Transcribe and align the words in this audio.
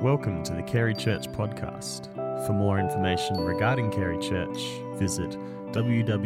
Welcome 0.00 0.42
to 0.44 0.54
the 0.54 0.62
Carey 0.62 0.94
Church 0.94 1.28
podcast. 1.28 2.06
For 2.46 2.54
more 2.54 2.78
information 2.78 3.36
regarding 3.36 3.90
Carey 3.90 4.16
Church, 4.16 4.56
visit 4.94 5.32
www.carey.asn.au. 5.72 6.16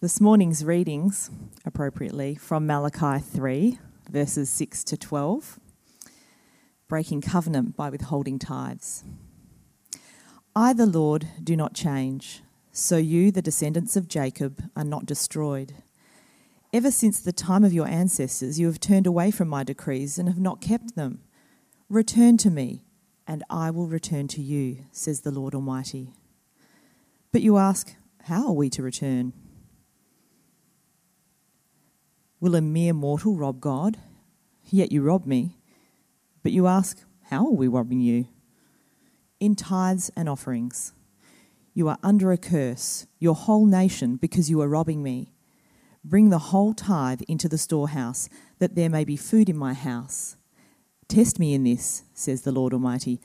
This 0.00 0.22
morning's 0.22 0.64
readings, 0.64 1.30
appropriately, 1.66 2.36
from 2.36 2.66
Malachi 2.66 3.22
3, 3.22 3.78
verses 4.08 4.48
6 4.48 4.82
to 4.84 4.96
12, 4.96 5.60
breaking 6.88 7.20
covenant 7.20 7.76
by 7.76 7.90
withholding 7.90 8.38
tithes. 8.38 9.04
I, 10.56 10.72
the 10.72 10.86
Lord, 10.86 11.28
do 11.44 11.56
not 11.56 11.74
change, 11.74 12.42
so 12.72 12.96
you, 12.96 13.30
the 13.30 13.42
descendants 13.42 13.96
of 13.96 14.08
Jacob, 14.08 14.62
are 14.74 14.82
not 14.82 15.04
destroyed. 15.04 15.74
Ever 16.72 16.92
since 16.92 17.18
the 17.18 17.32
time 17.32 17.64
of 17.64 17.72
your 17.72 17.88
ancestors, 17.88 18.60
you 18.60 18.66
have 18.66 18.78
turned 18.78 19.06
away 19.06 19.32
from 19.32 19.48
my 19.48 19.64
decrees 19.64 20.18
and 20.18 20.28
have 20.28 20.38
not 20.38 20.60
kept 20.60 20.94
them. 20.94 21.20
Return 21.88 22.36
to 22.38 22.50
me, 22.50 22.84
and 23.26 23.42
I 23.50 23.72
will 23.72 23.88
return 23.88 24.28
to 24.28 24.40
you, 24.40 24.84
says 24.92 25.22
the 25.22 25.32
Lord 25.32 25.52
Almighty. 25.52 26.12
But 27.32 27.42
you 27.42 27.56
ask, 27.56 27.96
How 28.24 28.46
are 28.46 28.52
we 28.52 28.70
to 28.70 28.84
return? 28.84 29.32
Will 32.38 32.54
a 32.54 32.60
mere 32.60 32.92
mortal 32.92 33.34
rob 33.34 33.60
God? 33.60 33.98
Yet 34.66 34.92
you 34.92 35.02
rob 35.02 35.26
me. 35.26 35.58
But 36.44 36.52
you 36.52 36.68
ask, 36.68 37.02
How 37.30 37.46
are 37.46 37.52
we 37.52 37.66
robbing 37.66 38.00
you? 38.00 38.28
In 39.40 39.56
tithes 39.56 40.12
and 40.14 40.28
offerings. 40.28 40.92
You 41.74 41.88
are 41.88 41.98
under 42.04 42.30
a 42.30 42.38
curse, 42.38 43.08
your 43.18 43.34
whole 43.34 43.66
nation, 43.66 44.14
because 44.14 44.48
you 44.48 44.60
are 44.60 44.68
robbing 44.68 45.02
me. 45.02 45.32
Bring 46.02 46.30
the 46.30 46.38
whole 46.38 46.72
tithe 46.72 47.22
into 47.28 47.48
the 47.48 47.58
storehouse, 47.58 48.28
that 48.58 48.74
there 48.74 48.88
may 48.88 49.04
be 49.04 49.16
food 49.16 49.48
in 49.48 49.56
my 49.56 49.74
house. 49.74 50.36
Test 51.08 51.38
me 51.38 51.54
in 51.54 51.64
this, 51.64 52.04
says 52.14 52.42
the 52.42 52.52
Lord 52.52 52.72
Almighty, 52.72 53.20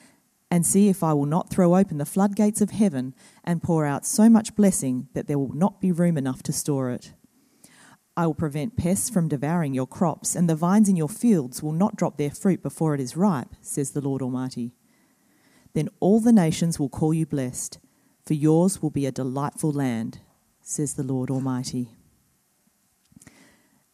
and 0.52 0.66
see 0.66 0.90
if 0.90 1.04
I 1.04 1.14
will 1.14 1.26
not 1.26 1.50
throw 1.50 1.76
open 1.76 1.98
the 1.98 2.06
floodgates 2.06 2.62
of 2.62 2.72
heaven 2.72 3.14
and 3.44 3.64
pour 3.64 3.86
out 3.86 4.06
so 4.06 4.30
much 4.30 4.56
blessing 4.56 5.08
that 5.14 5.28
there 5.28 5.40
will 5.40 5.54
not 5.54 5.80
be 5.80 5.92
room 5.92 6.18
enough 6.18 6.44
to 6.44 6.54
store 6.54 6.92
it. 6.92 7.14
I 8.18 8.28
will 8.28 8.34
prevent 8.34 8.78
pests 8.78 9.10
from 9.10 9.28
devouring 9.28 9.74
your 9.74 9.88
crops, 9.88 10.36
and 10.36 10.50
the 10.50 10.56
vines 10.56 10.88
in 10.88 10.96
your 10.96 11.10
fields 11.10 11.62
will 11.62 11.74
not 11.74 11.96
drop 11.96 12.18
their 12.18 12.32
fruit 12.32 12.64
before 12.64 12.94
it 12.94 13.02
is 13.02 13.18
ripe, 13.18 13.56
says 13.62 13.92
the 13.92 14.02
Lord 14.02 14.22
Almighty. 14.22 14.74
Then 15.74 15.90
all 16.00 16.20
the 16.20 16.32
nations 16.32 16.80
will 16.80 16.90
call 16.90 17.14
you 17.14 17.26
blessed, 17.26 17.80
for 18.26 18.34
yours 18.34 18.82
will 18.82 18.90
be 18.90 19.06
a 19.06 19.12
delightful 19.12 19.72
land, 19.72 20.20
says 20.62 20.94
the 20.94 21.04
Lord 21.04 21.30
Almighty. 21.30 21.90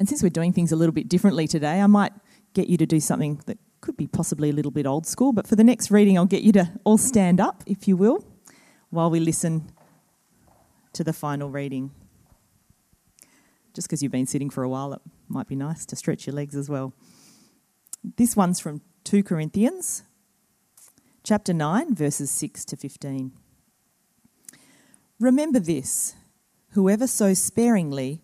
And 0.02 0.10
since 0.10 0.24
we're 0.24 0.30
doing 0.30 0.52
things 0.52 0.72
a 0.72 0.76
little 0.76 0.94
bit 0.94 1.08
differently 1.08 1.48
today, 1.48 1.80
I 1.80 1.86
might 1.86 2.12
get 2.56 2.68
you 2.68 2.76
to 2.78 2.88
do 2.88 3.00
something 3.00 3.40
that 3.46 3.60
could 3.82 3.96
be 3.96 4.08
possibly 4.08 4.50
a 4.50 4.52
little 4.52 4.72
bit 4.72 4.88
old 4.88 5.06
school, 5.06 5.32
but 5.32 5.46
for 5.46 5.56
the 5.56 5.64
next 5.64 5.92
reading, 5.92 6.18
I'll 6.18 6.26
get 6.26 6.42
you 6.42 6.52
to 6.54 6.72
all 6.84 6.98
stand 6.98 7.40
up, 7.40 7.62
if 7.68 7.88
you 7.88 7.96
will, 7.96 8.26
while 8.90 9.12
we 9.12 9.20
listen 9.20 9.72
to 10.94 11.04
the 11.04 11.14
final 11.14 11.52
reading. 11.52 11.92
Just 13.76 13.88
because 13.88 14.02
you've 14.02 14.12
been 14.12 14.26
sitting 14.26 14.50
for 14.50 14.64
a 14.64 14.70
while, 14.70 14.94
it 14.94 15.02
might 15.28 15.48
be 15.48 15.56
nice 15.56 15.86
to 15.86 15.96
stretch 15.96 16.26
your 16.26 16.34
legs 16.34 16.56
as 16.56 16.68
well. 16.68 16.94
This 18.04 18.36
one's 18.36 18.60
from 18.60 18.82
2 19.04 19.22
Corinthians, 19.22 20.02
chapter 21.24 21.54
9, 21.54 21.94
verses 21.94 22.32
6 22.32 22.66
to 22.66 22.76
15. 22.76 23.34
Remember 25.20 25.60
this 25.60 26.16
whoever 26.72 27.06
sows 27.06 27.38
sparingly 27.38 28.24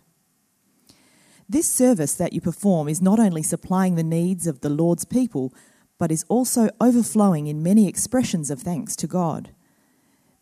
This 1.51 1.67
service 1.67 2.13
that 2.13 2.31
you 2.31 2.39
perform 2.39 2.87
is 2.87 3.01
not 3.01 3.19
only 3.19 3.43
supplying 3.43 3.95
the 3.95 4.03
needs 4.03 4.47
of 4.47 4.61
the 4.61 4.69
Lord's 4.69 5.03
people, 5.03 5.53
but 5.97 6.09
is 6.09 6.23
also 6.29 6.69
overflowing 6.79 7.47
in 7.47 7.61
many 7.61 7.89
expressions 7.89 8.49
of 8.49 8.61
thanks 8.61 8.95
to 8.95 9.05
God. 9.05 9.49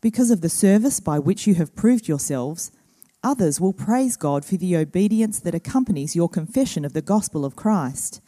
Because 0.01 0.29
of 0.29 0.41
the 0.41 0.49
service 0.49 0.99
by 0.99 1.17
which 1.17 1.47
you 1.47 1.55
have 1.55 1.75
proved 1.75 2.07
yourselves, 2.07 2.71
others 3.23 3.59
will 3.59 3.73
praise 3.73 4.17
God 4.17 4.45
for 4.45 4.55
the 4.55 4.77
obedience 4.77 5.39
that 5.39 5.55
accompanies 5.55 6.15
your 6.15 6.29
confession 6.29 6.85
of 6.85 6.93
the 6.93 7.01
gospel 7.01 7.43
of 7.43 7.55
Christ, 7.55 8.21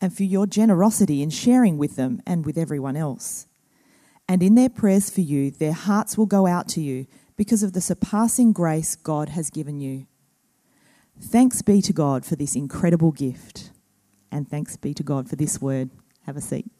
and 0.00 0.12
for 0.12 0.24
your 0.24 0.48
generosity 0.48 1.22
in 1.22 1.30
sharing 1.30 1.78
with 1.78 1.94
them 1.94 2.20
and 2.26 2.44
with 2.44 2.58
everyone 2.58 2.96
else. 2.96 3.46
And 4.28 4.42
in 4.42 4.56
their 4.56 4.68
prayers 4.68 5.08
for 5.08 5.20
you, 5.20 5.52
their 5.52 5.72
hearts 5.72 6.18
will 6.18 6.26
go 6.26 6.48
out 6.48 6.66
to 6.70 6.80
you 6.80 7.06
because 7.36 7.62
of 7.62 7.74
the 7.74 7.80
surpassing 7.80 8.52
grace 8.52 8.96
God 8.96 9.28
has 9.28 9.50
given 9.50 9.78
you. 9.78 10.08
Thanks 11.20 11.62
be 11.62 11.80
to 11.82 11.92
God 11.92 12.24
for 12.24 12.36
this 12.36 12.54
incredible 12.54 13.10
gift, 13.10 13.70
and 14.30 14.48
thanks 14.48 14.76
be 14.76 14.94
to 14.94 15.02
God 15.02 15.28
for 15.28 15.36
this 15.36 15.60
word. 15.60 15.90
Have 16.26 16.36
a 16.36 16.40
seat. 16.40 16.70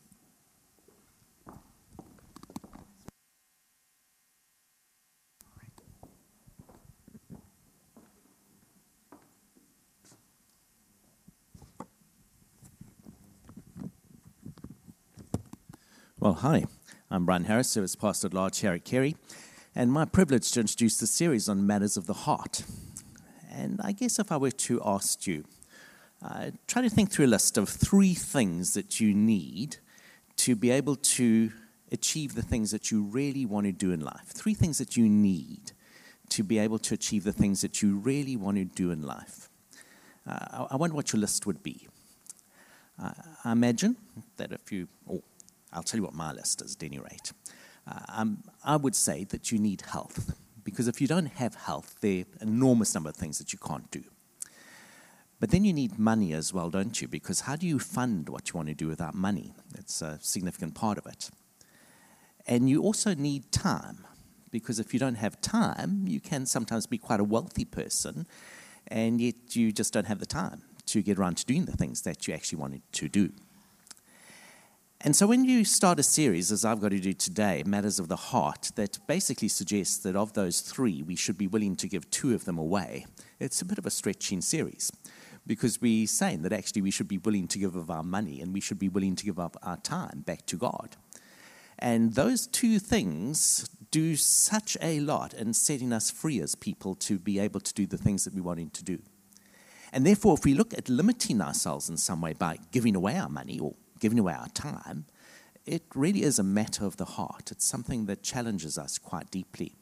Well, 16.21 16.35
hi, 16.35 16.65
I'm 17.11 17.27
Brian 17.27 17.45
Harris, 17.45 17.71
Service 17.71 17.97
Pastor 17.97 18.29
at 18.29 18.35
Large 18.35 18.61
here 18.61 18.73
at 18.73 18.85
Carey, 18.85 19.15
and 19.75 19.93
my 19.93 20.05
privilege 20.05 20.51
to 20.53 20.61
introduce 20.61 20.97
the 20.97 21.07
series 21.07 21.49
on 21.51 21.67
matters 21.67 21.97
of 21.97 22.07
the 22.07 22.15
heart. 22.15 22.63
And 23.57 23.81
I 23.83 23.93
guess 23.93 24.19
if 24.19 24.33
I 24.33 24.37
were 24.37 24.51
to 24.51 24.81
ask 24.85 25.27
you, 25.27 25.45
uh, 26.23 26.51
try 26.67 26.83
to 26.83 26.91
think 26.91 27.11
through 27.11 27.27
a 27.27 27.29
list 27.29 27.59
of 27.59 27.69
three 27.69 28.15
things 28.15 28.75
that 28.75 29.01
you 29.01 29.15
need 29.15 29.77
to 30.37 30.57
be 30.57 30.71
able 30.71 30.97
to 30.97 31.53
achieve 31.93 32.35
the 32.35 32.43
things 32.43 32.71
that 32.71 32.91
you 32.91 33.03
really 33.03 33.47
want 33.47 33.67
to 33.67 33.73
do 33.73 33.93
in 33.93 34.01
life. 34.01 34.27
Three 34.27 34.55
things 34.55 34.79
that 34.79 34.97
you 34.97 35.09
need 35.09 35.73
to 36.31 36.43
be 36.43 36.59
able 36.59 36.79
to 36.79 36.95
achieve 36.95 37.25
the 37.25 37.33
things 37.33 37.61
that 37.61 37.83
you 37.83 37.97
really 37.97 38.37
want 38.37 38.57
to 38.57 38.65
do 38.65 38.91
in 38.91 39.03
life. 39.03 39.49
Uh, 40.27 40.67
I 40.71 40.77
wonder 40.77 40.97
what 40.97 41.13
your 41.13 41.21
list 41.21 41.47
would 41.47 41.63
be. 41.63 41.87
Uh, 43.01 43.13
I 43.45 43.53
imagine 43.53 43.97
that 44.37 44.51
if 44.51 44.73
you, 44.73 44.89
oh, 45.11 45.23
I'll 45.73 45.83
tell 45.83 45.99
you 45.99 46.05
what 46.05 46.15
my 46.15 46.33
list 46.33 46.63
is 46.63 46.75
at 46.75 46.83
any 46.83 46.99
rate. 46.99 47.33
Uh, 47.87 48.01
um, 48.09 48.43
I 48.65 48.77
would 48.77 48.97
say 48.97 49.25
that 49.25 49.53
you 49.53 49.59
need 49.59 49.83
health 49.83 50.35
because 50.65 50.89
if 50.89 51.01
you 51.01 51.07
don't 51.07 51.27
have 51.27 51.55
health, 51.55 51.97
there 52.01 52.23
are 52.23 52.43
enormous 52.43 52.95
number 52.95 53.11
of 53.11 53.17
things 53.17 53.39
that 53.39 53.53
you 53.53 53.59
can't 53.59 53.91
do. 53.91 54.03
But 55.41 55.51
then 55.51 55.65
you 55.65 55.73
need 55.73 55.99
money 55.99 56.33
as 56.33 56.55
well, 56.55 56.71
don't 56.71 57.01
you? 57.03 57.07
Because 57.09 57.41
how 57.41 57.57
do 57.57 57.67
you 57.67 57.79
fund 57.79 58.29
what 58.29 58.49
you 58.49 58.55
want 58.57 58.69
to 58.69 58.75
do 58.75 58.89
without 58.89 59.15
money? 59.15 59.53
It's 59.77 60.01
a 60.01 60.19
significant 60.23 60.75
part 60.75 60.97
of 60.97 61.07
it. 61.07 61.31
And 62.47 62.71
you 62.71 62.83
also 62.83 63.15
need 63.15 63.53
time, 63.53 64.07
because 64.51 64.79
if 64.79 64.93
you 64.93 65.01
don't 65.01 65.17
have 65.17 65.41
time, 65.41 66.05
you 66.07 66.21
can 66.21 66.47
sometimes 66.47 66.87
be 66.87 66.99
quite 66.99 67.21
a 67.21 67.25
wealthy 67.25 67.65
person, 67.65 68.27
and 68.89 69.21
yet 69.21 69.57
you 69.57 69.73
just 69.73 69.93
don't 69.93 70.07
have 70.07 70.21
the 70.21 70.27
time 70.27 70.63
to 70.87 71.03
get 71.03 71.19
around 71.19 71.39
to 71.39 71.47
doing 71.47 71.65
the 71.65 71.77
things 71.77 72.03
that 72.03 72.29
you 72.29 72.35
actually 72.35 72.59
wanted 72.59 72.83
to 72.93 73.09
do. 73.09 73.33
And 75.05 75.15
so 75.15 75.27
when 75.27 75.45
you 75.45 75.67
start 75.67 75.99
a 75.99 76.03
series, 76.03 76.51
as 76.51 76.65
I've 76.65 76.81
got 76.81 76.93
to 76.93 76.99
do 76.99 77.13
today, 77.13 77.63
Matters 77.67 77.99
of 77.99 78.09
the 78.09 78.17
Heart, 78.17 78.73
that 78.77 78.99
basically 79.07 79.49
suggests 79.49 79.99
that 79.99 80.17
of 80.17 80.33
those 80.33 80.63
three, 80.63 81.03
we 81.03 81.15
should 81.15 81.37
be 81.37 81.47
willing 81.47 81.77
to 81.77 81.89
give 81.89 82.09
two 82.09 82.35
of 82.35 82.47
them 82.47 82.57
away, 82.57 83.05
it's 83.39 83.61
a 83.61 83.67
bit 83.67 83.77
of 83.77 83.85
a 83.85 83.91
stretching 83.91 84.41
series 84.41 84.91
because 85.47 85.79
we're 85.83 86.07
saying 86.07 86.41
that 86.41 86.55
actually 86.55 86.81
we 86.81 86.91
should 86.91 87.07
be 87.07 87.19
willing 87.19 87.47
to 87.49 87.59
give 87.59 87.77
of 87.77 87.91
our 87.91 88.03
money 88.03 88.41
and 88.41 88.55
we 88.55 88.63
should 88.63 88.79
be 88.79 88.89
willing 88.89 89.15
to 89.15 89.27
give 89.27 89.39
up 89.39 89.59
our 89.63 89.77
time 89.77 90.23
back 90.25 90.47
to 90.47 90.57
God. 90.57 90.97
And 91.79 92.15
those 92.15 92.47
two 92.47 92.79
things 92.79 93.69
do 93.91 94.17
such 94.17 94.75
a 94.81 95.01
lot 95.01 95.35
in 95.35 95.53
setting 95.53 95.93
us 95.93 96.11
free 96.11 96.41
as 96.41 96.55
people 96.55 96.95
to 96.95 97.19
be 97.19 97.39
able 97.39 97.61
to 97.61 97.75
do 97.75 97.87
the 97.87 97.99
things 97.99 98.25
that 98.25 98.33
we 98.33 98.41
want 98.41 98.73
to 98.73 98.83
do. 98.83 99.01
And 99.93 100.07
therefore, 100.07 100.33
if 100.39 100.47
we 100.47 100.55
look 100.55 100.73
at 100.73 100.89
limiting 100.89 101.43
ourselves 101.43 101.91
in 101.91 101.99
some 101.99 102.23
way 102.23 102.33
by 102.33 102.57
giving 102.73 102.97
away 102.97 103.19
our 103.19 103.29
money 103.29 103.61
or 103.61 103.75
giving 104.05 104.19
away 104.19 104.35
our 104.35 104.49
time, 104.49 105.07
it 105.65 105.83
really 105.95 106.25
is 106.25 106.39
a 106.39 106.43
matter 106.43 106.85
of 106.85 106.99
the 106.99 107.07
heart. 107.17 107.51
It's 107.51 107.65
something 107.65 108.05
that 108.05 108.23
challenges 108.23 108.77
us 108.77 108.99
quite 108.99 109.31
deeply. 109.31 109.73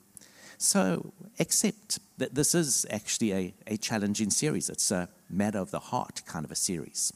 So 0.59 1.13
accept 1.41 1.99
that 2.19 2.37
this 2.37 2.55
is 2.55 2.87
actually 2.89 3.33
a, 3.33 3.55
a 3.67 3.77
challenging 3.77 4.31
series. 4.31 4.71
It's 4.71 4.93
a 4.93 5.09
matter 5.29 5.59
of 5.59 5.73
the 5.73 5.81
heart 5.91 6.23
kind 6.25 6.45
of 6.45 6.53
a 6.53 6.55
series. 6.55 7.13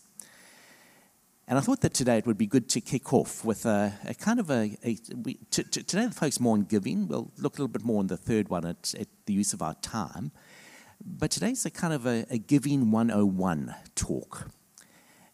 And 1.47 1.57
I 1.57 1.61
thought 1.61 1.81
that 1.83 1.95
today 1.95 2.19
it 2.19 2.27
would 2.27 2.39
be 2.39 2.49
good 2.49 2.69
to 2.71 2.81
kick 2.81 3.13
off 3.13 3.45
with 3.45 3.67
a, 3.67 3.93
a 4.05 4.15
kind 4.15 4.41
of 4.41 4.51
a. 4.51 4.77
a 4.83 4.99
we, 5.23 5.39
today, 5.53 6.07
the 6.07 6.11
focus 6.11 6.41
more 6.41 6.55
on 6.55 6.65
giving. 6.65 7.07
We'll 7.07 7.31
look 7.39 7.55
a 7.55 7.63
little 7.63 7.77
bit 7.79 7.85
more 7.85 8.01
on 8.01 8.09
the 8.09 8.17
third 8.17 8.49
one 8.49 8.67
at, 8.67 8.95
at 8.99 9.07
the 9.27 9.33
use 9.33 9.53
of 9.53 9.63
our 9.63 9.75
time. 9.75 10.33
But 11.05 11.31
today's 11.31 11.65
a 11.65 11.71
kind 11.71 11.93
of 11.93 12.05
a, 12.05 12.27
a 12.31 12.39
Giving 12.39 12.91
101 12.91 13.77
talk. 13.95 14.51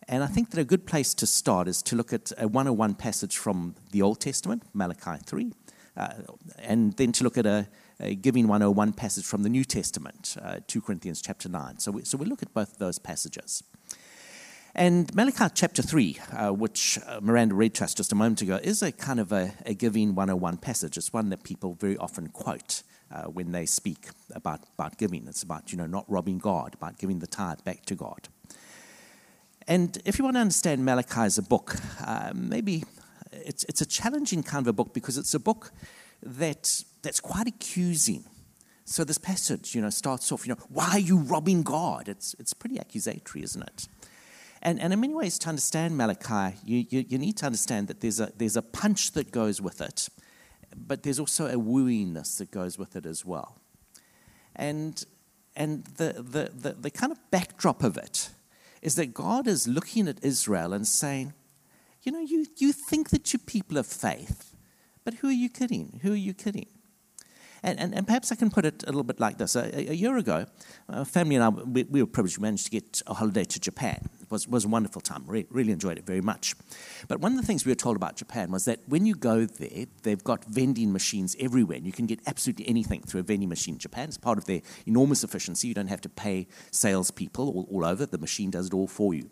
And 0.08 0.22
I 0.22 0.26
think 0.26 0.50
that 0.50 0.60
a 0.60 0.64
good 0.64 0.86
place 0.86 1.14
to 1.14 1.26
start 1.26 1.68
is 1.68 1.82
to 1.82 1.96
look 1.96 2.12
at 2.12 2.32
a 2.38 2.48
101 2.48 2.94
passage 2.94 3.36
from 3.36 3.74
the 3.92 4.02
Old 4.02 4.20
Testament, 4.20 4.62
Malachi 4.74 5.18
3, 5.24 5.52
uh, 5.96 6.08
and 6.58 6.96
then 6.96 7.12
to 7.12 7.24
look 7.24 7.38
at 7.38 7.46
a, 7.46 7.68
a, 8.00 8.14
Giving 8.14 8.48
101 8.48 8.94
passage 8.94 9.24
from 9.24 9.42
the 9.42 9.48
New 9.48 9.64
Testament, 9.64 10.36
uh, 10.42 10.60
2 10.66 10.80
Corinthians 10.80 11.22
chapter 11.22 11.48
9. 11.48 11.78
So 11.78 11.92
we, 11.92 12.04
so 12.04 12.16
we 12.18 12.26
look 12.26 12.42
at 12.42 12.52
both 12.52 12.72
of 12.72 12.78
those 12.78 12.98
passages. 12.98 13.62
And 14.74 15.14
Malachi 15.14 15.52
chapter 15.54 15.82
3, 15.82 16.18
uh, 16.32 16.50
which 16.50 16.98
uh, 17.06 17.20
Miranda 17.20 17.54
read 17.54 17.74
to 17.74 17.84
us 17.84 17.92
just 17.92 18.10
a 18.10 18.14
moment 18.14 18.40
ago, 18.40 18.58
is 18.62 18.82
a 18.82 18.90
kind 18.90 19.20
of 19.20 19.30
a, 19.30 19.52
a 19.66 19.74
Giving 19.74 20.14
101 20.14 20.56
passage. 20.56 20.96
It's 20.96 21.12
one 21.12 21.28
that 21.28 21.42
people 21.42 21.74
very 21.74 21.98
often 21.98 22.28
quote 22.28 22.82
uh, 23.12 23.24
when 23.24 23.52
they 23.52 23.66
speak 23.66 24.08
about, 24.34 24.60
about 24.78 24.96
giving. 24.96 25.26
It's 25.28 25.42
about, 25.42 25.72
you 25.72 25.78
know, 25.78 25.86
not 25.86 26.06
robbing 26.08 26.38
God, 26.38 26.74
about 26.74 26.98
giving 26.98 27.18
the 27.18 27.26
tithe 27.26 27.62
back 27.64 27.84
to 27.86 27.94
God. 27.94 28.28
And 29.66 30.00
if 30.04 30.18
you 30.18 30.24
want 30.24 30.36
to 30.36 30.40
understand 30.40 30.84
Malachi 30.84 31.20
as 31.20 31.38
a 31.38 31.42
book, 31.42 31.76
uh, 32.04 32.32
maybe 32.34 32.84
it's, 33.32 33.64
it's 33.64 33.80
a 33.80 33.86
challenging 33.86 34.42
kind 34.42 34.64
of 34.64 34.68
a 34.68 34.72
book 34.72 34.92
because 34.92 35.16
it's 35.16 35.34
a 35.34 35.40
book 35.40 35.72
that, 36.22 36.84
that's 37.02 37.20
quite 37.20 37.46
accusing. 37.46 38.24
So 38.84 39.04
this 39.04 39.18
passage, 39.18 39.74
you 39.74 39.80
know, 39.80 39.90
starts 39.90 40.32
off, 40.32 40.46
you 40.46 40.54
know, 40.54 40.60
why 40.68 40.90
are 40.92 40.98
you 40.98 41.18
robbing 41.18 41.62
God? 41.62 42.08
It's, 42.08 42.34
it's 42.38 42.52
pretty 42.52 42.78
accusatory, 42.78 43.44
isn't 43.44 43.62
it? 43.62 43.88
And, 44.60 44.80
and 44.80 44.92
in 44.92 45.00
many 45.00 45.14
ways, 45.14 45.38
to 45.40 45.48
understand 45.48 45.96
Malachi, 45.96 46.56
you, 46.64 46.84
you, 46.88 47.04
you, 47.08 47.18
need 47.18 47.36
to 47.38 47.46
understand 47.46 47.88
that 47.88 48.00
there's 48.00 48.20
a, 48.20 48.32
there's 48.36 48.56
a 48.56 48.62
punch 48.62 49.12
that 49.12 49.32
goes 49.32 49.60
with 49.60 49.80
it, 49.80 50.08
but 50.76 51.02
there's 51.02 51.18
also 51.18 51.46
a 51.46 51.56
wooiness 51.56 52.38
that 52.38 52.50
goes 52.52 52.78
with 52.78 52.94
it 52.94 53.04
as 53.04 53.24
well. 53.24 53.58
And, 54.54 55.04
and 55.56 55.84
the, 55.84 56.12
the, 56.12 56.50
the, 56.54 56.72
the 56.74 56.90
kind 56.90 57.10
of 57.10 57.18
backdrop 57.32 57.82
of 57.82 57.96
it 57.96 58.30
is 58.82 58.96
that 58.96 59.14
God 59.14 59.46
is 59.46 59.68
looking 59.68 60.08
at 60.08 60.22
Israel 60.22 60.72
and 60.72 60.86
saying, 60.86 61.32
you 62.02 62.10
know, 62.10 62.18
you, 62.18 62.46
you 62.58 62.72
think 62.72 63.10
that 63.10 63.32
you're 63.32 63.40
people 63.46 63.78
of 63.78 63.86
faith, 63.86 64.56
but 65.04 65.14
who 65.14 65.28
are 65.28 65.32
you 65.32 65.48
kidding? 65.48 66.00
Who 66.02 66.12
are 66.12 66.16
you 66.16 66.34
kidding? 66.34 66.66
And, 67.62 67.78
and, 67.78 67.94
and, 67.94 68.06
perhaps 68.06 68.32
I 68.32 68.34
can 68.34 68.50
put 68.50 68.64
it 68.64 68.82
a 68.82 68.86
little 68.86 69.04
bit 69.04 69.20
like 69.20 69.38
this. 69.38 69.54
A, 69.54 69.90
a 69.90 69.94
year 69.94 70.16
ago, 70.16 70.46
a 70.88 71.04
family 71.04 71.36
and 71.36 71.44
I, 71.44 71.48
we, 71.48 71.84
we, 71.84 72.02
were 72.02 72.08
privileged, 72.08 72.38
we 72.38 72.42
managed 72.42 72.64
to 72.64 72.70
get 72.72 73.02
a 73.06 73.14
holiday 73.14 73.44
to 73.44 73.60
Japan. 73.60 74.08
It 74.20 74.30
was, 74.30 74.48
was 74.48 74.64
a 74.64 74.68
wonderful 74.68 75.00
time, 75.00 75.24
Re- 75.26 75.46
really 75.48 75.72
enjoyed 75.72 75.98
it 75.98 76.04
very 76.04 76.20
much. 76.20 76.56
But 77.06 77.20
one 77.20 77.32
of 77.32 77.40
the 77.40 77.46
things 77.46 77.64
we 77.64 77.70
were 77.70 77.76
told 77.76 77.96
about 77.96 78.16
Japan 78.16 78.50
was 78.50 78.64
that 78.64 78.80
when 78.86 79.06
you 79.06 79.14
go 79.14 79.46
there, 79.46 79.86
they've 80.02 80.24
got 80.24 80.44
vending 80.46 80.92
machines 80.92 81.36
everywhere, 81.38 81.76
and 81.76 81.86
you 81.86 81.92
can 81.92 82.06
get 82.06 82.18
absolutely 82.26 82.68
anything 82.68 83.02
through 83.02 83.20
a 83.20 83.24
vending 83.24 83.48
machine. 83.48 83.78
Japan 83.78 84.08
is 84.08 84.18
part 84.18 84.38
of 84.38 84.46
their 84.46 84.62
enormous 84.86 85.22
efficiency. 85.22 85.68
You 85.68 85.74
don't 85.74 85.86
have 85.86 86.00
to 86.00 86.08
pay 86.08 86.48
salespeople 86.72 87.48
all, 87.48 87.68
all 87.70 87.84
over, 87.84 88.06
the 88.06 88.18
machine 88.18 88.50
does 88.50 88.66
it 88.66 88.74
all 88.74 88.88
for 88.88 89.14
you. 89.14 89.30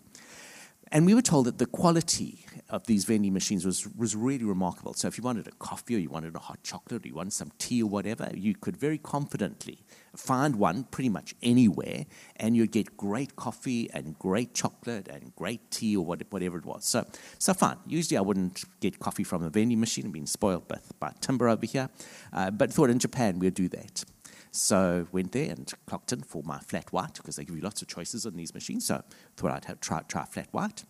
And 0.92 1.06
we 1.06 1.14
were 1.14 1.22
told 1.22 1.46
that 1.46 1.58
the 1.58 1.66
quality 1.66 2.44
of 2.68 2.86
these 2.86 3.04
vending 3.04 3.32
machines 3.32 3.64
was, 3.64 3.86
was 3.96 4.16
really 4.16 4.44
remarkable. 4.44 4.92
So 4.94 5.06
if 5.06 5.16
you 5.16 5.22
wanted 5.22 5.46
a 5.46 5.52
coffee 5.52 5.94
or 5.94 5.98
you 5.98 6.10
wanted 6.10 6.34
a 6.34 6.40
hot 6.40 6.62
chocolate 6.64 7.04
or 7.04 7.08
you 7.08 7.14
wanted 7.14 7.32
some 7.32 7.52
tea 7.58 7.82
or 7.82 7.88
whatever, 7.88 8.28
you 8.34 8.56
could 8.56 8.76
very 8.76 8.98
confidently 8.98 9.84
find 10.16 10.56
one 10.56 10.84
pretty 10.84 11.08
much 11.08 11.34
anywhere 11.42 12.06
and 12.36 12.56
you'd 12.56 12.72
get 12.72 12.96
great 12.96 13.36
coffee 13.36 13.88
and 13.92 14.18
great 14.18 14.52
chocolate 14.52 15.06
and 15.06 15.34
great 15.36 15.70
tea 15.70 15.96
or 15.96 16.04
whatever 16.04 16.58
it 16.58 16.64
was. 16.64 16.84
So, 16.84 17.06
so 17.38 17.54
fun. 17.54 17.78
Usually 17.86 18.18
I 18.18 18.22
wouldn't 18.22 18.64
get 18.80 18.98
coffee 18.98 19.24
from 19.24 19.44
a 19.44 19.50
vending 19.50 19.78
machine. 19.78 20.06
I've 20.06 20.12
been 20.12 20.26
spoiled 20.26 20.66
by, 20.66 20.78
by 20.98 21.12
timber 21.20 21.48
over 21.48 21.66
here. 21.66 21.88
Uh, 22.32 22.50
but 22.50 22.72
thought 22.72 22.90
in 22.90 22.98
Japan 22.98 23.38
we'd 23.38 23.54
do 23.54 23.68
that. 23.68 24.04
So 24.50 25.06
went 25.12 25.32
there 25.32 25.50
and 25.50 25.72
clocked 25.86 26.12
in 26.12 26.22
for 26.22 26.42
my 26.44 26.58
flat 26.58 26.92
white 26.92 27.14
because 27.14 27.36
they 27.36 27.44
give 27.44 27.56
you 27.56 27.62
lots 27.62 27.82
of 27.82 27.88
choices 27.88 28.26
on 28.26 28.34
these 28.34 28.52
machines. 28.52 28.86
So 28.86 29.02
thought 29.36 29.52
I'd 29.52 29.64
have, 29.66 29.80
try, 29.80 30.02
try 30.08 30.24
flat 30.24 30.48
white 30.50 30.84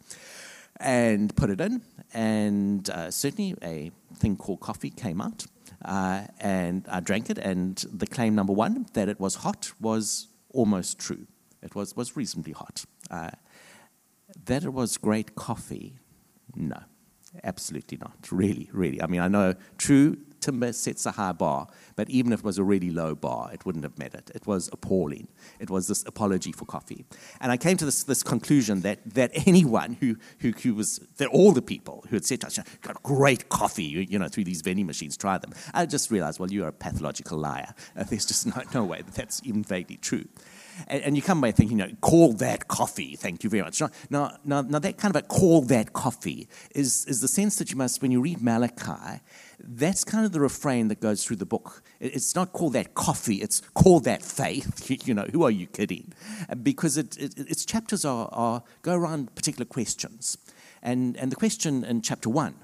and 0.78 1.34
put 1.36 1.50
it 1.50 1.60
in. 1.60 1.82
And 2.14 2.88
uh, 2.90 3.10
certainly 3.10 3.54
a 3.62 3.90
thing 4.16 4.36
called 4.36 4.60
coffee 4.60 4.90
came 4.90 5.20
out. 5.20 5.46
Uh, 5.84 6.24
and 6.40 6.86
I 6.90 7.00
drank 7.00 7.30
it, 7.30 7.38
and 7.38 7.82
the 7.90 8.06
claim 8.06 8.34
number 8.34 8.52
one, 8.52 8.86
that 8.92 9.08
it 9.08 9.18
was 9.18 9.36
hot, 9.36 9.72
was 9.80 10.28
almost 10.50 10.98
true. 10.98 11.26
It 11.62 11.74
was, 11.74 11.96
was 11.96 12.16
reasonably 12.16 12.52
hot. 12.52 12.84
Uh, 13.10 13.30
that 14.44 14.64
it 14.64 14.72
was 14.72 14.98
great 14.98 15.34
coffee, 15.34 15.98
no, 16.54 16.80
absolutely 17.44 17.98
not. 17.98 18.28
Really, 18.30 18.68
really. 18.72 19.02
I 19.02 19.06
mean, 19.06 19.20
I 19.20 19.28
know 19.28 19.54
true 19.78 20.16
timber 20.40 20.72
sets 20.72 21.06
a 21.06 21.12
high 21.12 21.32
bar, 21.32 21.66
but 21.96 22.08
even 22.10 22.32
if 22.32 22.40
it 22.40 22.44
was 22.44 22.58
a 22.58 22.64
really 22.64 22.90
low 22.90 23.14
bar, 23.14 23.50
it 23.52 23.64
wouldn't 23.64 23.84
have 23.84 23.98
met 23.98 24.14
it. 24.14 24.30
It 24.34 24.46
was 24.46 24.68
appalling. 24.72 25.28
It 25.58 25.70
was 25.70 25.88
this 25.88 26.04
apology 26.06 26.52
for 26.52 26.64
coffee. 26.64 27.04
And 27.40 27.52
I 27.52 27.56
came 27.56 27.76
to 27.76 27.84
this, 27.84 28.04
this 28.04 28.22
conclusion 28.22 28.80
that, 28.80 28.98
that 29.14 29.30
anyone 29.46 29.94
who, 30.00 30.16
who, 30.40 30.52
who 30.52 30.74
was, 30.74 30.98
that 31.18 31.28
all 31.28 31.52
the 31.52 31.62
people 31.62 32.04
who 32.08 32.16
had 32.16 32.24
said, 32.24 32.40
to 32.40 32.46
us, 32.48 32.58
got 32.82 33.02
great 33.02 33.48
coffee, 33.48 33.84
you, 33.84 34.00
you 34.00 34.18
know, 34.18 34.28
through 34.28 34.44
these 34.44 34.62
vending 34.62 34.86
machines, 34.86 35.16
try 35.16 35.38
them. 35.38 35.52
I 35.74 35.86
just 35.86 36.10
realized, 36.10 36.40
well, 36.40 36.50
you're 36.50 36.68
a 36.68 36.72
pathological 36.72 37.38
liar. 37.38 37.74
Uh, 37.96 38.04
there's 38.10 38.26
just 38.26 38.46
no, 38.46 38.62
no 38.74 38.84
way 38.84 39.02
that 39.02 39.14
that's 39.14 39.40
even 39.44 39.62
vaguely 39.62 39.96
true. 39.96 40.24
And, 40.88 41.02
and, 41.02 41.16
you 41.16 41.22
come 41.22 41.40
by 41.40 41.52
thinking, 41.52 41.78
you 41.78 41.86
know, 41.86 41.92
call 42.00 42.32
that 42.34 42.68
coffee. 42.68 43.16
Thank 43.16 43.44
you 43.44 43.50
very 43.50 43.62
much. 43.62 43.80
Now, 44.10 44.36
now, 44.44 44.62
now 44.62 44.78
that 44.78 44.98
kind 44.98 45.14
of 45.14 45.22
a 45.22 45.26
call 45.26 45.62
that 45.62 45.92
coffee 45.92 46.48
is, 46.74 47.04
is 47.06 47.20
the 47.20 47.28
sense 47.28 47.56
that 47.56 47.70
you 47.70 47.76
must, 47.76 48.02
when 48.02 48.10
you 48.10 48.20
read 48.20 48.42
Malachi, 48.42 49.20
that's 49.58 50.04
kind 50.04 50.24
of 50.24 50.32
the 50.32 50.40
refrain 50.40 50.88
that 50.88 51.00
goes 51.00 51.24
through 51.24 51.36
the 51.36 51.46
book. 51.46 51.82
It's 52.00 52.34
not 52.34 52.52
call 52.52 52.70
that 52.70 52.94
coffee, 52.94 53.36
it's 53.36 53.60
call 53.74 54.00
that 54.00 54.22
faith. 54.22 54.90
You 55.10 55.14
know, 55.14 55.26
who 55.32 55.44
are 55.44 55.50
you 55.50 55.66
kidding? 55.66 56.12
Because 56.62 56.96
it, 56.96 57.16
it, 57.16 57.38
its 57.38 57.64
chapters 57.64 58.04
are, 58.04 58.28
are, 58.32 58.62
go 58.82 58.94
around 58.94 59.34
particular 59.34 59.64
questions. 59.64 60.36
And, 60.82 61.16
and 61.16 61.32
the 61.32 61.36
question 61.36 61.84
in 61.84 62.02
chapter 62.02 62.28
one 62.28 62.54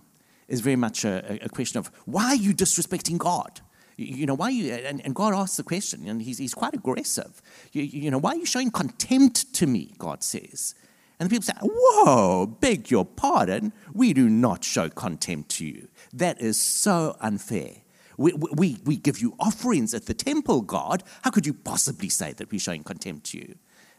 is 0.49 0.61
very 0.61 0.77
much 0.77 1.05
a, 1.05 1.45
a 1.45 1.49
question 1.49 1.79
of 1.79 1.91
why 2.05 2.27
are 2.27 2.37
you 2.37 2.53
disrespecting 2.53 3.19
God? 3.19 3.61
You 3.97 4.27
know, 4.27 4.35
why 4.35 4.51
you, 4.51 4.73
and, 4.73 5.01
and 5.05 5.15
God 5.15 5.33
asks 5.33 5.57
the 5.57 5.63
question, 5.63 6.07
and 6.07 6.21
he's, 6.21 6.37
he's 6.39 6.55
quite 6.55 6.75
aggressive. 6.75 7.41
You, 7.73 7.83
you 7.83 8.11
know, 8.11 8.19
why 8.19 8.33
are 8.33 8.37
you 8.37 8.45
showing 8.45 8.71
contempt 8.71 9.55
to 9.55 9.67
me, 9.67 9.95
God 9.99 10.23
says. 10.23 10.75
And 11.19 11.29
the 11.29 11.35
people 11.35 11.45
say, 11.45 11.55
Whoa, 11.63 12.47
beg 12.47 12.91
your 12.91 13.07
pardon. 13.07 13.73
We 13.95 14.13
do 14.13 14.29
not 14.29 14.65
show 14.65 14.91
contempt 14.91 15.51
to 15.53 15.67
you. 15.67 15.89
That 16.13 16.41
is 16.41 16.61
so 16.61 17.17
unfair. 17.21 17.71
We, 18.19 18.33
we, 18.33 18.79
we 18.85 18.97
give 18.97 19.21
you 19.21 19.35
offerings 19.39 19.95
at 19.95 20.07
the 20.07 20.15
temple, 20.15 20.63
God. 20.63 21.03
How 21.23 21.31
could 21.31 21.47
you 21.47 21.55
possibly 21.55 22.09
say 22.09 22.33
that 22.35 22.51
we're 22.51 22.61
showing 22.61 22.83
contempt 22.83 23.27
to 23.31 23.39
you? 23.39 23.55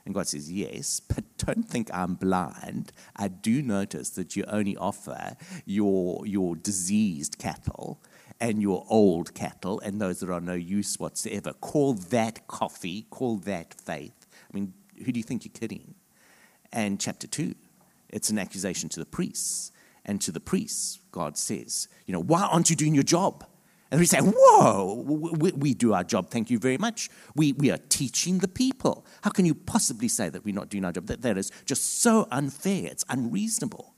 And 0.05 0.13
God 0.13 0.27
says, 0.27 0.51
Yes, 0.51 0.99
but 0.99 1.23
don't 1.37 1.67
think 1.67 1.89
I'm 1.91 2.13
blind. 2.13 2.91
I 3.15 3.29
do 3.29 3.63
notice 3.63 4.11
that 4.11 4.35
you 4.35 4.45
only 4.47 4.77
offer 4.77 5.35
your, 5.65 6.25
your 6.25 6.55
diseased 6.55 7.39
cattle 7.39 7.99
and 8.39 8.61
your 8.61 8.85
old 8.89 9.33
cattle 9.33 9.79
and 9.79 9.99
those 9.99 10.19
that 10.19 10.29
are 10.29 10.41
no 10.41 10.53
use 10.53 10.99
whatsoever. 10.99 11.53
Call 11.53 11.93
that 11.93 12.47
coffee, 12.47 13.07
call 13.09 13.37
that 13.37 13.73
faith. 13.73 14.27
I 14.49 14.53
mean, 14.53 14.73
who 15.03 15.11
do 15.11 15.19
you 15.19 15.23
think 15.23 15.45
you're 15.45 15.51
kidding? 15.53 15.95
And 16.71 16.99
chapter 16.99 17.27
2, 17.27 17.55
it's 18.09 18.29
an 18.29 18.39
accusation 18.39 18.89
to 18.89 18.99
the 18.99 19.05
priests. 19.05 19.71
And 20.05 20.21
to 20.21 20.31
the 20.31 20.39
priests, 20.39 20.99
God 21.11 21.37
says, 21.37 21.87
You 22.05 22.13
know, 22.13 22.21
why 22.21 22.43
aren't 22.43 22.69
you 22.69 22.75
doing 22.75 22.93
your 22.93 23.03
job? 23.03 23.45
And 23.91 23.99
we 23.99 24.05
say, 24.05 24.19
Whoa, 24.21 25.03
we, 25.05 25.51
we, 25.51 25.73
do 25.73 25.93
our 25.93 26.03
job, 26.03 26.29
thank 26.29 26.49
you 26.49 26.59
very 26.59 26.77
much. 26.77 27.09
We, 27.35 27.53
we 27.53 27.71
are 27.71 27.77
teaching 27.89 28.39
the 28.39 28.47
people. 28.47 29.05
How 29.21 29.31
can 29.31 29.45
you 29.45 29.53
possibly 29.53 30.07
say 30.07 30.29
that 30.29 30.45
we're 30.45 30.55
not 30.55 30.69
doing 30.69 30.85
our 30.85 30.93
job? 30.93 31.07
That, 31.07 31.21
that 31.23 31.37
is 31.37 31.51
just 31.65 32.01
so 32.01 32.27
unfair, 32.31 32.87
it's 32.89 33.05
unreasonable. 33.09 33.95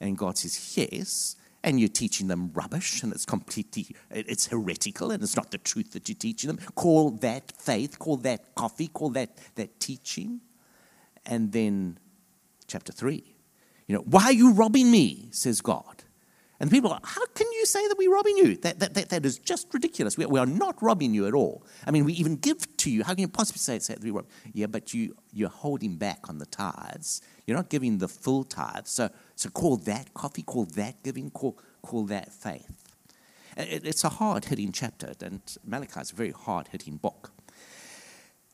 And 0.00 0.18
God 0.18 0.38
says, 0.38 0.76
Yes, 0.76 1.36
and 1.64 1.80
you're 1.80 1.88
teaching 1.88 2.28
them 2.28 2.50
rubbish 2.52 3.02
and 3.02 3.12
it's 3.12 3.24
completely 3.24 3.86
it's 4.10 4.46
heretical 4.46 5.10
and 5.10 5.22
it's 5.22 5.34
not 5.34 5.50
the 5.50 5.58
truth 5.58 5.92
that 5.92 6.08
you're 6.08 6.14
teaching 6.14 6.48
them 6.48 6.58
call 6.74 7.10
that 7.10 7.52
faith 7.56 7.98
call 7.98 8.18
that 8.18 8.54
coffee 8.54 8.86
call 8.86 9.08
that 9.10 9.30
that 9.56 9.80
teaching 9.80 10.40
and 11.26 11.50
then 11.52 11.98
chapter 12.68 12.92
3 12.92 13.24
you 13.88 13.94
know 13.96 14.02
why 14.02 14.24
are 14.24 14.32
you 14.32 14.52
robbing 14.52 14.90
me 14.90 15.28
says 15.32 15.60
god 15.60 16.04
and 16.60 16.70
people 16.70 16.92
are 16.92 17.00
how 17.02 17.24
can 17.34 17.46
you 17.52 17.66
say 17.66 17.86
that 17.88 17.98
we're 17.98 18.12
robbing 18.12 18.36
you? 18.36 18.56
That, 18.56 18.78
that, 18.78 18.94
that, 18.94 19.08
that 19.08 19.26
is 19.26 19.38
just 19.38 19.72
ridiculous. 19.72 20.16
We, 20.16 20.26
we 20.26 20.38
are 20.38 20.46
not 20.46 20.80
robbing 20.82 21.14
you 21.14 21.26
at 21.26 21.34
all. 21.34 21.64
I 21.86 21.90
mean, 21.90 22.04
we 22.04 22.12
even 22.14 22.36
give 22.36 22.76
to 22.78 22.90
you. 22.90 23.02
How 23.02 23.14
can 23.14 23.22
you 23.22 23.28
possibly 23.28 23.58
say, 23.58 23.78
say 23.80 23.94
that 23.94 24.02
we 24.02 24.10
rob? 24.10 24.26
Yeah, 24.52 24.66
but 24.66 24.94
you, 24.94 25.16
you're 25.32 25.48
holding 25.48 25.96
back 25.96 26.28
on 26.28 26.38
the 26.38 26.46
tithes. 26.46 27.22
You're 27.46 27.56
not 27.56 27.70
giving 27.70 27.98
the 27.98 28.08
full 28.08 28.44
tithe. 28.44 28.86
So, 28.86 29.10
so 29.36 29.48
call 29.50 29.76
that 29.78 30.14
coffee, 30.14 30.42
call 30.42 30.64
that 30.76 31.02
giving, 31.02 31.30
call, 31.30 31.58
call 31.82 32.04
that 32.06 32.32
faith. 32.32 32.70
It's 33.56 34.02
a 34.02 34.08
hard 34.08 34.46
hitting 34.46 34.72
chapter, 34.72 35.12
and 35.20 35.40
Malachi 35.64 36.00
is 36.00 36.12
a 36.12 36.14
very 36.14 36.32
hard 36.32 36.68
hitting 36.68 36.96
book. 36.96 37.30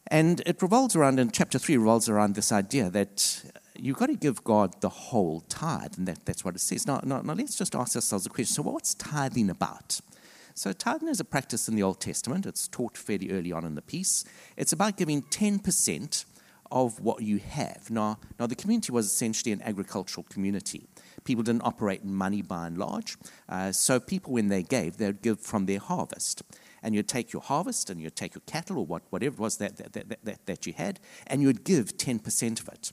And 0.06 0.42
it 0.44 0.60
revolves 0.60 0.96
around, 0.96 1.20
and 1.20 1.32
chapter 1.32 1.58
3, 1.58 1.76
revolves 1.76 2.08
around 2.08 2.34
this 2.34 2.50
idea 2.50 2.90
that 2.90 3.44
uh, 3.46 3.58
you've 3.76 3.96
got 3.96 4.06
to 4.06 4.16
give 4.16 4.42
God 4.42 4.80
the 4.80 4.88
whole 4.88 5.40
tithe, 5.42 5.94
and 5.96 6.08
that, 6.08 6.26
that's 6.26 6.44
what 6.44 6.56
it 6.56 6.60
says. 6.60 6.86
Now, 6.86 7.00
now, 7.04 7.20
now, 7.22 7.34
let's 7.34 7.56
just 7.56 7.76
ask 7.76 7.94
ourselves 7.94 8.26
a 8.26 8.28
question 8.28 8.54
so, 8.54 8.62
what's 8.62 8.94
tithing 8.94 9.48
about? 9.48 10.00
So, 10.54 10.72
tithing 10.72 11.08
is 11.08 11.20
a 11.20 11.24
practice 11.24 11.68
in 11.68 11.76
the 11.76 11.82
Old 11.82 12.00
Testament. 12.00 12.44
It's 12.44 12.66
taught 12.66 12.98
fairly 12.98 13.30
early 13.30 13.52
on 13.52 13.64
in 13.64 13.76
the 13.76 13.82
piece. 13.82 14.24
It's 14.56 14.72
about 14.72 14.96
giving 14.96 15.22
10% 15.22 16.24
of 16.70 17.00
what 17.00 17.22
you 17.22 17.38
have. 17.38 17.90
Now, 17.90 18.18
now, 18.38 18.46
the 18.46 18.54
community 18.54 18.92
was 18.92 19.06
essentially 19.06 19.52
an 19.52 19.62
agricultural 19.62 20.26
community. 20.28 20.86
People 21.24 21.42
didn't 21.42 21.62
operate 21.62 22.02
in 22.02 22.14
money 22.14 22.42
by 22.42 22.66
and 22.66 22.78
large. 22.78 23.16
Uh, 23.48 23.72
so, 23.72 24.00
people, 24.00 24.32
when 24.32 24.48
they 24.48 24.62
gave, 24.62 24.96
they 24.96 25.06
would 25.06 25.22
give 25.22 25.40
from 25.40 25.66
their 25.66 25.80
harvest 25.80 26.42
and 26.82 26.94
you'd 26.94 27.08
take 27.08 27.32
your 27.32 27.42
harvest 27.42 27.90
and 27.90 28.00
you'd 28.00 28.16
take 28.16 28.34
your 28.34 28.42
cattle 28.46 28.78
or 28.78 28.86
what, 28.86 29.02
whatever 29.10 29.34
it 29.34 29.38
was 29.38 29.58
that, 29.58 29.76
that, 29.76 29.92
that, 29.92 30.24
that, 30.24 30.46
that 30.46 30.66
you 30.66 30.72
had, 30.72 30.98
and 31.26 31.42
you'd 31.42 31.64
give 31.64 31.96
10% 31.96 32.60
of 32.60 32.68
it. 32.68 32.92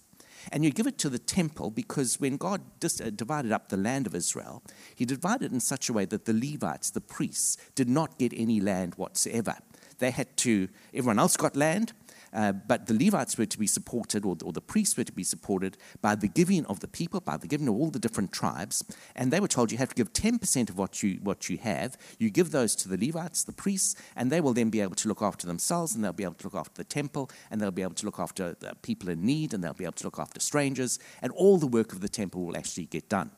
And 0.51 0.63
you 0.63 0.71
give 0.71 0.87
it 0.87 0.97
to 0.99 1.09
the 1.09 1.19
temple 1.19 1.71
because 1.71 2.19
when 2.19 2.37
God 2.37 2.61
dis- 2.79 3.01
uh, 3.01 3.09
divided 3.13 3.51
up 3.51 3.69
the 3.69 3.77
land 3.77 4.07
of 4.07 4.15
Israel, 4.15 4.63
He 4.95 5.03
divided 5.05 5.45
it 5.45 5.51
in 5.51 5.59
such 5.59 5.89
a 5.89 5.93
way 5.93 6.05
that 6.05 6.25
the 6.25 6.33
Levites, 6.33 6.91
the 6.91 7.01
priests, 7.01 7.57
did 7.75 7.89
not 7.89 8.17
get 8.17 8.33
any 8.35 8.61
land 8.61 8.95
whatsoever. 8.95 9.57
They 9.99 10.11
had 10.11 10.37
to, 10.37 10.69
everyone 10.93 11.19
else 11.19 11.35
got 11.37 11.55
land, 11.55 11.93
uh, 12.33 12.51
but 12.51 12.87
the 12.87 12.93
Levites 12.93 13.37
were 13.37 13.45
to 13.45 13.59
be 13.59 13.67
supported, 13.67 14.25
or, 14.25 14.37
or, 14.43 14.51
the 14.51 14.61
priests 14.61 14.97
were 14.97 15.03
to 15.03 15.11
be 15.11 15.23
supported, 15.23 15.77
by 16.01 16.15
the 16.15 16.27
giving 16.27 16.65
of 16.65 16.79
the 16.79 16.87
people, 16.87 17.19
by 17.19 17.37
the 17.37 17.47
giving 17.47 17.67
of 17.67 17.75
all 17.75 17.89
the 17.89 17.99
different 17.99 18.31
tribes. 18.31 18.83
And 19.15 19.31
they 19.31 19.39
were 19.39 19.47
told 19.47 19.71
you 19.71 19.77
have 19.77 19.89
to 19.89 19.95
give 19.95 20.13
10% 20.13 20.69
of 20.69 20.77
what 20.77 21.03
you, 21.03 21.19
what 21.23 21.49
you 21.49 21.57
have. 21.57 21.97
You 22.19 22.29
give 22.29 22.51
those 22.51 22.75
to 22.77 22.89
the 22.89 22.97
Levites, 22.97 23.43
the 23.43 23.53
priests, 23.53 23.95
and 24.15 24.31
they 24.31 24.41
will 24.41 24.53
then 24.53 24.69
be 24.69 24.81
able 24.81 24.95
to 24.95 25.07
look 25.07 25.21
after 25.21 25.47
themselves, 25.47 25.95
and 25.95 26.03
they'll 26.03 26.13
be 26.13 26.23
able 26.23 26.35
to 26.35 26.47
look 26.47 26.55
after 26.55 26.75
the 26.75 26.83
temple, 26.83 27.29
and 27.51 27.61
they'll 27.61 27.71
be 27.71 27.81
able 27.81 27.95
to 27.95 28.05
look 28.05 28.19
after 28.19 28.55
people 28.81 29.09
in 29.09 29.25
need, 29.25 29.53
and 29.53 29.63
they'll 29.63 29.73
be 29.73 29.85
able 29.85 29.93
to 29.93 30.05
look 30.05 30.19
after 30.19 30.39
strangers, 30.39 30.99
and 31.21 31.31
all 31.33 31.57
the 31.57 31.67
work 31.67 31.93
of 31.93 32.01
the 32.01 32.09
temple 32.09 32.45
will 32.45 32.57
actually 32.57 32.85
get 32.85 33.09
done. 33.09 33.31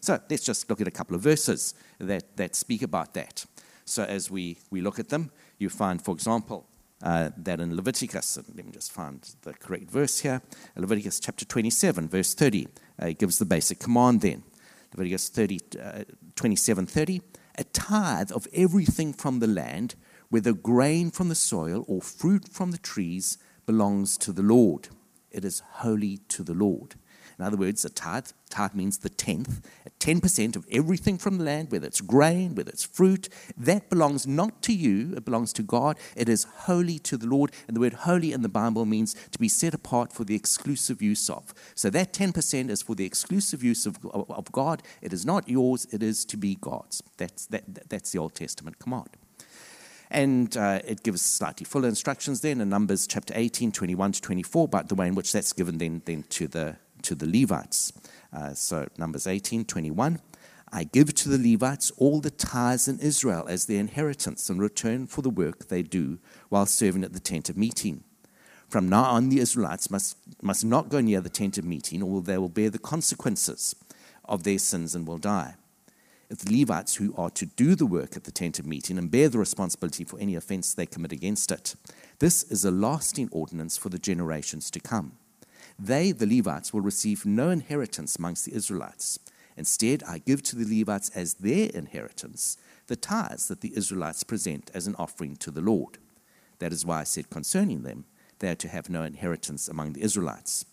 So 0.00 0.20
let's 0.30 0.44
just 0.44 0.70
look 0.70 0.80
at 0.80 0.86
a 0.86 0.92
couple 0.92 1.16
of 1.16 1.22
verses 1.22 1.74
that, 1.98 2.36
that 2.36 2.54
speak 2.54 2.82
about 2.82 3.14
that. 3.14 3.44
So 3.84 4.04
as 4.04 4.30
we, 4.30 4.58
we 4.70 4.80
look 4.80 4.98
at 4.98 5.08
them, 5.08 5.30
you 5.58 5.68
find, 5.68 6.00
for 6.02 6.12
example, 6.12 6.66
uh, 7.02 7.30
that 7.36 7.60
in 7.60 7.76
Leviticus, 7.76 8.38
let 8.54 8.64
me 8.64 8.72
just 8.72 8.92
find 8.92 9.20
the 9.42 9.52
correct 9.52 9.90
verse 9.90 10.20
here 10.20 10.40
Leviticus 10.76 11.20
chapter 11.20 11.44
27, 11.44 12.08
verse 12.08 12.34
30, 12.34 12.68
uh, 12.98 13.10
gives 13.18 13.38
the 13.38 13.44
basic 13.44 13.78
command 13.78 14.20
then. 14.20 14.42
Leviticus 14.94 15.28
30, 15.28 15.60
uh, 15.82 16.04
27 16.36 16.86
30, 16.86 17.20
a 17.58 17.64
tithe 17.64 18.32
of 18.32 18.46
everything 18.52 19.12
from 19.12 19.40
the 19.40 19.46
land, 19.46 19.94
whether 20.28 20.52
grain 20.52 21.10
from 21.10 21.28
the 21.28 21.34
soil 21.34 21.84
or 21.86 22.00
fruit 22.00 22.48
from 22.48 22.70
the 22.70 22.78
trees, 22.78 23.38
belongs 23.66 24.16
to 24.18 24.32
the 24.32 24.42
Lord. 24.42 24.88
It 25.30 25.44
is 25.44 25.60
holy 25.60 26.18
to 26.28 26.42
the 26.42 26.54
Lord. 26.54 26.94
In 27.38 27.44
other 27.44 27.56
words, 27.56 27.84
a 27.84 27.90
tithe, 27.90 28.28
tithe 28.48 28.74
means 28.74 28.98
the 28.98 29.10
tenth, 29.10 29.60
10% 30.00 30.56
of 30.56 30.66
everything 30.70 31.18
from 31.18 31.36
the 31.36 31.44
land, 31.44 31.70
whether 31.70 31.86
it's 31.86 32.00
grain, 32.00 32.54
whether 32.54 32.70
it's 32.70 32.84
fruit, 32.84 33.28
that 33.56 33.90
belongs 33.90 34.26
not 34.26 34.62
to 34.62 34.72
you, 34.72 35.14
it 35.16 35.24
belongs 35.24 35.52
to 35.54 35.62
God. 35.62 35.98
It 36.14 36.28
is 36.28 36.44
holy 36.44 36.98
to 37.00 37.16
the 37.16 37.26
Lord. 37.26 37.52
And 37.66 37.76
the 37.76 37.80
word 37.80 37.92
holy 37.92 38.32
in 38.32 38.42
the 38.42 38.48
Bible 38.48 38.86
means 38.86 39.14
to 39.32 39.38
be 39.38 39.48
set 39.48 39.74
apart 39.74 40.12
for 40.12 40.24
the 40.24 40.34
exclusive 40.34 41.02
use 41.02 41.28
of. 41.28 41.52
So 41.74 41.90
that 41.90 42.12
10% 42.12 42.70
is 42.70 42.82
for 42.82 42.94
the 42.94 43.04
exclusive 43.04 43.62
use 43.62 43.84
of, 43.84 43.98
of, 44.06 44.50
God. 44.52 44.82
It 45.02 45.12
is 45.12 45.26
not 45.26 45.48
yours, 45.48 45.86
it 45.92 46.02
is 46.02 46.24
to 46.26 46.36
be 46.36 46.56
God's. 46.60 47.02
That's, 47.18 47.46
that, 47.46 47.88
that's 47.90 48.12
the 48.12 48.18
Old 48.18 48.34
Testament 48.34 48.78
command. 48.78 49.10
And 50.10 50.56
uh, 50.56 50.80
it 50.86 51.02
gives 51.02 51.20
slightly 51.20 51.64
fuller 51.64 51.88
instructions 51.88 52.40
then 52.40 52.60
in 52.60 52.68
Numbers 52.68 53.06
chapter 53.06 53.34
18, 53.36 53.72
21 53.72 54.12
to 54.12 54.20
24, 54.22 54.64
about 54.64 54.88
the 54.88 54.94
way 54.94 55.08
in 55.08 55.14
which 55.14 55.32
that's 55.32 55.52
given 55.52 55.78
then, 55.78 56.02
then 56.04 56.24
to 56.30 56.46
the 56.46 56.76
to 57.06 57.14
the 57.14 57.26
Levites. 57.26 57.92
Uh, 58.32 58.52
so, 58.54 58.86
Numbers 58.98 59.26
18 59.26 59.64
21. 59.64 60.20
I 60.72 60.84
give 60.84 61.14
to 61.14 61.28
the 61.28 61.52
Levites 61.52 61.92
all 61.96 62.20
the 62.20 62.30
tithes 62.30 62.88
in 62.88 62.98
Israel 62.98 63.46
as 63.48 63.66
their 63.66 63.78
inheritance 63.78 64.50
in 64.50 64.58
return 64.58 65.06
for 65.06 65.22
the 65.22 65.30
work 65.30 65.68
they 65.68 65.82
do 65.82 66.18
while 66.48 66.66
serving 66.66 67.04
at 67.04 67.12
the 67.12 67.20
tent 67.20 67.48
of 67.48 67.56
meeting. 67.56 68.02
From 68.68 68.88
now 68.88 69.04
on, 69.04 69.28
the 69.28 69.38
Israelites 69.38 69.90
must, 69.90 70.16
must 70.42 70.64
not 70.64 70.88
go 70.88 71.00
near 71.00 71.20
the 71.20 71.30
tent 71.30 71.56
of 71.56 71.64
meeting, 71.64 72.02
or 72.02 72.20
they 72.20 72.36
will 72.36 72.48
bear 72.48 72.68
the 72.68 72.80
consequences 72.80 73.76
of 74.24 74.42
their 74.42 74.58
sins 74.58 74.96
and 74.96 75.06
will 75.06 75.18
die. 75.18 75.54
If 76.28 76.38
the 76.38 76.58
Levites 76.58 76.96
who 76.96 77.14
are 77.16 77.30
to 77.30 77.46
do 77.46 77.76
the 77.76 77.86
work 77.86 78.16
at 78.16 78.24
the 78.24 78.32
tent 78.32 78.58
of 78.58 78.66
meeting 78.66 78.98
and 78.98 79.08
bear 79.08 79.28
the 79.28 79.38
responsibility 79.38 80.02
for 80.02 80.18
any 80.18 80.34
offense 80.34 80.74
they 80.74 80.86
commit 80.86 81.12
against 81.12 81.52
it, 81.52 81.76
this 82.18 82.42
is 82.42 82.64
a 82.64 82.72
lasting 82.72 83.28
ordinance 83.30 83.76
for 83.76 83.88
the 83.88 84.00
generations 84.00 84.68
to 84.72 84.80
come. 84.80 85.12
They, 85.78 86.12
the 86.12 86.26
Levites, 86.26 86.72
will 86.72 86.80
receive 86.80 87.26
no 87.26 87.50
inheritance 87.50 88.16
amongst 88.16 88.44
the 88.44 88.54
Israelites. 88.54 89.18
Instead, 89.56 90.02
I 90.04 90.18
give 90.18 90.42
to 90.44 90.56
the 90.56 90.78
Levites 90.78 91.10
as 91.14 91.34
their 91.34 91.70
inheritance 91.70 92.56
the 92.86 92.96
tithes 92.96 93.48
that 93.48 93.60
the 93.60 93.76
Israelites 93.76 94.22
present 94.22 94.70
as 94.72 94.86
an 94.86 94.94
offering 94.98 95.36
to 95.36 95.50
the 95.50 95.60
Lord. 95.60 95.98
That 96.58 96.72
is 96.72 96.86
why 96.86 97.00
I 97.00 97.04
said 97.04 97.30
concerning 97.30 97.82
them, 97.82 98.04
they 98.38 98.50
are 98.50 98.56
to 98.56 98.68
have 98.68 98.88
no 98.88 99.02
inheritance 99.02 99.68
among 99.68 99.92
the 99.92 100.02
Israelites. 100.02 100.64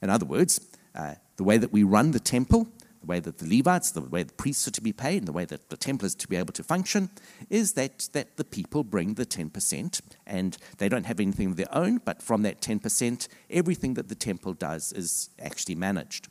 In 0.00 0.10
other 0.10 0.26
words, 0.26 0.60
uh, 0.94 1.14
the 1.36 1.44
way 1.44 1.58
that 1.58 1.72
we 1.72 1.82
run 1.82 2.12
the 2.12 2.20
temple 2.20 2.68
way 3.08 3.20
that 3.20 3.38
the 3.38 3.56
Levites, 3.56 3.90
the 3.90 4.02
way 4.02 4.22
the 4.22 4.32
priests 4.32 4.68
are 4.68 4.72
to 4.72 4.80
be 4.80 4.92
paid, 4.92 5.18
and 5.18 5.28
the 5.28 5.32
way 5.32 5.44
that 5.44 5.70
the 5.70 5.76
temple 5.76 6.06
is 6.06 6.14
to 6.16 6.28
be 6.28 6.36
able 6.36 6.52
to 6.52 6.62
function, 6.62 7.10
is 7.50 7.72
that, 7.72 8.08
that 8.12 8.36
the 8.36 8.44
people 8.44 8.84
bring 8.84 9.14
the 9.14 9.26
10%, 9.26 10.00
and 10.26 10.58
they 10.78 10.88
don't 10.88 11.06
have 11.06 11.18
anything 11.18 11.48
of 11.50 11.56
their 11.56 11.74
own, 11.74 11.98
but 12.04 12.22
from 12.22 12.42
that 12.42 12.60
10%, 12.60 13.28
everything 13.50 13.94
that 13.94 14.08
the 14.08 14.14
temple 14.14 14.52
does 14.52 14.92
is 14.92 15.30
actually 15.40 15.74
managed. 15.74 16.28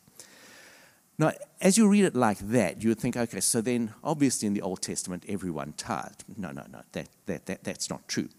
Now, 1.19 1.31
as 1.61 1.77
you 1.77 1.89
read 1.89 2.05
it 2.05 2.15
like 2.15 2.37
that, 2.37 2.83
you 2.83 2.89
would 2.89 2.99
think, 2.99 3.17
okay, 3.17 3.39
so 3.39 3.59
then 3.59 3.93
obviously 4.03 4.47
in 4.47 4.53
the 4.53 4.61
Old 4.61 4.83
Testament, 4.83 5.25
everyone 5.27 5.73
tithed. 5.73 6.23
No, 6.37 6.51
no, 6.51 6.63
no, 6.71 6.81
that, 6.91 7.09
that, 7.25 7.47
that, 7.47 7.63
that's 7.63 7.89
not 7.89 8.07
true. 8.07 8.29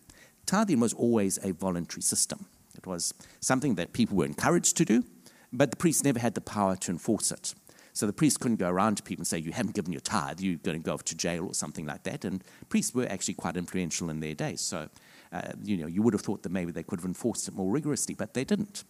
Tithing 0.47 0.79
was 0.79 0.95
always 0.95 1.39
a 1.43 1.53
voluntary 1.53 2.03
system. 2.03 2.47
It 2.77 2.87
was 2.87 3.13
something 3.41 3.75
that 3.75 3.93
people 3.93 4.17
were 4.17 4.25
encouraged 4.25 4.77
to 4.77 4.85
do, 4.85 5.05
but 5.53 5.73
the 5.73 5.77
priests 5.77 6.05
never 6.05 6.21
had 6.21 6.35
the 6.35 6.41
power 6.41 6.77
to 6.77 6.91
enforce 6.93 7.33
it. 7.33 7.55
So 7.99 8.07
the 8.07 8.13
priest 8.13 8.39
couldn't 8.39 8.59
go 8.59 8.69
around 8.69 8.99
to 8.99 9.03
people 9.03 9.23
and 9.23 9.27
say, 9.27 9.39
You 9.39 9.51
haven't 9.51 9.75
given 9.75 9.93
your 9.93 10.01
tithe, 10.01 10.39
you're 10.39 10.59
going 10.59 10.81
to 10.81 10.85
go 10.85 10.95
off 10.95 11.03
to 11.07 11.17
jail 11.17 11.45
or 11.45 11.53
something 11.53 11.85
like 11.85 12.05
that. 12.05 12.25
And 12.25 12.45
priests 12.69 12.95
were 12.95 13.09
actually 13.11 13.35
quite 13.35 13.57
influential 13.57 14.09
in 14.09 14.21
their 14.21 14.37
days. 14.37 14.61
So, 14.61 14.89
uh, 15.33 15.51
you 15.65 15.79
know, 15.79 15.89
you 15.89 16.01
would 16.03 16.15
have 16.15 16.21
thought 16.21 16.45
that 16.45 16.53
maybe 16.53 16.71
they 16.71 16.85
could 16.85 17.01
have 17.01 17.07
enforced 17.07 17.49
it 17.49 17.57
more 17.57 17.69
rigorously, 17.69 18.15
but 18.15 18.35
they 18.35 18.45
didn't. 18.45 18.85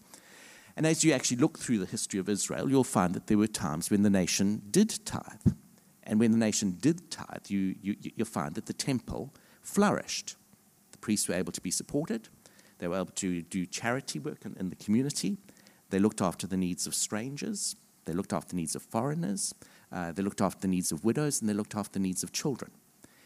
And 0.76 0.86
as 0.86 1.04
you 1.04 1.14
actually 1.14 1.38
look 1.38 1.58
through 1.58 1.78
the 1.78 1.86
history 1.86 2.20
of 2.20 2.28
Israel, 2.28 2.68
you'll 2.68 2.84
find 2.84 3.14
that 3.14 3.28
there 3.28 3.38
were 3.38 3.46
times 3.46 3.90
when 3.90 4.02
the 4.02 4.10
nation 4.10 4.60
did 4.70 5.06
tithe. 5.06 5.54
And 6.02 6.20
when 6.20 6.32
the 6.32 6.36
nation 6.36 6.76
did 6.78 7.10
tithe, 7.10 7.46
you, 7.48 7.76
you, 7.80 7.96
you'll 8.02 8.26
find 8.26 8.56
that 8.56 8.66
the 8.66 8.74
temple 8.74 9.32
flourished. 9.62 10.36
The 10.92 10.98
priests 10.98 11.28
were 11.28 11.34
able 11.34 11.52
to 11.52 11.62
be 11.62 11.70
supported, 11.70 12.28
they 12.76 12.88
were 12.88 12.96
able 12.96 13.06
to 13.06 13.40
do 13.40 13.64
charity 13.64 14.18
work 14.18 14.44
in, 14.44 14.54
in 14.60 14.68
the 14.68 14.76
community, 14.76 15.38
they 15.88 15.98
looked 15.98 16.20
after 16.20 16.46
the 16.46 16.58
needs 16.58 16.86
of 16.86 16.94
strangers. 16.94 17.74
They 18.08 18.14
looked 18.14 18.32
after 18.32 18.50
the 18.50 18.56
needs 18.56 18.74
of 18.74 18.82
foreigners, 18.82 19.54
uh, 19.92 20.12
they 20.12 20.22
looked 20.22 20.40
after 20.40 20.60
the 20.60 20.68
needs 20.68 20.90
of 20.90 21.04
widows, 21.04 21.40
and 21.40 21.48
they 21.48 21.54
looked 21.54 21.74
after 21.74 21.92
the 21.92 22.02
needs 22.02 22.22
of 22.22 22.32
children. 22.32 22.70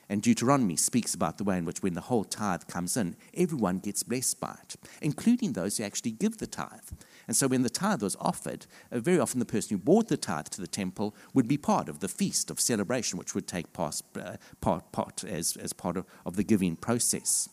And 0.08 0.20
Deuteronomy 0.20 0.76
speaks 0.76 1.14
about 1.14 1.38
the 1.38 1.44
way 1.44 1.56
in 1.56 1.64
which, 1.64 1.82
when 1.82 1.94
the 1.94 2.02
whole 2.02 2.24
tithe 2.24 2.66
comes 2.66 2.96
in, 2.96 3.16
everyone 3.34 3.78
gets 3.78 4.02
blessed 4.02 4.40
by 4.40 4.56
it, 4.62 4.76
including 5.00 5.52
those 5.52 5.78
who 5.78 5.84
actually 5.84 6.10
give 6.10 6.38
the 6.38 6.46
tithe. 6.46 6.90
And 7.26 7.36
so, 7.36 7.46
when 7.46 7.62
the 7.62 7.70
tithe 7.70 8.02
was 8.02 8.16
offered, 8.20 8.66
uh, 8.90 8.98
very 8.98 9.18
often 9.18 9.38
the 9.38 9.46
person 9.46 9.76
who 9.76 9.82
brought 9.82 10.08
the 10.08 10.16
tithe 10.16 10.48
to 10.48 10.60
the 10.60 10.66
temple 10.66 11.14
would 11.32 11.48
be 11.48 11.56
part 11.56 11.88
of 11.88 12.00
the 12.00 12.08
feast 12.08 12.50
of 12.50 12.60
celebration, 12.60 13.18
which 13.18 13.34
would 13.34 13.46
take 13.46 13.72
part, 13.72 14.02
uh, 14.20 14.36
part, 14.60 14.90
part 14.92 15.24
as, 15.24 15.56
as 15.56 15.72
part 15.72 15.96
of, 15.96 16.04
of 16.26 16.36
the 16.36 16.44
giving 16.44 16.76
process. 16.76 17.48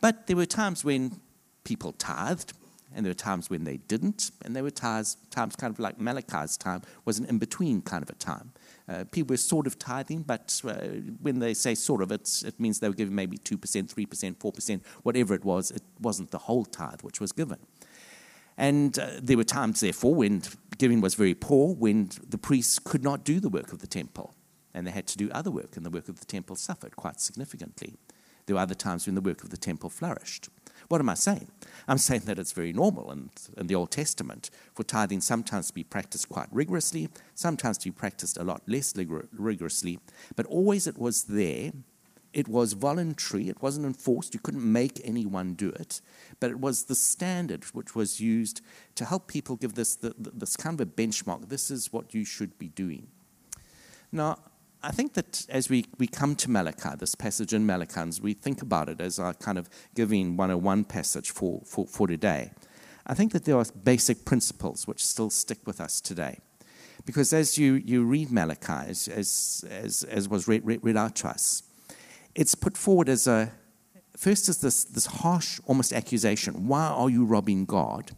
But 0.00 0.26
there 0.26 0.36
were 0.36 0.46
times 0.46 0.84
when 0.84 1.20
people 1.64 1.92
tithed, 1.92 2.54
and 2.94 3.04
there 3.04 3.10
were 3.10 3.14
times 3.14 3.50
when 3.50 3.64
they 3.64 3.76
didn't, 3.76 4.30
and 4.44 4.56
there 4.56 4.62
were 4.62 4.70
times, 4.70 5.16
times 5.30 5.56
kind 5.56 5.72
of 5.72 5.78
like 5.78 5.98
Malachi's 5.98 6.56
time 6.56 6.82
was 7.04 7.18
an 7.18 7.26
in 7.26 7.38
between 7.38 7.82
kind 7.82 8.02
of 8.02 8.10
a 8.10 8.14
time. 8.14 8.52
Uh, 8.88 9.04
people 9.10 9.34
were 9.34 9.36
sort 9.36 9.66
of 9.66 9.78
tithing, 9.78 10.22
but 10.22 10.60
uh, 10.64 10.72
when 11.20 11.38
they 11.40 11.52
say 11.52 11.74
sort 11.74 12.02
of, 12.02 12.10
it's, 12.10 12.42
it 12.42 12.58
means 12.58 12.80
they 12.80 12.88
were 12.88 12.94
giving 12.94 13.14
maybe 13.14 13.36
2%, 13.36 13.58
3%, 13.58 14.36
4%, 14.36 14.80
whatever 15.02 15.34
it 15.34 15.44
was. 15.44 15.70
It 15.70 15.82
wasn't 16.00 16.30
the 16.30 16.38
whole 16.38 16.64
tithe 16.64 17.02
which 17.02 17.20
was 17.20 17.32
given. 17.32 17.58
And 18.56 18.98
uh, 18.98 19.10
there 19.22 19.36
were 19.36 19.44
times, 19.44 19.80
therefore, 19.80 20.14
when 20.14 20.42
giving 20.78 21.00
was 21.00 21.14
very 21.14 21.34
poor, 21.34 21.74
when 21.74 22.10
the 22.26 22.38
priests 22.38 22.78
could 22.78 23.04
not 23.04 23.24
do 23.24 23.40
the 23.40 23.50
work 23.50 23.72
of 23.72 23.80
the 23.80 23.86
temple. 23.86 24.34
and 24.74 24.86
they 24.86 24.90
had 24.90 25.06
to 25.08 25.18
do 25.18 25.28
other 25.32 25.50
work, 25.50 25.76
and 25.76 25.84
the 25.84 25.90
work 25.90 26.08
of 26.08 26.20
the 26.20 26.26
temple 26.26 26.54
suffered 26.56 26.94
quite 26.94 27.20
significantly. 27.20 27.94
There 28.46 28.54
were 28.54 28.62
other 28.62 28.74
times 28.74 29.06
when 29.06 29.14
the 29.14 29.20
work 29.20 29.42
of 29.42 29.50
the 29.50 29.56
temple 29.56 29.90
flourished. 29.90 30.48
What 30.88 31.00
am 31.00 31.10
I 31.10 31.14
saying? 31.14 31.48
I'm 31.86 31.98
saying 31.98 32.22
that 32.22 32.38
it's 32.38 32.52
very 32.52 32.72
normal 32.72 33.10
in, 33.12 33.30
in 33.56 33.66
the 33.66 33.74
Old 33.74 33.90
Testament 33.90 34.50
for 34.74 34.84
tithing 34.84 35.20
sometimes 35.20 35.68
to 35.68 35.74
be 35.74 35.84
practiced 35.84 36.28
quite 36.28 36.48
rigorously, 36.50 37.08
sometimes 37.34 37.78
to 37.78 37.90
be 37.90 37.92
practiced 37.92 38.38
a 38.38 38.44
lot 38.44 38.62
less 38.66 38.94
rigorously, 38.96 39.98
but 40.34 40.46
always 40.46 40.86
it 40.86 40.98
was 40.98 41.24
there. 41.24 41.72
It 42.34 42.46
was 42.46 42.74
voluntary, 42.74 43.48
it 43.48 43.62
wasn't 43.62 43.86
enforced, 43.86 44.34
you 44.34 44.40
couldn't 44.40 44.70
make 44.70 45.00
anyone 45.02 45.54
do 45.54 45.70
it, 45.70 46.02
but 46.40 46.50
it 46.50 46.60
was 46.60 46.84
the 46.84 46.94
standard 46.94 47.64
which 47.72 47.94
was 47.94 48.20
used 48.20 48.60
to 48.96 49.06
help 49.06 49.28
people 49.28 49.56
give 49.56 49.74
this, 49.74 49.96
this 49.96 50.54
kind 50.54 50.78
of 50.78 50.86
a 50.86 50.90
benchmark. 50.90 51.48
This 51.48 51.70
is 51.70 51.90
what 51.90 52.14
you 52.14 52.26
should 52.26 52.58
be 52.58 52.68
doing. 52.68 53.08
Now, 54.12 54.38
I 54.82 54.92
think 54.92 55.14
that 55.14 55.44
as 55.48 55.68
we, 55.68 55.86
we 55.98 56.06
come 56.06 56.36
to 56.36 56.50
Malachi, 56.50 56.90
this 56.98 57.14
passage 57.14 57.52
in 57.52 57.66
Malachi, 57.66 58.20
we 58.22 58.32
think 58.32 58.62
about 58.62 58.88
it 58.88 59.00
as 59.00 59.18
our 59.18 59.34
kind 59.34 59.58
of 59.58 59.68
giving 59.94 60.36
101 60.36 60.84
passage 60.84 61.30
for, 61.30 61.62
for, 61.64 61.86
for 61.86 62.06
today. 62.06 62.52
I 63.06 63.14
think 63.14 63.32
that 63.32 63.44
there 63.44 63.56
are 63.56 63.64
basic 63.82 64.24
principles 64.24 64.86
which 64.86 65.04
still 65.04 65.30
stick 65.30 65.58
with 65.66 65.80
us 65.80 66.00
today. 66.00 66.38
Because 67.04 67.32
as 67.32 67.58
you, 67.58 67.74
you 67.74 68.04
read 68.04 68.30
Malachi, 68.30 68.90
as, 68.90 69.08
as, 69.08 69.64
as, 69.68 70.04
as 70.04 70.28
was 70.28 70.46
read, 70.46 70.64
read, 70.64 70.80
read 70.82 70.96
out 70.96 71.16
to 71.16 71.28
us, 71.28 71.62
it's 72.34 72.54
put 72.54 72.76
forward 72.76 73.08
as 73.08 73.26
a 73.26 73.50
first 74.16 74.48
as 74.48 74.60
this, 74.60 74.84
this 74.84 75.06
harsh, 75.06 75.60
almost 75.66 75.92
accusation 75.92 76.66
why 76.66 76.86
are 76.86 77.08
you 77.08 77.24
robbing 77.24 77.64
God? 77.64 78.12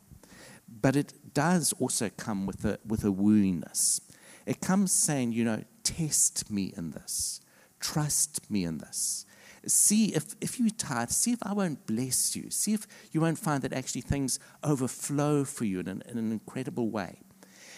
But 0.68 0.96
it 0.96 1.12
does 1.34 1.72
also 1.78 2.10
come 2.16 2.46
with 2.46 2.64
a, 2.64 2.78
with 2.86 3.04
a 3.04 3.12
wooiness. 3.12 4.00
It 4.46 4.60
comes 4.60 4.92
saying, 4.92 5.32
you 5.32 5.44
know, 5.44 5.62
test 5.96 6.50
me 6.50 6.72
in 6.76 6.92
this, 6.92 7.40
trust 7.78 8.50
me 8.50 8.64
in 8.64 8.78
this. 8.78 9.26
See 9.66 10.06
if, 10.14 10.34
if 10.40 10.58
you 10.58 10.70
tithe, 10.70 11.10
see 11.10 11.32
if 11.32 11.38
I 11.42 11.52
won't 11.52 11.86
bless 11.86 12.34
you. 12.34 12.48
See 12.50 12.72
if 12.72 12.86
you 13.12 13.20
won't 13.20 13.38
find 13.38 13.62
that 13.62 13.74
actually 13.74 14.00
things 14.00 14.38
overflow 14.64 15.44
for 15.44 15.66
you 15.66 15.80
in 15.80 15.88
an, 15.88 16.02
in 16.08 16.16
an 16.16 16.32
incredible 16.32 16.88
way. 16.88 17.20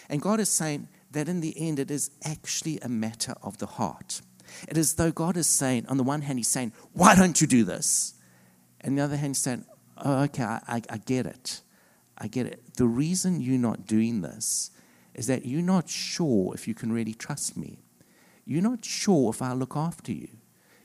And 0.09 0.21
God 0.21 0.39
is 0.39 0.49
saying 0.49 0.87
that 1.11 1.27
in 1.27 1.41
the 1.41 1.53
end, 1.57 1.79
it 1.79 1.91
is 1.91 2.11
actually 2.23 2.79
a 2.79 2.89
matter 2.89 3.33
of 3.41 3.57
the 3.57 3.65
heart. 3.65 4.21
It 4.67 4.77
is 4.77 4.93
though 4.93 5.11
God 5.11 5.35
is 5.35 5.47
saying, 5.47 5.85
on 5.87 5.97
the 5.97 6.03
one 6.03 6.21
hand, 6.21 6.39
He's 6.39 6.47
saying, 6.47 6.73
Why 6.93 7.15
don't 7.15 7.39
you 7.41 7.47
do 7.47 7.63
this? 7.63 8.13
And 8.81 8.97
the 8.97 9.01
other 9.01 9.17
hand, 9.17 9.31
He's 9.31 9.39
saying, 9.39 9.65
Oh, 9.97 10.23
okay, 10.23 10.43
I, 10.43 10.61
I, 10.67 10.81
I 10.89 10.97
get 10.97 11.25
it. 11.25 11.61
I 12.17 12.27
get 12.27 12.45
it. 12.45 12.75
The 12.75 12.87
reason 12.87 13.41
you're 13.41 13.57
not 13.57 13.87
doing 13.87 14.21
this 14.21 14.71
is 15.13 15.27
that 15.27 15.45
you're 15.45 15.61
not 15.61 15.89
sure 15.89 16.53
if 16.53 16.67
you 16.67 16.73
can 16.73 16.91
really 16.91 17.13
trust 17.13 17.57
me. 17.57 17.82
You're 18.45 18.61
not 18.61 18.83
sure 18.83 19.29
if 19.29 19.41
I'll 19.41 19.55
look 19.55 19.75
after 19.75 20.11
you. 20.11 20.29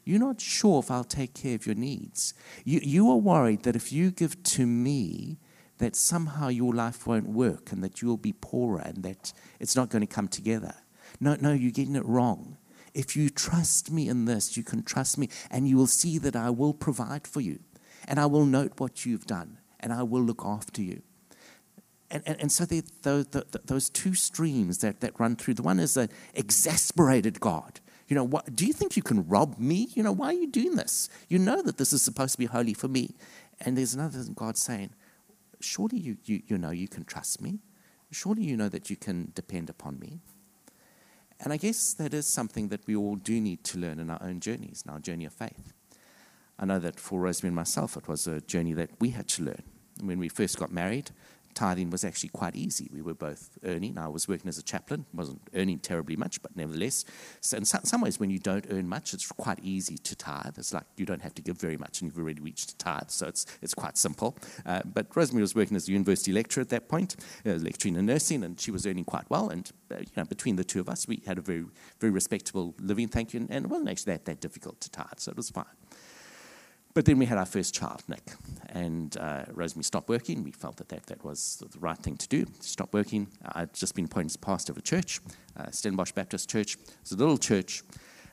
You're 0.05 0.21
not 0.21 0.41
sure 0.41 0.81
if 0.81 0.91
I'll 0.91 1.05
take 1.05 1.35
care 1.35 1.55
of 1.55 1.67
your 1.67 1.75
needs. 1.75 2.33
You, 2.65 2.81
you 2.83 3.11
are 3.11 3.17
worried 3.17 3.65
that 3.65 3.77
if 3.77 3.93
you 3.93 4.11
give 4.11 4.43
to 4.45 4.67
me, 4.67 5.39
that 5.79 5.97
somehow 5.97 6.49
your 6.49 6.73
life 6.73 7.07
won't 7.07 7.29
work 7.29 7.73
and 7.73 7.83
that 7.83 8.03
you'll 8.03 8.17
be 8.17 8.33
poorer 8.33 8.81
and 8.81 9.03
that 9.05 9.33
it's 9.61 9.77
not 9.77 9.91
going 9.91 10.01
to 10.01 10.07
come 10.07 10.29
together. 10.29 10.75
No, 11.21 11.37
no, 11.41 11.53
you're 11.53 11.71
getting 11.71 11.97
it 11.97 12.05
wrong. 12.05 12.59
If 12.95 13.17
you 13.17 13.31
trust 13.31 13.91
me 13.91 14.09
in 14.09 14.25
this, 14.25 14.57
you 14.57 14.65
can 14.65 14.83
trust 14.83 15.19
me 15.19 15.29
and 15.51 15.69
you 15.69 15.77
will 15.77 15.87
see 15.87 16.19
that 16.19 16.35
I 16.35 16.51
will 16.51 16.75
provide 16.75 17.27
for 17.27 17.41
you 17.41 17.61
and 18.07 18.19
I 18.19 18.27
will 18.27 18.45
note 18.45 18.73
what 18.79 19.07
you've 19.07 19.27
done 19.27 19.59
and 19.79 19.93
I 19.93 20.03
will 20.03 20.23
look 20.23 20.43
after 20.45 20.83
you 20.83 21.03
and, 22.11 22.23
and, 22.27 22.41
and 22.41 22.53
so 22.53 22.65
the, 22.65 22.83
the, 23.03 23.27
the, 23.31 23.61
those 23.67 23.91
two 23.91 24.15
streams 24.15 24.79
that, 24.79 25.01
that 25.01 25.19
run 25.21 25.37
through 25.37 25.55
the 25.55 25.63
one 25.63 25.79
is 25.79 25.97
an 25.97 26.09
exasperated 26.35 27.41
God. 27.41 27.81
You 28.09 28.15
know, 28.15 28.25
what, 28.25 28.57
do 28.57 28.67
you 28.67 28.73
think 28.73 28.97
you 28.97 29.03
can 29.03 29.29
rob 29.29 29.59
me? 29.59 29.89
You 29.95 30.03
know, 30.03 30.13
why 30.13 30.29
are 30.29 30.33
you 30.33 30.47
doing 30.47 30.77
this? 30.77 31.11
You 31.29 31.39
know 31.39 31.61
that 31.61 31.77
this 31.77 31.93
is 31.93 32.01
supposed 32.01 32.33
to 32.33 32.39
be 32.39 32.47
holy 32.47 32.73
for 32.73 32.89
me. 32.89 33.15
And 33.61 33.77
there's 33.77 33.93
another 33.93 34.25
God 34.35 34.57
saying, 34.57 34.91
surely 35.61 35.99
you, 35.99 36.17
you, 36.25 36.43
you 36.47 36.57
know 36.57 36.71
you 36.71 36.89
can 36.89 37.05
trust 37.05 37.43
me. 37.43 37.59
Surely 38.11 38.43
you 38.43 38.57
know 38.57 38.71
that 38.71 38.89
you 38.89 38.97
can 38.97 39.33
depend 39.35 39.69
upon 39.69 39.99
me. 39.99 40.21
And 41.41 41.53
I 41.53 41.59
guess 41.59 41.93
that 41.95 42.15
is 42.15 42.27
something 42.27 42.69
that 42.69 42.87
we 42.87 42.97
all 42.97 43.17
do 43.17 43.41
need 43.41 43.63
to 43.65 43.79
learn 43.79 44.01
in 44.01 44.09
our 44.09 44.23
own 44.23 44.41
journeys, 44.41 44.83
in 44.87 44.93
our 44.93 44.99
journey 44.99 45.27
of 45.27 45.33
faith. 45.35 45.75
I 46.59 46.65
know 46.65 46.79
that 46.79 46.99
for 46.99 47.21
Rosemary 47.21 47.51
and 47.51 47.57
myself, 47.57 47.97
it 47.97 48.09
was 48.09 48.27
a 48.27 48.41
journey 48.41 48.73
that 48.73 48.91
we 48.99 49.11
had 49.11 49.29
to 49.29 49.45
learn. 49.45 49.63
When 50.01 50.19
we 50.19 50.29
first 50.29 50.59
got 50.59 50.73
married, 50.73 51.11
tithing 51.55 51.91
was 51.91 52.05
actually 52.05 52.31
quite 52.31 52.57
easy. 52.57 52.89
We 52.93 53.03
were 53.03 53.15
both 53.15 53.59
earning. 53.65 53.99
I 53.99 54.09
was 54.09 54.29
working 54.29 54.49
as 54.49 54.59
a 54.59 54.63
chaplain, 54.63 55.07
wasn't 55.13 55.41
earning 55.55 55.79
terribly 55.79 56.17
much, 56.17 56.41
but 56.43 56.55
nevertheless, 56.57 57.05
so 57.41 57.57
in 57.57 57.65
some 57.65 58.01
ways, 58.01 58.21
when 58.21 58.31
you 58.31 58.39
don't 58.39 58.67
earn 58.71 58.89
much, 58.89 59.15
it's 59.15 59.27
quite 59.33 59.59
easy 59.63 59.97
to 59.99 60.17
tithe. 60.17 60.59
It's 60.59 60.73
like 60.73 60.85
you 60.97 61.07
don't 61.07 61.23
have 61.23 61.35
to 61.35 61.43
give 61.43 61.59
very 61.59 61.77
much, 61.77 62.01
and 62.01 62.11
you've 62.11 62.19
already 62.19 62.41
reached 62.41 62.73
a 62.73 62.77
tithe, 62.77 63.11
so 63.11 63.27
it's 63.27 63.47
it's 63.63 63.75
quite 63.75 63.97
simple. 63.97 64.37
Uh, 64.65 64.83
but 64.85 65.15
Rosemary 65.15 65.43
was 65.43 65.55
working 65.55 65.77
as 65.77 65.89
a 65.89 65.93
university 65.93 66.33
lecturer 66.33 66.63
at 66.63 66.69
that 66.71 66.89
point, 66.89 67.17
uh, 67.47 67.51
lecturing 67.53 67.97
in 67.97 68.07
nursing, 68.07 68.45
and 68.45 68.61
she 68.61 68.71
was 68.71 68.87
earning 68.87 69.05
quite 69.05 69.29
well. 69.29 69.49
And 69.49 69.71
uh, 69.91 69.99
you 70.01 70.07
know, 70.17 70.25
between 70.25 70.57
the 70.57 70.65
two 70.65 70.81
of 70.81 70.89
us, 70.89 71.09
we 71.09 71.23
had 71.27 71.39
a 71.39 71.43
very 71.43 71.65
very 72.01 72.13
respectable 72.13 72.75
living. 72.81 73.09
Thank 73.09 73.35
you, 73.35 73.41
and, 73.41 73.51
and 73.51 73.65
it 73.65 73.69
wasn't 73.69 73.91
actually 73.91 74.13
that 74.13 74.25
that 74.27 74.41
difficult 74.41 74.81
to 74.81 74.91
tithe, 74.91 75.19
so 75.19 75.31
it 75.31 75.37
was 75.37 75.51
fine. 75.51 75.65
But 76.99 77.05
then 77.05 77.21
we 77.21 77.27
had 77.27 77.39
our 77.39 77.47
first 77.47 77.77
child, 77.77 78.03
Nick, 78.09 78.33
and 78.71 79.17
uh, 79.19 79.45
Rosemary 79.53 79.85
stopped 79.85 80.09
working. 80.09 80.43
We 80.43 80.51
felt 80.51 80.79
that, 80.79 80.89
that 80.89 81.07
that 81.07 81.25
was 81.25 81.63
the 81.71 81.79
right 81.79 81.97
thing 81.97 82.17
to 82.17 82.27
do, 82.27 82.45
stop 82.59 82.93
working. 82.93 83.29
I'd 83.53 83.73
just 83.73 83.95
been 83.95 84.07
appointed 84.07 84.33
as 84.33 84.37
pastor 84.37 84.73
of 84.73 84.79
a 84.79 84.83
church, 84.83 85.21
uh, 85.57 85.71
Stellenbosch 85.71 86.11
Baptist 86.11 86.51
Church. 86.51 86.77
It's 87.03 87.13
a 87.13 87.17
little 87.17 87.39
church, 87.39 87.85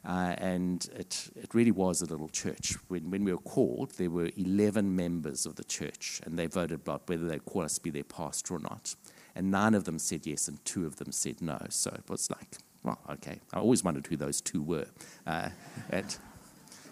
uh, 0.04 0.34
and 0.40 0.84
it, 0.96 1.30
it 1.36 1.54
really 1.54 1.70
was 1.70 2.02
a 2.02 2.08
little 2.08 2.28
church. 2.28 2.74
When, 2.88 3.12
when 3.12 3.24
we 3.24 3.34
were 3.34 3.38
called, 3.38 3.92
there 4.00 4.10
were 4.10 4.32
11 4.36 4.96
members 4.96 5.46
of 5.46 5.58
the 5.58 5.64
church, 5.64 6.20
and 6.26 6.40
they 6.40 6.48
voted 6.48 6.80
about 6.80 7.08
whether 7.08 7.28
they'd 7.28 7.46
call 7.46 7.62
us 7.62 7.76
to 7.76 7.82
be 7.82 7.92
their 7.92 8.04
pastor 8.04 8.56
or 8.56 8.60
not. 8.60 8.96
And 9.36 9.52
nine 9.52 9.76
of 9.76 9.84
them 9.84 10.00
said 10.00 10.26
yes, 10.26 10.48
and 10.48 10.66
two 10.66 10.88
of 10.88 10.96
them 10.96 11.12
said 11.12 11.40
no. 11.40 11.60
So 11.70 11.92
it 11.92 12.10
was 12.10 12.32
like, 12.32 12.58
well, 12.82 12.98
okay. 13.12 13.42
I 13.54 13.60
always 13.60 13.84
wondered 13.84 14.08
who 14.08 14.18
those 14.18 14.42
two 14.42 14.64
were. 14.64 14.88
Uh, 15.28 15.50
and, 15.92 16.18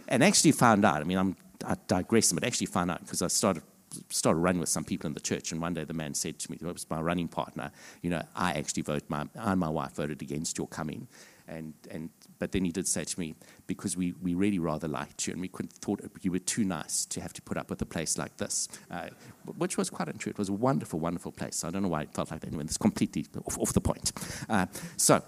and 0.07 0.23
actually 0.23 0.51
found 0.51 0.85
out, 0.85 1.01
I 1.01 1.03
mean, 1.05 1.17
I'm 1.17 1.35
I 1.63 1.75
digress, 1.87 2.31
but 2.31 2.43
actually 2.43 2.67
found 2.67 2.91
out 2.91 3.01
because 3.01 3.21
I 3.21 3.27
started 3.27 3.63
started 4.09 4.39
running 4.39 4.59
with 4.59 4.69
some 4.69 4.83
people 4.83 5.07
in 5.07 5.13
the 5.13 5.19
church, 5.19 5.51
and 5.51 5.61
one 5.61 5.73
day 5.75 5.83
the 5.83 5.93
man 5.93 6.13
said 6.13 6.39
to 6.39 6.51
me, 6.51 6.57
"It 6.59 6.65
was 6.65 6.89
my 6.89 7.01
running 7.01 7.27
partner. 7.27 7.71
You 8.01 8.09
know, 8.09 8.23
I 8.35 8.53
actually 8.53 8.83
voted. 8.83 9.09
My 9.09 9.27
I 9.37 9.51
and 9.51 9.59
my 9.59 9.69
wife 9.69 9.93
voted 9.93 10.21
against 10.21 10.57
your 10.57 10.67
coming." 10.67 11.07
And, 11.47 11.73
and 11.91 12.09
but 12.39 12.51
then 12.53 12.63
he 12.63 12.71
did 12.71 12.87
say 12.87 13.03
to 13.03 13.19
me 13.19 13.35
because 13.67 13.97
we, 13.97 14.13
we 14.21 14.33
really 14.33 14.59
rather 14.59 14.87
liked 14.87 15.27
you 15.27 15.33
and 15.33 15.41
we 15.41 15.49
thought 15.49 16.01
you 16.21 16.31
were 16.31 16.39
too 16.39 16.63
nice 16.63 17.05
to 17.07 17.21
have 17.21 17.33
to 17.33 17.41
put 17.41 17.57
up 17.57 17.69
with 17.69 17.81
a 17.81 17.85
place 17.85 18.17
like 18.17 18.37
this, 18.37 18.69
uh, 18.89 19.09
which 19.57 19.77
was 19.77 19.89
quite 19.89 20.07
untrue. 20.07 20.29
It 20.29 20.37
was 20.37 20.49
a 20.49 20.53
wonderful, 20.53 20.99
wonderful 20.99 21.31
place. 21.31 21.63
I 21.63 21.69
don't 21.69 21.83
know 21.83 21.89
why 21.89 22.03
it 22.03 22.13
felt 22.13 22.31
like 22.31 22.41
that. 22.41 22.47
Anyway, 22.47 22.63
it's 22.63 22.77
completely 22.77 23.25
off, 23.45 23.59
off 23.59 23.73
the 23.73 23.81
point. 23.81 24.13
Uh, 24.49 24.67
so 24.95 25.21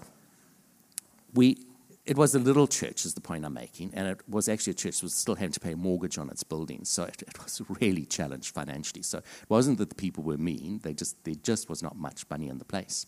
we 1.34 1.58
it 2.06 2.16
was 2.16 2.34
a 2.36 2.38
little 2.38 2.68
church, 2.68 3.04
is 3.04 3.14
the 3.14 3.20
point 3.20 3.44
I'm 3.44 3.54
making, 3.54 3.90
and 3.92 4.06
it 4.06 4.20
was 4.28 4.48
actually 4.48 4.70
a 4.70 4.74
church 4.74 5.00
that 5.00 5.02
was 5.02 5.14
still 5.14 5.34
having 5.34 5.52
to 5.52 5.60
pay 5.60 5.72
a 5.72 5.76
mortgage 5.76 6.18
on 6.18 6.30
its 6.30 6.44
buildings, 6.44 6.88
so 6.88 7.02
it, 7.02 7.22
it, 7.22 7.42
was 7.42 7.60
really 7.80 8.06
challenged 8.06 8.54
financially. 8.54 9.02
So 9.02 9.18
it 9.18 9.24
wasn't 9.48 9.78
that 9.78 9.88
the 9.88 9.96
people 9.96 10.22
were 10.22 10.38
mean; 10.38 10.80
they 10.84 10.94
just 10.94 11.22
there 11.24 11.34
just 11.34 11.68
was 11.68 11.82
not 11.82 11.96
much 11.96 12.24
money 12.30 12.48
in 12.48 12.58
the 12.58 12.64
place, 12.64 13.06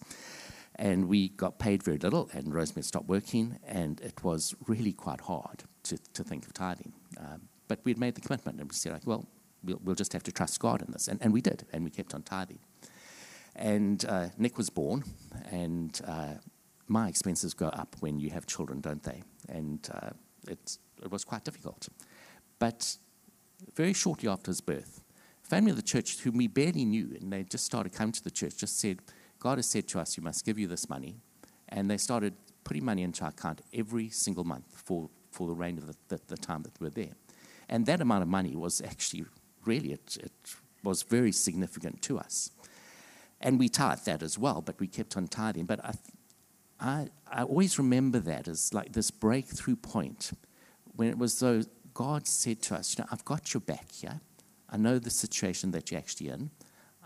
and 0.75 1.09
we 1.09 1.29
got 1.29 1.61
paid 1.61 1.85
very 1.85 1.99
little. 1.99 2.29
And 2.33 2.53
Rosemary 2.53 2.83
stopped 2.83 3.09
working, 3.09 3.61
and 3.67 4.01
it 4.01 4.25
was 4.25 4.57
really 4.67 4.93
quite 4.93 5.21
hard 5.21 5.63
to, 5.85 5.99
to 6.15 6.25
think 6.25 6.45
of 6.45 6.53
tithing. 6.53 6.93
Um, 7.19 7.43
but 7.69 7.81
we'd 7.85 7.99
made 7.99 8.17
the 8.17 8.21
commitment, 8.21 8.59
and 8.61 8.69
we 8.69 8.75
said, 8.75 8.93
like, 8.93 9.07
well, 9.07 9.27
well, 9.65 9.81
we'll 9.85 9.95
just 9.95 10.13
have 10.13 10.25
to 10.25 10.33
trust 10.33 10.59
God 10.59 10.83
in 10.83 10.91
this, 10.91 11.07
and, 11.07 11.23
and 11.23 11.33
we 11.33 11.41
did, 11.41 11.67
and 11.73 11.85
we 11.85 11.91
kept 11.91 12.15
on 12.15 12.23
tithing. 12.23 12.59
And 13.55 14.05
uh, 14.05 14.29
Nick 14.39 14.57
was 14.57 14.71
born, 14.71 15.05
and 15.51 16.01
uh, 16.07 16.35
my 16.89 17.09
expenses 17.09 17.55
go 17.55 17.69
up 17.69 17.97
when 18.01 18.19
you 18.19 18.31
have 18.31 18.47
children, 18.47 18.81
don't 18.81 19.03
they? 19.03 19.23
And 19.49 19.89
uh, 19.93 20.11
it 20.49 20.79
was 21.11 21.25
quite 21.25 21.45
difficult. 21.45 21.89
But 22.59 22.97
very 23.75 23.93
shortly 23.93 24.29
after 24.29 24.51
his 24.51 24.61
birth, 24.61 25.03
family 25.43 25.71
of 25.71 25.77
the 25.77 25.83
church, 25.83 26.19
whom 26.21 26.37
we 26.37 26.47
barely 26.47 26.85
knew, 26.85 27.17
and 27.21 27.33
they 27.33 27.45
just 27.45 27.65
started 27.65 27.93
coming 27.93 28.13
to 28.13 28.25
the 28.25 28.31
church, 28.31 28.57
just 28.57 28.79
said, 28.79 29.01
God 29.39 29.59
has 29.59 29.67
said 29.67 29.87
to 29.89 30.01
us, 30.01 30.17
you 30.17 30.23
must 30.23 30.45
give 30.45 30.59
you 30.59 30.67
this 30.67 30.89
money. 30.89 31.17
And 31.69 31.91
they 31.91 31.97
started 31.97 32.35
putting 32.65 32.85
money 32.85 33.03
into 33.03 33.23
our 33.25 33.31
account 33.31 33.63
every 33.73 34.09
single 34.11 34.45
month 34.45 34.67
for, 34.75 35.09
for 35.31 35.47
the 35.47 35.55
reign 35.55 35.79
of 35.79 35.87
the, 35.87 35.97
the, 36.09 36.21
the 36.29 36.37
time 36.37 36.63
that 36.63 36.79
we 36.81 36.87
were 36.87 36.91
there. 36.91 37.15
And 37.69 37.87
that 37.87 38.01
amount 38.01 38.23
of 38.23 38.29
money 38.29 38.57
was 38.57 38.81
actually, 38.81 39.27
really, 39.65 39.93
it, 39.93 40.19
it 40.21 40.33
was 40.83 41.03
very 41.03 41.33
significant 41.33 42.03
to 42.03 42.19
us. 42.19 42.51
And 43.41 43.59
we 43.59 43.69
tithed 43.69 44.07
that 44.07 44.23
as 44.23 44.39
well, 44.39 44.61
but 44.61 44.81
we 44.81 44.89
kept 44.89 45.17
on 45.17 45.29
tithing. 45.29 45.67
But 45.67 45.85
I, 45.85 45.93
I, 46.81 47.09
I 47.31 47.43
always 47.43 47.79
remember 47.79 48.19
that 48.21 48.49
as 48.49 48.73
like 48.73 48.93
this 48.93 49.11
breakthrough 49.11 49.77
point 49.77 50.33
when 50.95 51.09
it 51.09 51.19
was 51.19 51.41
though 51.41 51.63
God 51.95 52.27
said 52.27 52.63
to 52.63 52.77
us, 52.77 52.97
You 52.97 53.03
know, 53.03 53.09
I've 53.11 53.25
got 53.25 53.53
your 53.53 53.61
back 53.61 53.91
here. 53.91 54.21
I 54.71 54.77
know 54.77 54.99
the 54.99 55.11
situation 55.11 55.73
that 55.73 55.91
you're 55.91 55.99
actually 55.99 56.29
in. 56.29 56.51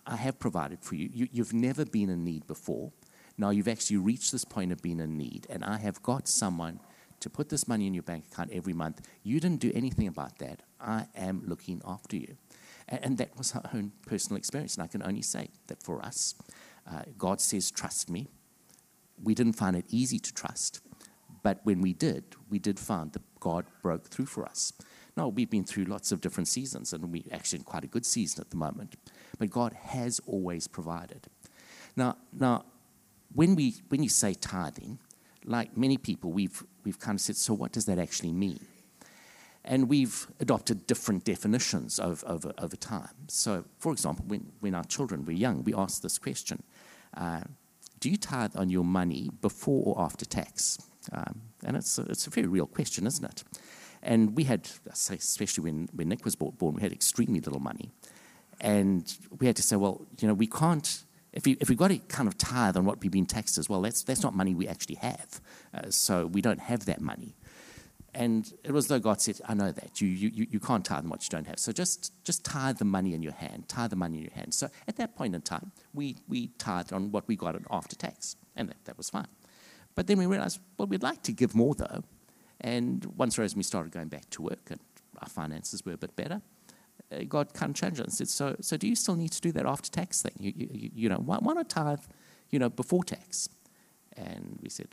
I 0.06 0.16
have 0.16 0.38
provided 0.38 0.80
for 0.80 0.96
you. 0.96 1.08
you. 1.12 1.28
You've 1.32 1.54
never 1.54 1.84
been 1.84 2.10
in 2.10 2.24
need 2.24 2.46
before. 2.46 2.92
Now 3.38 3.50
you've 3.50 3.68
actually 3.68 3.98
reached 3.98 4.32
this 4.32 4.44
point 4.44 4.72
of 4.72 4.82
being 4.82 5.00
in 5.00 5.16
need, 5.16 5.46
and 5.48 5.64
I 5.64 5.78
have 5.78 6.02
got 6.02 6.28
someone 6.28 6.80
to 7.20 7.30
put 7.30 7.48
this 7.48 7.66
money 7.66 7.86
in 7.86 7.94
your 7.94 8.02
bank 8.02 8.24
account 8.30 8.50
every 8.52 8.72
month. 8.72 9.08
You 9.22 9.40
didn't 9.40 9.60
do 9.60 9.72
anything 9.74 10.08
about 10.08 10.38
that. 10.38 10.60
I 10.80 11.06
am 11.14 11.42
looking 11.46 11.80
after 11.86 12.16
you. 12.16 12.36
And, 12.88 13.04
and 13.04 13.18
that 13.18 13.38
was 13.38 13.54
our 13.54 13.62
own 13.72 13.92
personal 14.06 14.36
experience. 14.36 14.74
And 14.74 14.82
I 14.82 14.88
can 14.88 15.02
only 15.02 15.22
say 15.22 15.48
that 15.68 15.82
for 15.82 16.04
us, 16.04 16.34
uh, 16.90 17.02
God 17.16 17.40
says, 17.40 17.70
Trust 17.70 18.10
me. 18.10 18.28
We 19.22 19.34
didn't 19.34 19.54
find 19.54 19.76
it 19.76 19.84
easy 19.88 20.18
to 20.18 20.34
trust, 20.34 20.80
but 21.42 21.60
when 21.64 21.80
we 21.80 21.92
did, 21.92 22.24
we 22.50 22.58
did 22.58 22.78
find 22.78 23.12
that 23.12 23.22
God 23.40 23.66
broke 23.82 24.08
through 24.08 24.26
for 24.26 24.44
us. 24.44 24.72
Now, 25.16 25.28
we've 25.28 25.50
been 25.50 25.64
through 25.64 25.84
lots 25.84 26.10
of 26.12 26.20
different 26.20 26.48
seasons, 26.48 26.92
and 26.92 27.12
we're 27.12 27.22
actually 27.32 27.58
in 27.58 27.64
quite 27.64 27.84
a 27.84 27.88
good 27.88 28.06
season 28.06 28.40
at 28.40 28.50
the 28.50 28.56
moment, 28.56 28.96
but 29.38 29.50
God 29.50 29.72
has 29.74 30.20
always 30.26 30.66
provided. 30.66 31.26
Now, 31.96 32.16
now 32.32 32.64
when, 33.34 33.54
we, 33.54 33.74
when 33.88 34.02
you 34.02 34.08
say 34.08 34.34
tithing, 34.34 34.98
like 35.44 35.76
many 35.76 35.98
people, 35.98 36.32
we've, 36.32 36.62
we've 36.84 36.98
kind 36.98 37.16
of 37.16 37.20
said, 37.20 37.36
so 37.36 37.52
what 37.52 37.72
does 37.72 37.84
that 37.86 37.98
actually 37.98 38.32
mean? 38.32 38.60
And 39.64 39.88
we've 39.88 40.26
adopted 40.40 40.86
different 40.86 41.24
definitions 41.24 42.00
over, 42.00 42.26
over, 42.26 42.52
over 42.58 42.76
time. 42.76 43.14
So, 43.28 43.64
for 43.78 43.92
example, 43.92 44.24
when, 44.26 44.52
when 44.60 44.74
our 44.74 44.84
children 44.84 45.24
were 45.24 45.32
young, 45.32 45.62
we 45.62 45.74
asked 45.74 46.02
this 46.02 46.18
question 46.18 46.62
uh, 47.16 47.42
Do 48.02 48.10
you 48.10 48.16
tithe 48.16 48.56
on 48.56 48.68
your 48.68 48.82
money 48.82 49.30
before 49.40 49.94
or 49.94 50.02
after 50.02 50.24
tax? 50.24 50.76
Um, 51.12 51.42
and 51.64 51.76
it's 51.76 52.00
a, 52.00 52.02
it's 52.02 52.26
a 52.26 52.30
very 52.30 52.48
real 52.48 52.66
question, 52.66 53.06
isn't 53.06 53.24
it? 53.24 53.44
And 54.02 54.36
we 54.36 54.42
had, 54.42 54.68
especially 54.90 55.62
when, 55.62 55.88
when 55.92 56.08
Nick 56.08 56.24
was 56.24 56.34
born, 56.34 56.74
we 56.74 56.82
had 56.82 56.90
extremely 56.92 57.38
little 57.38 57.60
money. 57.60 57.92
And 58.60 59.16
we 59.38 59.46
had 59.46 59.54
to 59.54 59.62
say, 59.62 59.76
well, 59.76 60.04
you 60.18 60.26
know, 60.26 60.34
we 60.34 60.48
can't 60.48 61.04
if, 61.32 61.46
we, 61.46 61.56
if 61.60 61.68
we've 61.68 61.78
got 61.78 61.88
to 61.88 61.98
kind 61.98 62.28
of 62.28 62.36
tithe 62.36 62.76
on 62.76 62.84
what 62.84 63.00
we've 63.00 63.12
been 63.12 63.24
taxed 63.24 63.56
as 63.56 63.68
well, 63.68 63.80
that's, 63.80 64.02
that's 64.02 64.22
not 64.24 64.34
money 64.34 64.52
we 64.52 64.66
actually 64.68 64.96
have. 64.96 65.40
Uh, 65.72 65.88
so 65.88 66.26
we 66.26 66.42
don't 66.42 66.60
have 66.60 66.86
that 66.86 67.00
money. 67.00 67.36
And 68.14 68.52
it 68.62 68.72
was 68.72 68.88
though 68.88 68.98
God 68.98 69.22
said, 69.22 69.40
I 69.48 69.54
know 69.54 69.72
that. 69.72 70.00
You, 70.00 70.08
you, 70.08 70.46
you 70.50 70.60
can't 70.60 70.84
tithe 70.84 71.06
what 71.06 71.22
you 71.24 71.30
don't 71.30 71.46
have. 71.46 71.58
So 71.58 71.72
just, 71.72 72.12
just 72.24 72.44
tithe 72.44 72.78
the 72.78 72.84
money 72.84 73.14
in 73.14 73.22
your 73.22 73.32
hand. 73.32 73.68
Tithe 73.68 73.90
the 73.90 73.96
money 73.96 74.18
in 74.18 74.24
your 74.24 74.34
hand. 74.34 74.52
So 74.52 74.68
at 74.86 74.96
that 74.96 75.16
point 75.16 75.34
in 75.34 75.40
time, 75.40 75.72
we, 75.94 76.16
we 76.28 76.48
tithed 76.58 76.92
on 76.92 77.10
what 77.10 77.26
we 77.26 77.36
got 77.36 77.56
after 77.70 77.96
tax. 77.96 78.36
And 78.54 78.68
that, 78.68 78.84
that 78.84 78.98
was 78.98 79.08
fine. 79.08 79.28
But 79.94 80.06
then 80.06 80.18
we 80.18 80.26
realized, 80.26 80.60
well, 80.76 80.88
we'd 80.88 81.02
like 81.02 81.22
to 81.22 81.32
give 81.32 81.54
more 81.54 81.74
though. 81.74 82.02
And 82.60 83.04
once 83.16 83.38
Rosemary 83.38 83.64
started 83.64 83.92
going 83.92 84.08
back 84.08 84.28
to 84.30 84.42
work 84.42 84.70
and 84.70 84.80
our 85.20 85.28
finances 85.28 85.84
were 85.84 85.92
a 85.92 85.98
bit 85.98 86.14
better, 86.14 86.42
uh, 87.10 87.24
God 87.28 87.54
kind 87.54 87.70
of 87.70 87.76
changed 87.76 87.98
and 87.98 88.12
said, 88.12 88.28
so, 88.28 88.56
so 88.60 88.76
do 88.76 88.86
you 88.86 88.94
still 88.94 89.16
need 89.16 89.32
to 89.32 89.40
do 89.40 89.52
that 89.52 89.66
after 89.66 89.90
tax 89.90 90.22
thing? 90.22 90.32
You, 90.38 90.52
you, 90.54 90.90
you 90.94 91.08
know, 91.08 91.16
why, 91.16 91.38
why 91.38 91.54
not 91.54 91.70
tithe, 91.70 92.00
you 92.50 92.58
know, 92.58 92.68
before 92.68 93.04
tax? 93.04 93.48
And 94.16 94.58
we 94.62 94.68
said, 94.68 94.88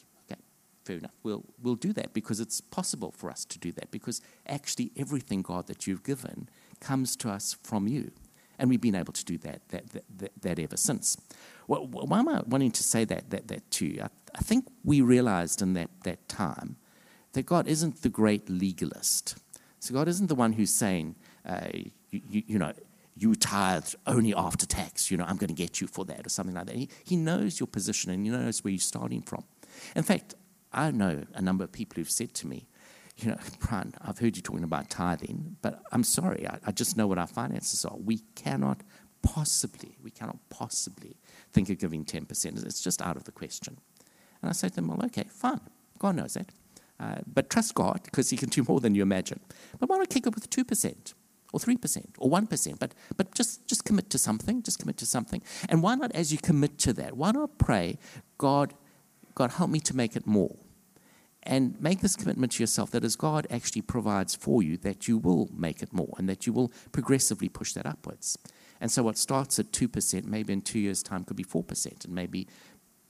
fair 0.89 0.97
enough. 0.97 1.11
We'll, 1.21 1.45
we'll 1.61 1.75
do 1.75 1.93
that 1.93 2.13
because 2.13 2.39
it's 2.39 2.61
possible 2.61 3.11
for 3.11 3.29
us 3.29 3.45
to 3.45 3.59
do 3.59 3.71
that 3.73 3.91
because 3.91 4.21
actually 4.47 4.91
everything, 4.97 5.43
God, 5.43 5.67
that 5.67 5.85
you've 5.85 6.03
given 6.03 6.49
comes 6.79 7.15
to 7.17 7.29
us 7.29 7.55
from 7.63 7.87
you. 7.87 8.11
And 8.57 8.71
we've 8.71 8.81
been 8.81 8.95
able 8.95 9.13
to 9.13 9.23
do 9.23 9.37
that, 9.37 9.61
that, 9.69 9.89
that, 9.91 10.03
that, 10.17 10.31
that 10.41 10.57
ever 10.57 10.77
since. 10.77 11.15
Well, 11.67 11.85
why 11.85 12.17
am 12.17 12.27
I 12.27 12.41
wanting 12.47 12.71
to 12.71 12.81
say 12.81 13.05
that, 13.05 13.29
that, 13.29 13.49
that 13.49 13.69
to 13.69 13.85
you? 13.85 14.01
I, 14.01 14.07
I 14.33 14.39
think 14.39 14.65
we 14.83 15.01
realized 15.01 15.61
in 15.61 15.73
that, 15.73 15.91
that 16.05 16.27
time 16.27 16.75
that 17.33 17.45
God 17.45 17.67
isn't 17.67 18.01
the 18.01 18.09
great 18.09 18.49
legalist. 18.49 19.37
So 19.79 19.93
God 19.93 20.07
isn't 20.07 20.27
the 20.27 20.35
one 20.35 20.53
who's 20.53 20.73
saying, 20.73 21.15
uh, 21.45 21.67
you, 22.09 22.21
you, 22.31 22.43
you, 22.47 22.57
know, 22.57 22.73
you 23.15 23.35
tithed 23.35 23.95
only 24.07 24.33
after 24.33 24.65
tax, 24.65 25.11
you 25.11 25.17
know, 25.17 25.25
I'm 25.25 25.37
going 25.37 25.49
to 25.49 25.53
get 25.53 25.79
you 25.79 25.85
for 25.85 26.03
that 26.05 26.25
or 26.25 26.29
something 26.29 26.55
like 26.55 26.65
that. 26.65 26.75
He, 26.75 26.89
he 27.03 27.15
knows 27.15 27.59
your 27.59 27.67
position 27.67 28.09
and 28.09 28.25
he 28.25 28.31
knows 28.31 28.63
where 28.63 28.71
you're 28.71 28.79
starting 28.79 29.21
from. 29.21 29.43
In 29.95 30.03
fact, 30.03 30.33
I 30.71 30.91
know 30.91 31.25
a 31.33 31.41
number 31.41 31.63
of 31.63 31.71
people 31.71 31.95
who've 31.95 32.09
said 32.09 32.33
to 32.35 32.47
me, 32.47 32.67
you 33.17 33.29
know, 33.29 33.37
Brian, 33.67 33.93
I've 34.01 34.19
heard 34.19 34.35
you 34.35 34.41
talking 34.41 34.63
about 34.63 34.89
tithing, 34.89 35.57
but 35.61 35.81
I'm 35.91 36.03
sorry, 36.03 36.47
I, 36.47 36.59
I 36.65 36.71
just 36.71 36.97
know 36.97 37.07
what 37.07 37.17
our 37.17 37.27
finances 37.27 37.85
are. 37.85 37.97
We 37.97 38.19
cannot 38.35 38.81
possibly, 39.21 39.97
we 40.01 40.11
cannot 40.11 40.37
possibly 40.49 41.17
think 41.51 41.69
of 41.69 41.79
giving 41.79 42.05
10%. 42.05 42.65
It's 42.65 42.81
just 42.81 43.01
out 43.01 43.17
of 43.17 43.25
the 43.25 43.31
question. 43.31 43.77
And 44.41 44.49
I 44.49 44.53
say 44.53 44.69
to 44.69 44.75
them, 44.75 44.87
well, 44.87 45.03
okay, 45.05 45.25
fine. 45.29 45.59
God 45.97 46.15
knows 46.15 46.35
that. 46.35 46.49
Uh, 46.99 47.15
but 47.25 47.49
trust 47.49 47.75
God 47.75 48.01
because 48.03 48.29
He 48.29 48.37
can 48.37 48.49
do 48.49 48.63
more 48.67 48.79
than 48.79 48.95
you 48.95 49.01
imagine. 49.01 49.39
But 49.79 49.89
why 49.89 49.97
not 49.97 50.09
kick 50.09 50.27
it 50.27 50.35
with 50.35 50.49
2%? 50.49 51.13
or 51.51 51.59
3% 51.59 52.05
or 52.19 52.29
1%, 52.29 52.79
but, 52.79 52.93
but 53.17 53.33
just, 53.33 53.67
just 53.67 53.83
commit 53.83 54.09
to 54.11 54.17
something, 54.17 54.61
just 54.61 54.79
commit 54.79 54.97
to 54.97 55.05
something. 55.05 55.41
And 55.67 55.81
why 55.81 55.95
not, 55.95 56.11
as 56.13 56.31
you 56.31 56.37
commit 56.37 56.77
to 56.79 56.93
that, 56.93 57.17
why 57.17 57.31
not 57.31 57.57
pray, 57.57 57.97
God, 58.37 58.73
God, 59.35 59.51
help 59.51 59.69
me 59.69 59.79
to 59.81 59.95
make 59.95 60.15
it 60.15 60.27
more? 60.27 60.55
And 61.43 61.79
make 61.81 62.01
this 62.01 62.15
commitment 62.15 62.51
to 62.53 62.63
yourself 62.63 62.91
that 62.91 63.03
as 63.03 63.15
God 63.15 63.47
actually 63.49 63.81
provides 63.81 64.35
for 64.35 64.61
you, 64.61 64.77
that 64.77 65.07
you 65.07 65.17
will 65.17 65.49
make 65.55 65.81
it 65.81 65.93
more 65.93 66.13
and 66.17 66.27
that 66.27 66.45
you 66.45 66.51
will 66.51 66.71
progressively 66.91 67.47
push 67.47 67.73
that 67.73 67.85
upwards. 67.85 68.37
And 68.81 68.91
so 68.91 69.03
what 69.03 69.17
starts 69.17 69.57
at 69.59 69.71
2%, 69.71 70.25
maybe 70.25 70.53
in 70.53 70.61
two 70.61 70.79
years' 70.79 71.01
time 71.01 71.23
could 71.23 71.37
be 71.37 71.43
4%, 71.43 72.05
and 72.05 72.13
maybe 72.13 72.47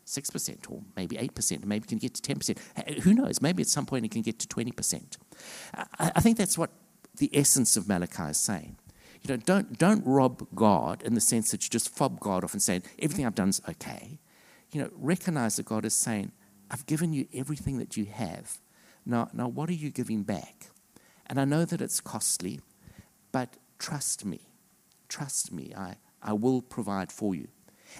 6%, 0.05 0.71
or 0.71 0.81
maybe 0.95 1.15
8%, 1.17 1.51
and 1.51 1.67
maybe 1.67 1.83
it 1.85 1.87
can 1.87 1.97
get 1.97 2.13
to 2.15 2.35
10%. 2.35 2.99
Who 3.01 3.13
knows? 3.13 3.41
Maybe 3.41 3.61
at 3.61 3.67
some 3.67 3.85
point 3.85 4.05
it 4.05 4.11
can 4.11 4.21
get 4.21 4.39
to 4.39 4.47
20%. 4.47 5.17
I 5.99 6.19
think 6.21 6.37
that's 6.37 6.57
what 6.57 6.71
the 7.17 7.29
essence 7.33 7.77
of 7.77 7.87
Malachi 7.87 8.23
is 8.23 8.39
saying. 8.39 8.77
You 9.21 9.35
know, 9.35 9.37
don't, 9.37 9.77
don't 9.77 10.05
rob 10.05 10.47
God 10.55 11.01
in 11.03 11.13
the 11.13 11.21
sense 11.21 11.51
that 11.51 11.63
you 11.63 11.69
just 11.69 11.89
fob 11.89 12.19
God 12.19 12.43
off 12.43 12.53
and 12.53 12.61
say, 12.61 12.81
everything 12.99 13.25
I've 13.25 13.35
done 13.35 13.49
is 13.49 13.61
okay. 13.69 14.19
You 14.71 14.83
know, 14.83 14.89
recognize 14.95 15.55
that 15.57 15.65
God 15.65 15.85
is 15.85 15.93
saying, 15.93 16.31
I've 16.71 16.85
given 16.85 17.13
you 17.13 17.27
everything 17.33 17.79
that 17.79 17.97
you 17.97 18.05
have. 18.05 18.59
Now, 19.05 19.29
now 19.33 19.47
what 19.47 19.69
are 19.69 19.73
you 19.73 19.89
giving 19.89 20.23
back? 20.23 20.67
And 21.25 21.39
I 21.39 21.45
know 21.45 21.65
that 21.65 21.81
it's 21.81 21.99
costly, 21.99 22.59
but 23.31 23.57
trust 23.77 24.25
me. 24.25 24.41
Trust 25.07 25.51
me. 25.51 25.73
I, 25.75 25.95
I 26.21 26.33
will 26.33 26.61
provide 26.61 27.11
for 27.11 27.33
you. 27.33 27.47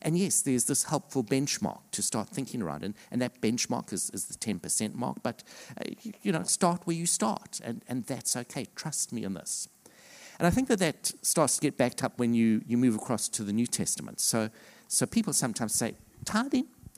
And 0.02 0.18
yes, 0.18 0.42
there's 0.42 0.66
this 0.66 0.84
helpful 0.84 1.24
benchmark 1.24 1.80
to 1.92 2.02
start 2.02 2.30
thinking 2.30 2.62
around, 2.62 2.84
and, 2.84 2.94
and 3.12 3.22
that 3.22 3.42
benchmark 3.42 3.92
is, 3.92 4.12
is 4.12 4.26
the 4.26 4.36
10% 4.36 4.94
mark, 4.94 5.18
but 5.24 5.44
uh, 5.78 5.90
you, 6.04 6.14
you 6.22 6.32
know, 6.32 6.44
start 6.44 6.86
where 6.86 6.96
you 6.96 7.06
start, 7.06 7.60
and, 7.64 7.84
and 7.88 8.06
that's 8.06 8.36
okay. 8.36 8.68
Trust 8.76 9.12
me 9.12 9.26
on 9.26 9.34
this. 9.34 9.68
And 10.38 10.48
I 10.48 10.52
think 10.52 10.68
that 10.70 10.80
that 10.80 11.12
starts 11.22 11.56
to 11.56 11.62
get 11.62 11.76
backed 11.76 12.04
up 12.04 12.18
when 12.18 12.34
you, 12.34 12.62
you 12.66 12.78
move 12.78 12.96
across 12.96 13.28
to 13.30 13.44
the 13.44 13.52
New 13.52 13.68
Testament. 13.68 14.20
So, 14.22 14.50
so 14.88 15.06
people 15.06 15.34
sometimes 15.34 15.74
say, 15.74 15.96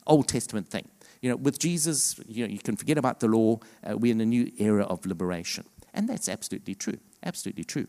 Old 0.07 0.27
Testament 0.27 0.69
thing. 0.69 0.87
You 1.21 1.29
know, 1.29 1.35
with 1.35 1.59
Jesus, 1.59 2.19
you 2.27 2.45
know, 2.45 2.51
you 2.51 2.59
can 2.59 2.75
forget 2.75 2.97
about 2.97 3.19
the 3.19 3.27
law. 3.27 3.59
Uh, 3.83 3.97
we're 3.97 4.11
in 4.11 4.21
a 4.21 4.25
new 4.25 4.51
era 4.57 4.83
of 4.83 5.05
liberation. 5.05 5.65
And 5.93 6.07
that's 6.09 6.27
absolutely 6.27 6.75
true. 6.75 6.97
Absolutely 7.23 7.63
true. 7.63 7.87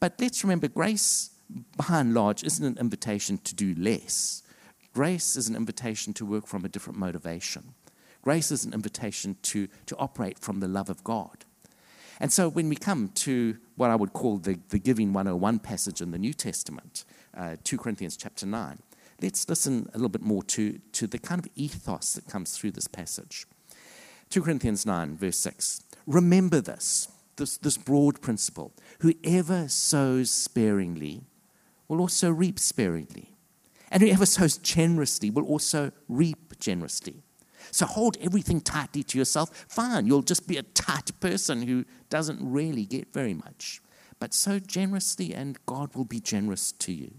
But 0.00 0.14
let's 0.20 0.44
remember, 0.44 0.68
grace 0.68 1.30
by 1.76 2.00
and 2.00 2.14
large, 2.14 2.44
isn't 2.44 2.64
an 2.64 2.78
invitation 2.78 3.38
to 3.38 3.54
do 3.54 3.74
less. 3.78 4.42
Grace 4.94 5.36
is 5.36 5.48
an 5.48 5.56
invitation 5.56 6.12
to 6.14 6.26
work 6.26 6.46
from 6.46 6.64
a 6.64 6.68
different 6.68 6.98
motivation. 6.98 7.74
Grace 8.20 8.50
is 8.50 8.64
an 8.64 8.72
invitation 8.72 9.36
to, 9.42 9.68
to 9.86 9.96
operate 9.96 10.38
from 10.38 10.60
the 10.60 10.68
love 10.68 10.90
of 10.90 11.02
God. 11.02 11.44
And 12.20 12.32
so 12.32 12.48
when 12.48 12.68
we 12.68 12.76
come 12.76 13.08
to 13.14 13.56
what 13.76 13.90
I 13.90 13.96
would 13.96 14.12
call 14.12 14.38
the, 14.38 14.58
the 14.68 14.78
Giving 14.78 15.12
101 15.12 15.58
passage 15.60 16.00
in 16.00 16.12
the 16.12 16.18
New 16.18 16.32
Testament, 16.32 17.04
uh, 17.36 17.56
2 17.64 17.78
Corinthians 17.78 18.16
chapter 18.16 18.46
9, 18.46 18.78
let's 19.22 19.48
listen 19.48 19.88
a 19.94 19.96
little 19.96 20.08
bit 20.08 20.22
more 20.22 20.42
to, 20.42 20.78
to 20.92 21.06
the 21.06 21.18
kind 21.18 21.38
of 21.38 21.50
ethos 21.54 22.14
that 22.14 22.28
comes 22.28 22.56
through 22.56 22.72
this 22.72 22.88
passage. 22.88 23.46
2 24.30 24.42
Corinthians 24.42 24.84
9, 24.84 25.16
verse 25.16 25.38
6. 25.38 25.82
Remember 26.06 26.60
this, 26.60 27.08
this, 27.36 27.58
this 27.58 27.76
broad 27.76 28.20
principle. 28.20 28.72
Whoever 29.00 29.68
sows 29.68 30.30
sparingly 30.30 31.22
will 31.88 32.00
also 32.00 32.30
reap 32.30 32.58
sparingly. 32.58 33.36
And 33.90 34.02
whoever 34.02 34.26
sows 34.26 34.56
generously 34.56 35.30
will 35.30 35.44
also 35.44 35.92
reap 36.08 36.58
generously. 36.58 37.22
So 37.70 37.86
hold 37.86 38.16
everything 38.20 38.60
tightly 38.60 39.02
to 39.04 39.18
yourself. 39.18 39.66
Fine, 39.68 40.06
you'll 40.06 40.22
just 40.22 40.48
be 40.48 40.56
a 40.56 40.62
tight 40.62 41.10
person 41.20 41.62
who 41.62 41.84
doesn't 42.08 42.38
really 42.40 42.84
get 42.84 43.12
very 43.12 43.34
much. 43.34 43.80
But 44.18 44.34
sow 44.34 44.58
generously, 44.58 45.34
and 45.34 45.58
God 45.66 45.94
will 45.94 46.04
be 46.04 46.20
generous 46.20 46.72
to 46.72 46.92
you. 46.92 47.12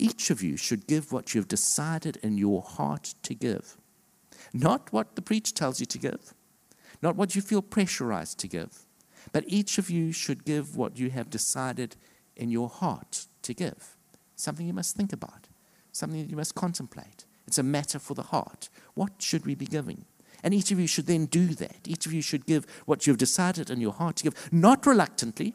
Each 0.00 0.30
of 0.30 0.42
you 0.42 0.56
should 0.56 0.86
give 0.86 1.12
what 1.12 1.34
you've 1.34 1.46
decided 1.46 2.16
in 2.22 2.38
your 2.38 2.62
heart 2.62 3.14
to 3.22 3.34
give. 3.34 3.76
Not 4.54 4.90
what 4.94 5.14
the 5.14 5.20
preacher 5.20 5.52
tells 5.52 5.78
you 5.78 5.84
to 5.84 5.98
give, 5.98 6.32
not 7.02 7.16
what 7.16 7.36
you 7.36 7.42
feel 7.42 7.60
pressurized 7.60 8.38
to 8.38 8.48
give, 8.48 8.86
but 9.30 9.44
each 9.46 9.76
of 9.76 9.90
you 9.90 10.10
should 10.10 10.46
give 10.46 10.74
what 10.74 10.98
you 10.98 11.10
have 11.10 11.28
decided 11.28 11.96
in 12.34 12.50
your 12.50 12.70
heart 12.70 13.26
to 13.42 13.52
give, 13.52 13.98
something 14.36 14.66
you 14.66 14.72
must 14.72 14.96
think 14.96 15.12
about, 15.12 15.48
something 15.92 16.22
that 16.22 16.30
you 16.30 16.36
must 16.36 16.54
contemplate. 16.54 17.26
It's 17.46 17.58
a 17.58 17.62
matter 17.62 17.98
for 17.98 18.14
the 18.14 18.22
heart. 18.22 18.70
What 18.94 19.20
should 19.20 19.44
we 19.44 19.54
be 19.54 19.66
giving? 19.66 20.06
And 20.42 20.54
each 20.54 20.70
of 20.70 20.80
you 20.80 20.86
should 20.86 21.08
then 21.08 21.26
do 21.26 21.48
that. 21.56 21.86
Each 21.86 22.06
of 22.06 22.14
you 22.14 22.22
should 22.22 22.46
give 22.46 22.64
what 22.86 23.06
you've 23.06 23.18
decided 23.18 23.68
in 23.68 23.82
your 23.82 23.92
heart 23.92 24.16
to 24.16 24.24
give, 24.24 24.48
not 24.50 24.86
reluctantly, 24.86 25.54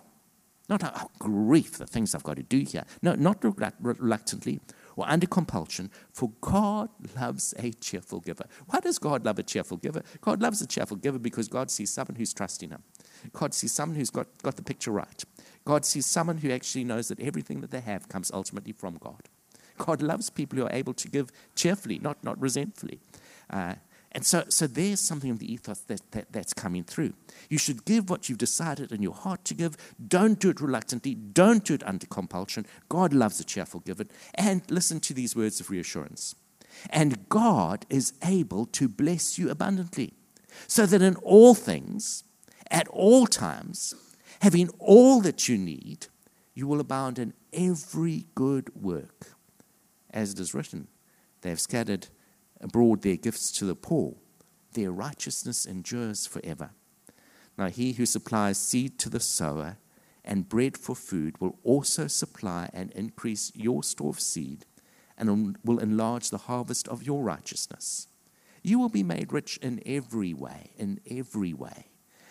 not, 0.70 0.84
oh, 0.84 1.10
grief, 1.20 1.78
the 1.78 1.86
things 1.86 2.16
I've 2.16 2.24
got 2.24 2.38
to 2.38 2.44
do 2.44 2.60
here. 2.60 2.84
No, 3.02 3.14
not 3.14 3.44
reluctantly, 3.80 4.60
or 4.96 5.08
under 5.08 5.28
compulsion, 5.28 5.92
for 6.12 6.32
God 6.42 6.90
loves 7.20 7.54
a 7.60 7.72
cheerful 7.72 8.20
giver. 8.20 8.46
Why 8.68 8.80
does 8.80 8.98
God 8.98 9.26
love 9.26 9.40
a 9.40 9.44
cheerful 9.44 9.78
giver? 9.78 10.02
God 10.22 10.42
loves 10.42 10.62
a 10.62 10.68
cheerful 10.68 10.98
giver 10.98 11.20
because 11.20 11.48
God 11.48 11.70
sees 11.70 11.92
someone 11.92 12.16
who's 12.16 12.34
trusting 12.34 12.70
Him. 12.70 12.84
God 13.34 13.54
sees 13.54 13.72
someone 13.72 13.98
who's 13.98 14.10
got, 14.10 14.28
got 14.42 14.56
the 14.56 14.64
picture 14.64 14.92
right. 14.92 15.24
God 15.66 15.86
sees 15.86 16.06
someone 16.06 16.38
who 16.38 16.52
actually 16.52 16.84
knows 16.84 17.08
that 17.10 17.20
everything 17.20 17.62
that 17.62 17.72
they 17.72 17.82
have 17.82 18.08
comes 18.10 18.32
ultimately 18.32 18.72
from 18.74 18.98
God. 18.98 19.30
God 19.78 20.02
loves 20.02 20.30
people 20.30 20.58
who 20.58 20.66
are 20.66 20.74
able 20.74 20.94
to 20.94 21.10
give 21.10 21.32
cheerfully, 21.56 22.00
not, 22.00 22.24
not 22.24 22.40
resentfully. 22.40 23.00
Uh, 23.50 23.76
and 24.16 24.26
so, 24.26 24.46
so 24.48 24.66
there's 24.66 25.02
something 25.02 25.30
of 25.30 25.40
the 25.40 25.52
ethos 25.52 25.82
that, 25.82 26.00
that, 26.12 26.32
that's 26.32 26.54
coming 26.54 26.86
through. 26.86 27.14
You 27.50 27.58
should 27.58 27.84
give 27.84 28.10
what 28.10 28.30
you've 28.30 28.38
decided 28.38 28.94
in 28.94 29.04
your 29.04 29.14
heart 29.14 29.44
to 29.44 29.54
give. 29.54 29.76
Don't 30.08 30.40
do 30.40 30.50
it 30.50 30.62
reluctantly. 30.62 31.16
Don't 31.16 31.66
do 31.66 31.74
it 31.74 31.86
under 31.86 32.08
compulsion. 32.08 32.66
God 32.88 33.12
loves 33.12 33.42
a 33.42 33.44
cheerful 33.44 33.82
giver. 33.82 34.06
And 34.36 34.62
listen 34.72 35.02
to 35.02 35.14
these 35.14 35.36
words 35.36 35.60
of 35.60 35.70
reassurance. 35.70 36.34
And 36.90 37.28
God 37.28 37.86
is 37.90 38.14
able 38.24 38.68
to 38.68 38.88
bless 38.88 39.38
you 39.38 39.50
abundantly, 39.50 40.14
so 40.66 40.86
that 40.86 41.02
in 41.02 41.18
all 41.18 41.54
things, 41.54 42.24
at 42.72 42.88
all 42.88 43.28
times, 43.28 43.94
having 44.40 44.70
all 44.80 45.20
that 45.22 45.50
you 45.50 45.58
need, 45.58 46.08
you 46.54 46.68
will 46.68 46.80
abound 46.80 47.20
in 47.20 47.34
every 47.52 48.28
good 48.34 48.74
work. 48.82 49.36
As 50.12 50.32
it 50.32 50.40
is 50.40 50.54
written, 50.54 50.88
they 51.42 51.50
have 51.50 51.60
scattered 51.60 52.08
abroad 52.62 53.02
their 53.02 53.18
gifts 53.18 53.52
to 53.54 53.66
the 53.66 53.76
poor, 53.76 54.16
their 54.74 54.92
righteousness 54.92 55.66
endures 55.66 56.26
forever. 56.26 56.72
Now, 57.58 57.68
he 57.68 57.94
who 57.94 58.06
supplies 58.06 58.58
seed 58.58 59.00
to 59.00 59.10
the 59.10 59.20
sower 59.20 59.78
and 60.24 60.50
bread 60.50 60.78
for 60.78 60.96
food 60.96 61.40
will 61.40 61.58
also 61.64 62.08
supply 62.08 62.70
and 62.74 62.92
increase 62.92 63.52
your 63.56 63.84
store 63.84 64.10
of 64.10 64.20
seed 64.20 64.66
and 65.18 65.58
will 65.64 65.80
enlarge 65.80 66.30
the 66.30 66.40
harvest 66.40 66.88
of 66.88 67.04
your 67.04 67.24
righteousness. 67.24 68.08
You 68.62 68.80
will 68.80 68.90
be 68.90 69.04
made 69.04 69.32
rich 69.32 69.58
in 69.58 69.82
every 69.86 70.34
way, 70.34 70.72
in 70.78 71.00
every 71.10 71.54
way, 71.54 71.88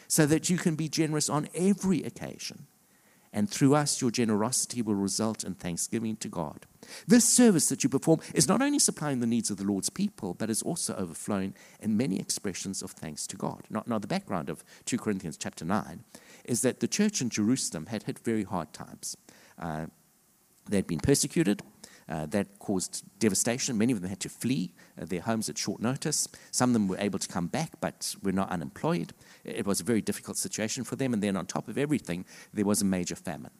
so 0.08 0.26
that 0.26 0.50
you 0.50 0.58
can 0.58 0.74
be 0.74 0.88
generous 0.88 1.30
on 1.30 1.48
every 1.54 2.02
occasion 2.02 2.66
and 3.34 3.50
through 3.50 3.74
us, 3.74 4.00
your 4.00 4.12
generosity 4.12 4.80
will 4.80 4.94
result 4.94 5.42
in 5.42 5.54
thanksgiving 5.54 6.14
to 6.16 6.28
God. 6.28 6.66
This 7.08 7.24
service 7.24 7.68
that 7.68 7.82
you 7.82 7.90
perform 7.90 8.20
is 8.32 8.46
not 8.46 8.62
only 8.62 8.78
supplying 8.78 9.18
the 9.18 9.26
needs 9.26 9.50
of 9.50 9.56
the 9.56 9.64
Lord's 9.64 9.90
people, 9.90 10.34
but 10.34 10.48
is 10.48 10.62
also 10.62 10.94
overflowing 10.94 11.52
in 11.80 11.96
many 11.96 12.20
expressions 12.20 12.80
of 12.80 12.92
thanks 12.92 13.26
to 13.26 13.36
God. 13.36 13.64
Now, 13.68 13.82
now 13.86 13.98
the 13.98 14.06
background 14.06 14.48
of 14.48 14.62
2 14.84 14.98
Corinthians 14.98 15.36
chapter 15.36 15.64
9 15.64 16.04
is 16.44 16.62
that 16.62 16.78
the 16.78 16.86
church 16.86 17.20
in 17.20 17.28
Jerusalem 17.28 17.86
had 17.86 18.04
hit 18.04 18.20
very 18.20 18.44
hard 18.44 18.72
times. 18.72 19.16
Uh, 19.58 19.86
they'd 20.68 20.86
been 20.86 21.00
persecuted, 21.00 21.60
uh, 22.08 22.26
that 22.26 22.58
caused 22.58 23.02
devastation. 23.18 23.78
Many 23.78 23.92
of 23.92 24.00
them 24.00 24.10
had 24.10 24.20
to 24.20 24.28
flee 24.28 24.72
uh, 25.00 25.04
their 25.04 25.20
homes 25.20 25.48
at 25.48 25.58
short 25.58 25.80
notice. 25.80 26.28
Some 26.50 26.70
of 26.70 26.74
them 26.74 26.88
were 26.88 26.98
able 26.98 27.18
to 27.18 27.28
come 27.28 27.46
back, 27.46 27.72
but 27.80 28.14
were 28.22 28.32
not 28.32 28.50
unemployed. 28.50 29.12
It 29.44 29.66
was 29.66 29.80
a 29.80 29.84
very 29.84 30.00
difficult 30.00 30.36
situation 30.36 30.84
for 30.84 30.96
them. 30.96 31.12
And 31.12 31.22
then, 31.22 31.36
on 31.36 31.46
top 31.46 31.68
of 31.68 31.78
everything, 31.78 32.24
there 32.52 32.64
was 32.64 32.82
a 32.82 32.84
major 32.84 33.16
famine. 33.16 33.52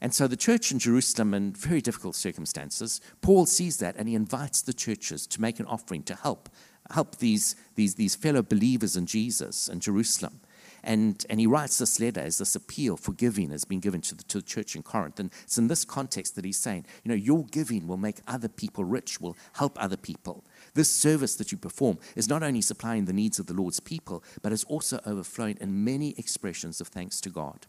And 0.00 0.12
so, 0.12 0.26
the 0.26 0.36
church 0.36 0.72
in 0.72 0.78
Jerusalem, 0.78 1.34
in 1.34 1.52
very 1.52 1.80
difficult 1.80 2.16
circumstances, 2.16 3.00
Paul 3.22 3.46
sees 3.46 3.78
that 3.78 3.96
and 3.96 4.08
he 4.08 4.14
invites 4.14 4.62
the 4.62 4.74
churches 4.74 5.26
to 5.28 5.40
make 5.40 5.58
an 5.58 5.66
offering 5.66 6.02
to 6.04 6.14
help 6.14 6.48
help 6.92 7.16
these, 7.16 7.56
these, 7.74 7.94
these 7.94 8.14
fellow 8.14 8.42
believers 8.42 8.96
in 8.96 9.06
Jesus 9.06 9.68
in 9.68 9.80
Jerusalem. 9.80 10.40
And, 10.86 11.26
and 11.28 11.40
he 11.40 11.48
writes 11.48 11.78
this 11.78 11.98
letter 11.98 12.20
as 12.20 12.38
this 12.38 12.54
appeal 12.54 12.96
for 12.96 13.12
giving 13.12 13.50
has 13.50 13.64
been 13.64 13.80
given 13.80 14.00
to 14.02 14.14
the, 14.14 14.22
to 14.22 14.38
the 14.38 14.44
church 14.44 14.76
in 14.76 14.84
Corinth. 14.84 15.18
And 15.18 15.32
it's 15.42 15.58
in 15.58 15.66
this 15.66 15.84
context 15.84 16.36
that 16.36 16.44
he's 16.44 16.60
saying, 16.60 16.86
you 17.02 17.08
know, 17.08 17.16
your 17.16 17.44
giving 17.46 17.88
will 17.88 17.96
make 17.96 18.20
other 18.28 18.46
people 18.46 18.84
rich, 18.84 19.20
will 19.20 19.36
help 19.54 19.76
other 19.82 19.96
people. 19.96 20.44
This 20.74 20.88
service 20.88 21.34
that 21.36 21.50
you 21.50 21.58
perform 21.58 21.98
is 22.14 22.28
not 22.28 22.44
only 22.44 22.60
supplying 22.60 23.04
the 23.04 23.12
needs 23.12 23.40
of 23.40 23.46
the 23.46 23.52
Lord's 23.52 23.80
people, 23.80 24.22
but 24.42 24.52
is 24.52 24.62
also 24.64 25.00
overflowing 25.04 25.58
in 25.60 25.82
many 25.82 26.14
expressions 26.16 26.80
of 26.80 26.86
thanks 26.86 27.20
to 27.22 27.30
God. 27.30 27.66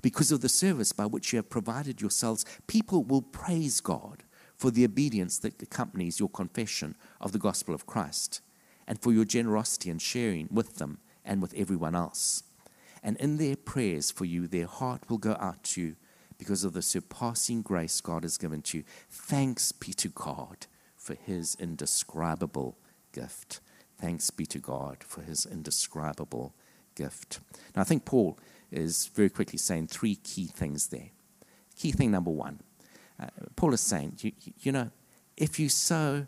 Because 0.00 0.32
of 0.32 0.40
the 0.40 0.48
service 0.48 0.92
by 0.92 1.04
which 1.04 1.34
you 1.34 1.36
have 1.36 1.50
provided 1.50 2.00
yourselves, 2.00 2.46
people 2.66 3.04
will 3.04 3.20
praise 3.20 3.82
God 3.82 4.24
for 4.56 4.70
the 4.70 4.86
obedience 4.86 5.36
that 5.40 5.62
accompanies 5.62 6.18
your 6.18 6.30
confession 6.30 6.96
of 7.20 7.32
the 7.32 7.38
gospel 7.38 7.74
of 7.74 7.84
Christ 7.84 8.40
and 8.86 8.98
for 8.98 9.12
your 9.12 9.26
generosity 9.26 9.90
in 9.90 9.98
sharing 9.98 10.48
with 10.50 10.76
them 10.76 10.96
and 11.26 11.42
with 11.42 11.52
everyone 11.54 11.94
else. 11.94 12.42
And 13.04 13.16
in 13.18 13.36
their 13.36 13.54
prayers 13.54 14.10
for 14.10 14.24
you, 14.24 14.48
their 14.48 14.66
heart 14.66 15.02
will 15.08 15.18
go 15.18 15.36
out 15.38 15.62
to 15.64 15.80
you 15.82 15.96
because 16.38 16.64
of 16.64 16.72
the 16.72 16.82
surpassing 16.82 17.62
grace 17.62 18.00
God 18.00 18.22
has 18.22 18.38
given 18.38 18.62
to 18.62 18.78
you. 18.78 18.84
Thanks 19.10 19.70
be 19.70 19.92
to 19.92 20.08
God 20.08 20.66
for 20.96 21.14
his 21.14 21.54
indescribable 21.60 22.78
gift. 23.12 23.60
Thanks 24.00 24.30
be 24.30 24.46
to 24.46 24.58
God 24.58 25.04
for 25.06 25.20
his 25.20 25.46
indescribable 25.46 26.54
gift. 26.94 27.40
Now, 27.76 27.82
I 27.82 27.84
think 27.84 28.04
Paul 28.04 28.38
is 28.72 29.06
very 29.14 29.30
quickly 29.30 29.58
saying 29.58 29.88
three 29.88 30.16
key 30.16 30.46
things 30.46 30.88
there. 30.88 31.10
Key 31.76 31.92
thing 31.92 32.10
number 32.10 32.30
one 32.30 32.60
uh, 33.20 33.26
Paul 33.56 33.74
is 33.74 33.80
saying, 33.80 34.18
you, 34.20 34.32
you 34.60 34.72
know, 34.72 34.90
if 35.36 35.58
you 35.58 35.68
sow 35.68 36.26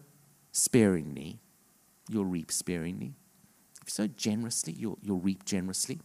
sparingly, 0.52 1.40
you'll 2.08 2.24
reap 2.24 2.52
sparingly. 2.52 3.14
If 3.82 3.88
you 3.88 3.90
sow 3.90 4.06
generously, 4.06 4.72
you'll, 4.72 4.98
you'll 5.02 5.20
reap 5.20 5.44
generously. 5.44 6.00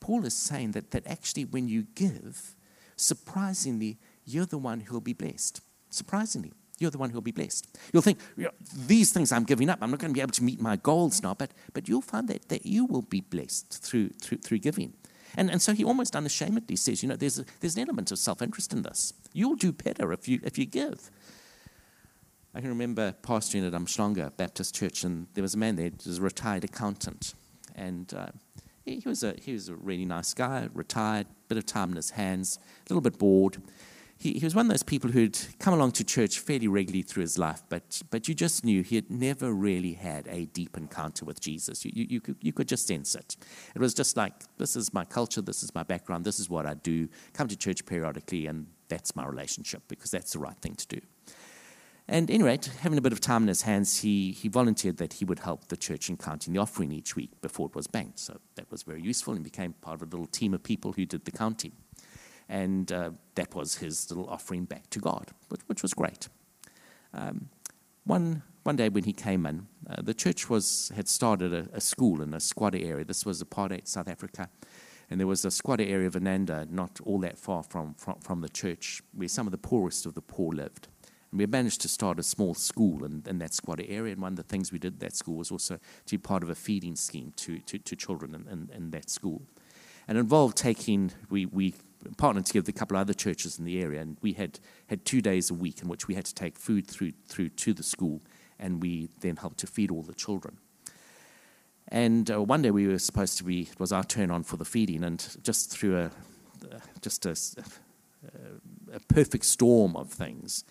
Paul 0.00 0.24
is 0.24 0.34
saying 0.34 0.72
that, 0.72 0.90
that 0.92 1.06
actually, 1.06 1.44
when 1.44 1.68
you 1.68 1.86
give, 1.94 2.54
surprisingly, 2.96 3.98
you're 4.24 4.46
the 4.46 4.58
one 4.58 4.80
who'll 4.80 5.00
be 5.00 5.12
blessed. 5.12 5.60
Surprisingly, 5.90 6.52
you're 6.78 6.90
the 6.90 6.98
one 6.98 7.10
who'll 7.10 7.20
be 7.20 7.32
blessed. 7.32 7.76
You'll 7.92 8.02
think, 8.02 8.18
these 8.86 9.12
things 9.12 9.32
I'm 9.32 9.44
giving 9.44 9.68
up, 9.68 9.78
I'm 9.80 9.90
not 9.90 10.00
going 10.00 10.12
to 10.12 10.14
be 10.14 10.20
able 10.20 10.32
to 10.32 10.44
meet 10.44 10.60
my 10.60 10.76
goals 10.76 11.22
now, 11.22 11.34
but, 11.34 11.50
but 11.72 11.88
you'll 11.88 12.02
find 12.02 12.28
that, 12.28 12.48
that 12.48 12.66
you 12.66 12.84
will 12.84 13.02
be 13.02 13.20
blessed 13.20 13.82
through, 13.82 14.10
through, 14.20 14.38
through 14.38 14.58
giving. 14.58 14.92
And, 15.36 15.50
and 15.50 15.60
so 15.60 15.72
he 15.72 15.84
almost 15.84 16.16
unashamedly 16.16 16.76
says, 16.76 17.02
you 17.02 17.08
know, 17.08 17.16
there's, 17.16 17.38
a, 17.38 17.44
there's 17.60 17.76
an 17.76 17.82
element 17.82 18.10
of 18.12 18.18
self 18.18 18.42
interest 18.42 18.72
in 18.72 18.82
this. 18.82 19.12
You'll 19.32 19.56
do 19.56 19.72
better 19.72 20.12
if 20.12 20.28
you, 20.28 20.40
if 20.42 20.58
you 20.58 20.66
give. 20.66 21.10
I 22.54 22.60
can 22.60 22.70
remember 22.70 23.14
pastoring 23.22 23.66
at 23.66 23.72
Umhlanga 23.72 24.36
Baptist 24.36 24.74
Church, 24.74 25.04
and 25.04 25.26
there 25.34 25.42
was 25.42 25.54
a 25.54 25.58
man 25.58 25.76
there, 25.76 25.90
he 25.90 26.08
was 26.08 26.18
a 26.18 26.22
retired 26.22 26.64
accountant. 26.64 27.34
And 27.74 28.12
uh, 28.14 28.28
he, 28.96 29.08
was 29.08 29.22
a, 29.22 29.34
he 29.40 29.52
was 29.52 29.68
a 29.68 29.74
really 29.74 30.04
nice 30.04 30.34
guy, 30.34 30.68
retired, 30.72 31.26
bit 31.48 31.58
of 31.58 31.66
time 31.66 31.90
in 31.90 31.96
his 31.96 32.10
hands, 32.10 32.58
a 32.86 32.92
little 32.92 33.00
bit 33.00 33.18
bored. 33.18 33.58
He, 34.16 34.32
he 34.32 34.44
was 34.44 34.54
one 34.54 34.66
of 34.66 34.70
those 34.70 34.82
people 34.82 35.10
who'd 35.10 35.38
come 35.60 35.72
along 35.72 35.92
to 35.92 36.04
church 36.04 36.40
fairly 36.40 36.66
regularly 36.66 37.02
through 37.02 37.22
his 37.22 37.38
life, 37.38 37.62
but, 37.68 38.02
but 38.10 38.26
you 38.26 38.34
just 38.34 38.64
knew 38.64 38.82
he 38.82 38.96
had 38.96 39.10
never 39.10 39.52
really 39.52 39.92
had 39.92 40.26
a 40.28 40.46
deep 40.46 40.76
encounter 40.76 41.24
with 41.24 41.40
Jesus. 41.40 41.84
You, 41.84 41.92
you, 41.94 42.06
you, 42.10 42.20
could, 42.20 42.36
you 42.40 42.52
could 42.52 42.66
just 42.66 42.86
sense 42.88 43.14
it. 43.14 43.36
It 43.76 43.80
was 43.80 43.94
just 43.94 44.16
like, 44.16 44.32
this 44.56 44.74
is 44.74 44.92
my 44.92 45.04
culture, 45.04 45.40
this 45.40 45.62
is 45.62 45.72
my 45.74 45.84
background, 45.84 46.24
this 46.24 46.40
is 46.40 46.50
what 46.50 46.66
I 46.66 46.74
do, 46.74 47.08
come 47.32 47.46
to 47.46 47.56
church 47.56 47.86
periodically, 47.86 48.46
and 48.46 48.66
that's 48.88 49.14
my 49.14 49.24
relationship 49.24 49.82
because 49.86 50.10
that's 50.10 50.32
the 50.32 50.40
right 50.40 50.56
thing 50.60 50.74
to 50.74 50.86
do. 50.88 51.00
And 52.10 52.30
anyway, 52.30 52.58
having 52.80 52.96
a 52.96 53.02
bit 53.02 53.12
of 53.12 53.20
time 53.20 53.42
in 53.42 53.48
his 53.48 53.62
hands, 53.62 53.98
he, 53.98 54.32
he 54.32 54.48
volunteered 54.48 54.96
that 54.96 55.14
he 55.14 55.26
would 55.26 55.40
help 55.40 55.68
the 55.68 55.76
church 55.76 56.08
in 56.08 56.16
counting 56.16 56.54
the 56.54 56.58
offering 56.58 56.90
each 56.90 57.14
week 57.14 57.38
before 57.42 57.66
it 57.66 57.74
was 57.74 57.86
banked. 57.86 58.18
So 58.18 58.40
that 58.54 58.70
was 58.70 58.82
very 58.82 59.02
useful 59.02 59.34
and 59.34 59.44
became 59.44 59.74
part 59.74 59.96
of 59.96 60.02
a 60.02 60.04
little 60.06 60.26
team 60.26 60.54
of 60.54 60.62
people 60.62 60.94
who 60.94 61.04
did 61.04 61.26
the 61.26 61.30
counting. 61.30 61.72
And 62.48 62.90
uh, 62.90 63.10
that 63.34 63.54
was 63.54 63.76
his 63.76 64.10
little 64.10 64.26
offering 64.30 64.64
back 64.64 64.88
to 64.90 65.00
God, 65.00 65.32
which, 65.50 65.60
which 65.66 65.82
was 65.82 65.92
great. 65.92 66.28
Um, 67.12 67.50
one, 68.04 68.42
one 68.62 68.76
day 68.76 68.88
when 68.88 69.04
he 69.04 69.12
came 69.12 69.44
in, 69.44 69.66
uh, 69.90 70.00
the 70.00 70.14
church 70.14 70.48
was, 70.48 70.90
had 70.96 71.08
started 71.08 71.52
a, 71.52 71.68
a, 71.74 71.80
school 71.80 72.22
in 72.22 72.32
a 72.32 72.40
squatter 72.40 72.78
area. 72.80 73.04
This 73.04 73.26
was 73.26 73.42
apartheid 73.42 73.86
South 73.86 74.08
Africa. 74.08 74.48
And 75.10 75.20
there 75.20 75.26
was 75.26 75.44
a 75.44 75.50
squatter 75.50 75.84
area 75.84 76.06
of 76.06 76.14
Inanda, 76.14 76.70
not 76.70 77.00
all 77.04 77.18
that 77.18 77.38
far 77.38 77.62
from, 77.62 77.94
from, 77.94 78.18
from 78.20 78.40
the 78.40 78.48
church, 78.48 79.02
where 79.12 79.28
some 79.28 79.46
of 79.46 79.50
the 79.50 79.58
poorest 79.58 80.06
of 80.06 80.14
the 80.14 80.22
poor 80.22 80.54
lived. 80.54 80.88
And 81.30 81.38
we 81.38 81.46
managed 81.46 81.80
to 81.82 81.88
start 81.88 82.18
a 82.18 82.22
small 82.22 82.54
school 82.54 83.04
in, 83.04 83.22
in 83.26 83.38
that 83.38 83.52
squatter 83.52 83.84
area. 83.86 84.12
And 84.12 84.22
one 84.22 84.32
of 84.32 84.36
the 84.36 84.42
things 84.42 84.72
we 84.72 84.78
did 84.78 84.94
at 84.94 85.00
that 85.00 85.16
school 85.16 85.36
was 85.36 85.50
also 85.50 85.76
to 86.06 86.10
be 86.10 86.18
part 86.18 86.42
of 86.42 86.48
a 86.48 86.54
feeding 86.54 86.96
scheme 86.96 87.32
to, 87.36 87.58
to, 87.60 87.78
to 87.78 87.96
children 87.96 88.34
in, 88.34 88.48
in, 88.50 88.70
in, 88.74 88.90
that 88.92 89.10
school. 89.10 89.42
And 90.06 90.16
involved 90.16 90.56
taking, 90.56 91.12
we, 91.28 91.46
we 91.46 91.74
partnered 92.16 92.46
together 92.46 92.62
with 92.62 92.76
a 92.76 92.78
couple 92.78 92.96
of 92.96 93.02
other 93.02 93.12
churches 93.12 93.58
in 93.58 93.64
the 93.66 93.82
area. 93.82 94.00
And 94.00 94.16
we 94.22 94.32
had, 94.32 94.58
had 94.86 95.04
two 95.04 95.20
days 95.20 95.50
a 95.50 95.54
week 95.54 95.82
in 95.82 95.88
which 95.88 96.08
we 96.08 96.14
had 96.14 96.24
to 96.24 96.34
take 96.34 96.58
food 96.58 96.86
through, 96.86 97.12
through 97.26 97.50
to 97.50 97.74
the 97.74 97.82
school. 97.82 98.22
And 98.58 98.82
we 98.82 99.10
then 99.20 99.36
helped 99.36 99.58
to 99.58 99.66
feed 99.66 99.90
all 99.90 100.02
the 100.02 100.14
children. 100.14 100.58
And 101.88 102.30
uh, 102.30 102.42
one 102.42 102.62
day 102.62 102.70
we 102.70 102.86
were 102.86 102.98
supposed 102.98 103.38
to 103.38 103.44
be, 103.44 103.62
it 103.62 103.78
was 103.78 103.92
our 103.92 104.04
turn 104.04 104.30
on 104.30 104.44
for 104.44 104.56
the 104.56 104.64
feeding. 104.64 105.04
And 105.04 105.26
just 105.42 105.70
through 105.70 105.98
a, 105.98 106.04
uh, 106.04 106.78
just 107.02 107.26
a, 107.26 107.36
a 108.92 109.00
perfect 109.08 109.44
storm 109.44 109.96
of 109.96 110.10
things, 110.10 110.64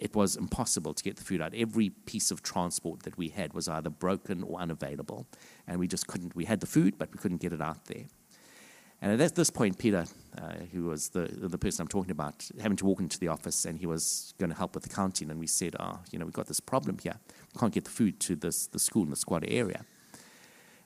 it 0.00 0.16
was 0.16 0.34
impossible 0.36 0.94
to 0.94 1.04
get 1.04 1.16
the 1.16 1.22
food 1.22 1.42
out. 1.42 1.54
Every 1.54 1.90
piece 1.90 2.30
of 2.30 2.42
transport 2.42 3.02
that 3.02 3.18
we 3.18 3.28
had 3.28 3.52
was 3.52 3.68
either 3.68 3.90
broken 3.90 4.42
or 4.42 4.58
unavailable, 4.58 5.26
and 5.66 5.78
we 5.78 5.86
just 5.86 6.06
couldn't. 6.06 6.34
We 6.34 6.46
had 6.46 6.60
the 6.60 6.66
food, 6.66 6.98
but 6.98 7.12
we 7.12 7.18
couldn't 7.18 7.42
get 7.42 7.52
it 7.52 7.60
out 7.60 7.84
there. 7.84 8.06
And 9.02 9.20
at 9.20 9.34
this 9.34 9.50
point, 9.50 9.78
Peter, 9.78 10.04
uh, 10.36 10.52
who 10.72 10.84
was 10.84 11.10
the, 11.10 11.22
the 11.32 11.56
person 11.56 11.82
I'm 11.82 11.88
talking 11.88 12.10
about, 12.10 12.46
having 12.60 12.76
to 12.78 12.84
walk 12.84 13.00
into 13.00 13.18
the 13.18 13.28
office 13.28 13.64
and 13.64 13.78
he 13.78 13.86
was 13.86 14.34
going 14.38 14.50
to 14.50 14.56
help 14.56 14.74
with 14.74 14.84
the 14.84 14.90
counting. 14.90 15.30
And 15.30 15.40
we 15.40 15.46
said, 15.46 15.74
oh, 15.80 16.00
you 16.10 16.18
know, 16.18 16.26
we've 16.26 16.34
got 16.34 16.48
this 16.48 16.60
problem 16.60 16.98
here. 17.02 17.14
We 17.54 17.58
can't 17.58 17.72
get 17.72 17.84
the 17.84 17.90
food 17.90 18.20
to 18.20 18.36
this, 18.36 18.66
the 18.66 18.78
school 18.78 19.04
in 19.04 19.10
the 19.10 19.16
squatter 19.16 19.46
area. 19.48 19.86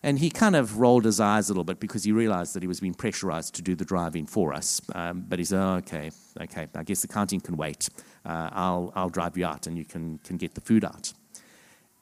And 0.05 0.19
he 0.19 0.29
kind 0.29 0.55
of 0.55 0.81
rolled 0.81 1.07
his 1.07 1.19
eyes 1.19 1.49
a 1.49 1.53
little 1.55 1.65
bit 1.65 1.81
because 1.81 2.05
he 2.05 2.13
realized 2.13 2.55
that 2.55 2.63
he 2.63 2.67
was 2.67 2.79
being 2.79 2.93
pressurized 2.93 3.55
to 3.55 3.63
do 3.63 3.75
the 3.75 3.87
driving 3.87 4.27
for 4.27 4.53
us. 4.53 4.83
Um, 4.95 5.25
but 5.27 5.39
he 5.39 5.47
said, 5.47 5.59
oh, 5.59 5.77
okay, 5.77 6.11
okay, 6.39 6.69
I 6.75 6.83
guess 6.83 7.01
the 7.01 7.09
counting 7.09 7.41
can 7.41 7.57
wait. 7.57 7.89
Uh, 8.23 8.51
I'll, 8.53 8.93
I'll 8.95 9.09
drive 9.09 9.39
you 9.39 9.47
out 9.47 9.67
and 9.67 9.79
you 9.79 9.87
can, 9.87 10.19
can 10.19 10.37
get 10.37 10.57
the 10.57 10.61
food 10.61 10.85
out. 10.85 11.15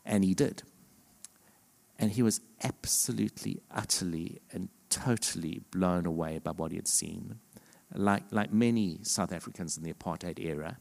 And 0.05 0.25
he 0.25 0.35
did. 0.35 0.65
And 1.97 2.11
he 2.11 2.25
was 2.25 2.41
absolutely, 2.65 3.61
utterly, 3.71 4.41
and 4.51 4.69
totally 4.91 5.63
blown 5.71 6.05
away 6.05 6.41
by 6.43 6.51
what 6.51 6.73
he 6.73 6.79
had 6.79 6.89
seen. 6.89 7.39
Like, 7.95 8.25
like 8.33 8.53
many 8.53 8.99
South 9.03 9.33
Africans 9.33 9.77
in 9.77 9.85
the 9.85 9.93
apartheid 9.93 10.41
era, 10.41 10.79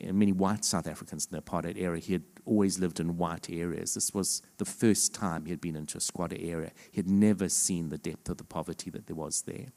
many 0.00 0.32
white 0.32 0.64
South 0.64 0.86
Africans 0.86 1.28
in 1.30 1.36
the 1.36 1.42
apartheid 1.42 1.76
era, 1.76 1.98
he 1.98 2.12
had 2.12 2.24
always 2.44 2.78
lived 2.78 3.00
in 3.00 3.16
white 3.16 3.50
areas. 3.50 3.94
This 3.94 4.12
was 4.14 4.42
the 4.58 4.64
first 4.64 5.14
time 5.14 5.44
he 5.44 5.50
had 5.50 5.60
been 5.60 5.76
into 5.76 5.98
a 5.98 6.00
squatter 6.00 6.36
area. 6.38 6.72
He 6.90 6.98
had 6.98 7.08
never 7.08 7.48
seen 7.48 7.88
the 7.88 7.98
depth 7.98 8.28
of 8.28 8.38
the 8.38 8.44
poverty 8.44 8.90
that 8.90 9.06
there 9.06 9.16
was 9.16 9.42
there. 9.42 9.68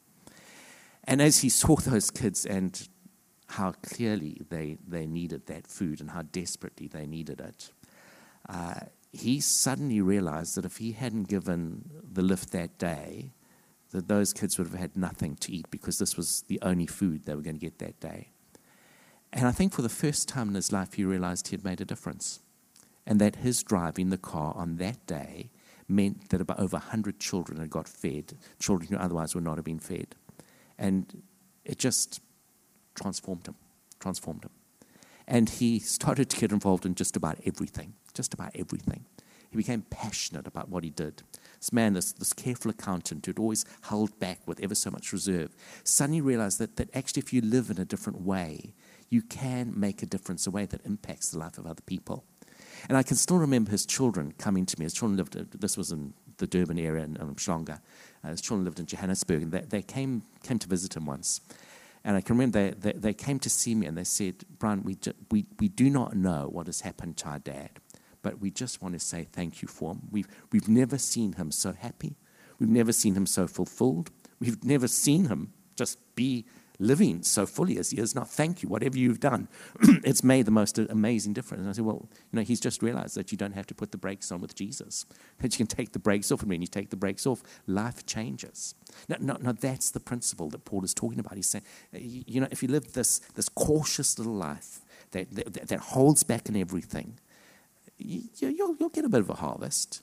And 1.04 1.22
as 1.22 1.40
he 1.40 1.50
saw 1.50 1.76
those 1.76 2.12
kids 2.12 2.46
and 2.46 2.88
how 3.48 3.72
clearly 3.84 4.42
they, 4.50 4.78
they 4.88 5.06
needed 5.06 5.48
that 5.48 5.68
food 5.68 6.02
and 6.02 6.12
how 6.12 6.22
desperately 6.22 6.88
they 6.88 7.08
needed 7.08 7.40
it, 7.40 7.72
uh, 8.48 8.82
he 9.12 9.40
suddenly 9.40 10.02
realized 10.02 10.56
that 10.56 10.66
if 10.66 10.78
he 10.78 10.92
hadn't 10.92 11.28
given 11.28 11.90
the 12.12 12.22
lift 12.22 12.52
that 12.52 12.78
day, 12.78 13.34
that 13.92 14.08
those 14.08 14.34
kids 14.34 14.58
would 14.58 14.68
have 14.68 14.80
had 14.80 14.96
nothing 14.96 15.36
to 15.38 15.52
eat 15.52 15.66
because 15.72 15.98
this 15.98 16.16
was 16.16 16.44
the 16.48 16.60
only 16.62 16.86
food 16.86 17.26
they 17.26 17.34
were 17.34 17.42
going 17.42 17.58
to 17.58 17.60
get 17.60 17.80
that 17.80 18.00
day. 18.00 18.30
And 19.32 19.48
I 19.48 19.52
think 19.52 19.74
for 19.74 19.82
the 19.82 19.90
first 19.90 20.28
time 20.28 20.50
in 20.50 20.56
his 20.56 20.72
life, 20.72 20.94
he 20.94 21.04
realized 21.06 21.48
he 21.48 21.56
had 21.56 21.64
made 21.64 21.82
a 21.82 21.86
difference. 21.86 22.40
And 23.06 23.20
that 23.22 23.38
his 23.38 23.64
driving 23.64 24.10
the 24.10 24.18
car 24.18 24.54
on 24.56 24.78
that 24.78 25.06
day 25.08 25.50
meant 25.88 26.30
that 26.30 26.42
about 26.42 26.60
over 26.60 26.78
100 26.78 27.20
children 27.20 27.60
had 27.60 27.70
got 27.70 27.88
fed, 27.88 28.34
children 28.60 28.92
who 28.92 28.98
otherwise 28.98 29.34
would 29.34 29.44
not 29.44 29.58
have 29.58 29.66
been 29.66 29.80
fed. 29.80 30.16
And 30.78 31.24
it 31.66 31.78
just 31.78 32.22
transformed 32.96 33.48
him, 33.48 33.56
transformed 34.00 34.44
him. 34.44 34.52
And 35.28 35.50
he 35.50 35.80
started 35.98 36.30
to 36.30 36.40
get 36.40 36.52
involved 36.52 36.86
in 36.86 36.96
just 36.96 37.16
about 37.16 37.38
everything, 37.46 37.94
just 38.14 38.34
about 38.34 38.52
everything. 38.56 39.06
He 39.50 39.58
became 39.58 39.82
passionate 39.90 40.46
about 40.46 40.70
what 40.70 40.84
he 40.84 40.92
did. 40.92 41.24
This 41.60 41.74
man, 41.74 41.94
this, 41.94 42.12
this 42.14 42.34
careful 42.34 42.70
accountant 42.70 43.26
who'd 43.26 43.40
always 43.40 43.66
held 43.82 44.18
back 44.20 44.40
with 44.46 44.60
ever 44.62 44.76
so 44.76 44.92
much 44.92 45.12
reserve, 45.12 45.56
suddenly 45.84 46.22
realized 46.22 46.60
that, 46.60 46.76
that 46.76 46.96
actually, 46.96 47.22
if 47.22 47.34
you 47.34 47.42
live 47.42 47.72
in 47.72 47.80
a 47.80 47.86
different 47.86 48.22
way, 48.22 48.74
you 49.10 49.22
can 49.22 49.74
make 49.78 50.04
a 50.04 50.06
difference, 50.06 50.48
a 50.48 50.52
way 50.52 50.66
that 50.66 50.86
impacts 50.86 51.30
the 51.30 51.40
life 51.40 51.58
of 51.58 51.66
other 51.66 51.82
people. 51.82 52.24
And 52.88 52.98
I 52.98 53.04
can 53.04 53.18
still 53.18 53.38
remember 53.38 53.72
his 53.72 53.86
children 53.86 54.34
coming 54.38 54.66
to 54.66 54.80
me. 54.80 54.86
His 54.86 54.94
children 54.94 55.18
lived, 55.18 55.34
this 55.60 55.78
was 55.78 55.92
in 55.92 56.14
the 56.38 56.48
Durban 56.48 56.80
area 56.80 57.04
in 57.04 57.18
um, 57.20 57.36
Uh, 57.48 58.30
his 58.30 58.42
children 58.42 58.66
lived 58.66 58.80
in 58.80 58.86
Johannesburg, 58.86 59.42
and 59.42 59.52
they, 59.52 59.62
they, 59.62 59.82
came, 59.82 60.24
came 60.44 60.60
to 60.60 60.68
visit 60.68 60.96
him 60.96 61.06
once. 61.06 61.42
And 62.04 62.16
I 62.16 62.22
can 62.22 62.38
remember 62.38 62.72
they, 62.72 62.92
they, 62.92 62.98
they 62.98 63.14
came 63.14 63.40
to 63.40 63.50
see 63.50 63.76
me 63.76 63.86
and 63.86 63.98
they 63.98 64.06
said, 64.06 64.46
Brian, 64.58 64.84
we, 64.84 64.98
we, 65.30 65.46
we 65.60 65.68
do 65.68 65.90
not 65.90 66.16
know 66.16 66.48
what 66.50 66.68
has 66.68 66.82
happened 66.82 67.18
to 67.18 67.28
our 67.28 67.40
dad 67.40 67.72
but 68.22 68.40
we 68.40 68.52
just 68.52 68.82
want 68.82 68.94
to 68.94 69.00
say 69.00 69.28
thank 69.32 69.62
you 69.62 69.68
for 69.68 69.92
him. 69.92 70.02
We've, 70.12 70.28
we've 70.52 70.68
never 70.68 70.98
seen 70.98 71.34
him 71.34 71.52
so 71.52 71.74
happy. 71.74 72.16
We've 72.60 72.70
never 72.70 72.92
seen 72.92 73.16
him 73.16 73.26
so 73.26 73.48
fulfilled. 73.48 74.12
We've 74.40 74.64
never 74.64 74.88
seen 74.88 75.26
him 75.26 75.54
just 75.76 75.98
be 76.16 76.46
living 76.80 77.22
so 77.22 77.46
fully 77.46 77.78
as 77.78 77.92
he 77.92 77.98
is 77.98 78.16
now. 78.16 78.24
Thank 78.24 78.64
you, 78.64 78.70
whatever 78.70 78.98
you've 78.98 79.20
done. 79.20 79.50
it's 79.82 80.24
made 80.24 80.46
the 80.46 80.52
most 80.52 80.80
amazing 80.80 81.34
difference. 81.34 81.62
And 81.62 81.70
I 81.70 81.74
said, 81.74 81.86
well, 81.86 82.08
you 82.32 82.38
know, 82.38 82.42
he's 82.42 82.60
just 82.60 82.82
realized 82.82 83.16
that 83.16 83.32
you 83.32 83.38
don't 83.38 83.54
have 83.54 83.68
to 83.68 83.76
put 83.76 83.92
the 83.92 83.98
brakes 83.98 84.32
on 84.32 84.40
with 84.40 84.56
Jesus, 84.56 85.06
that 85.40 85.54
you 85.54 85.58
can 85.58 85.68
take 85.68 85.92
the 85.92 86.00
brakes 86.00 86.32
off. 86.32 86.42
And 86.42 86.50
when 86.50 86.62
you 86.62 86.68
take 86.68 86.90
the 86.90 86.96
brakes 86.96 87.28
off, 87.28 87.44
life 87.68 88.06
changes. 88.06 88.76
Now, 89.08 89.18
now, 89.20 89.38
now 89.42 89.52
that's 89.52 89.92
the 89.92 90.00
principle 90.00 90.50
that 90.50 90.66
Paul 90.66 90.84
is 90.84 90.94
talking 90.94 91.20
about. 91.20 91.36
He's 91.36 91.48
saying, 91.48 91.66
you 91.94 92.42
know, 92.42 92.48
if 92.50 92.64
you 92.64 92.70
live 92.70 92.94
this, 92.94 93.20
this 93.36 93.50
cautious 93.50 94.18
little 94.18 94.36
life 94.36 94.80
that, 95.12 95.30
that, 95.36 95.68
that 95.68 95.80
holds 95.80 96.24
back 96.24 96.48
in 96.48 96.56
everything, 96.56 97.20
you, 97.98 98.24
will 98.42 98.76
you'll 98.80 98.90
get 98.90 99.04
a 99.04 99.10
bit 99.10 99.20
of 99.20 99.30
a 99.30 99.36
harvest, 99.36 100.02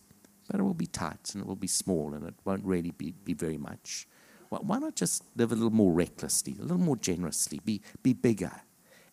but 0.51 0.61
it 0.61 0.63
will 0.63 0.75
be 0.75 0.87
tight 0.87 1.31
and 1.33 1.43
it 1.43 1.47
will 1.47 1.57
be 1.57 1.67
small 1.67 2.13
and 2.13 2.27
it 2.27 2.35
won't 2.45 2.65
really 2.65 2.91
be, 2.91 3.13
be 3.25 3.33
very 3.33 3.57
much. 3.57 4.07
Why 4.49 4.79
not 4.79 4.97
just 4.97 5.25
live 5.37 5.53
a 5.53 5.55
little 5.55 5.71
more 5.71 5.93
recklessly, 5.93 6.57
a 6.59 6.63
little 6.63 6.79
more 6.79 6.97
generously, 6.97 7.61
be, 7.65 7.83
be 8.03 8.13
bigger, 8.13 8.53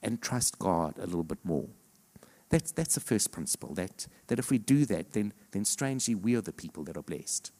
and 0.01 0.21
trust 0.21 0.59
God 0.59 0.97
a 0.97 1.05
little 1.05 1.23
bit 1.23 1.39
more? 1.43 1.67
That's, 2.49 2.71
that's 2.71 2.95
the 2.95 3.01
first 3.01 3.31
principle, 3.31 3.73
that, 3.73 4.05
that 4.27 4.37
if 4.37 4.51
we 4.51 4.59
do 4.59 4.85
that, 4.85 5.13
then, 5.13 5.33
then 5.51 5.65
strangely 5.65 6.13
we 6.13 6.35
are 6.35 6.41
the 6.41 6.53
people 6.53 6.83
that 6.83 6.97
are 6.97 7.03
blessed. 7.03 7.51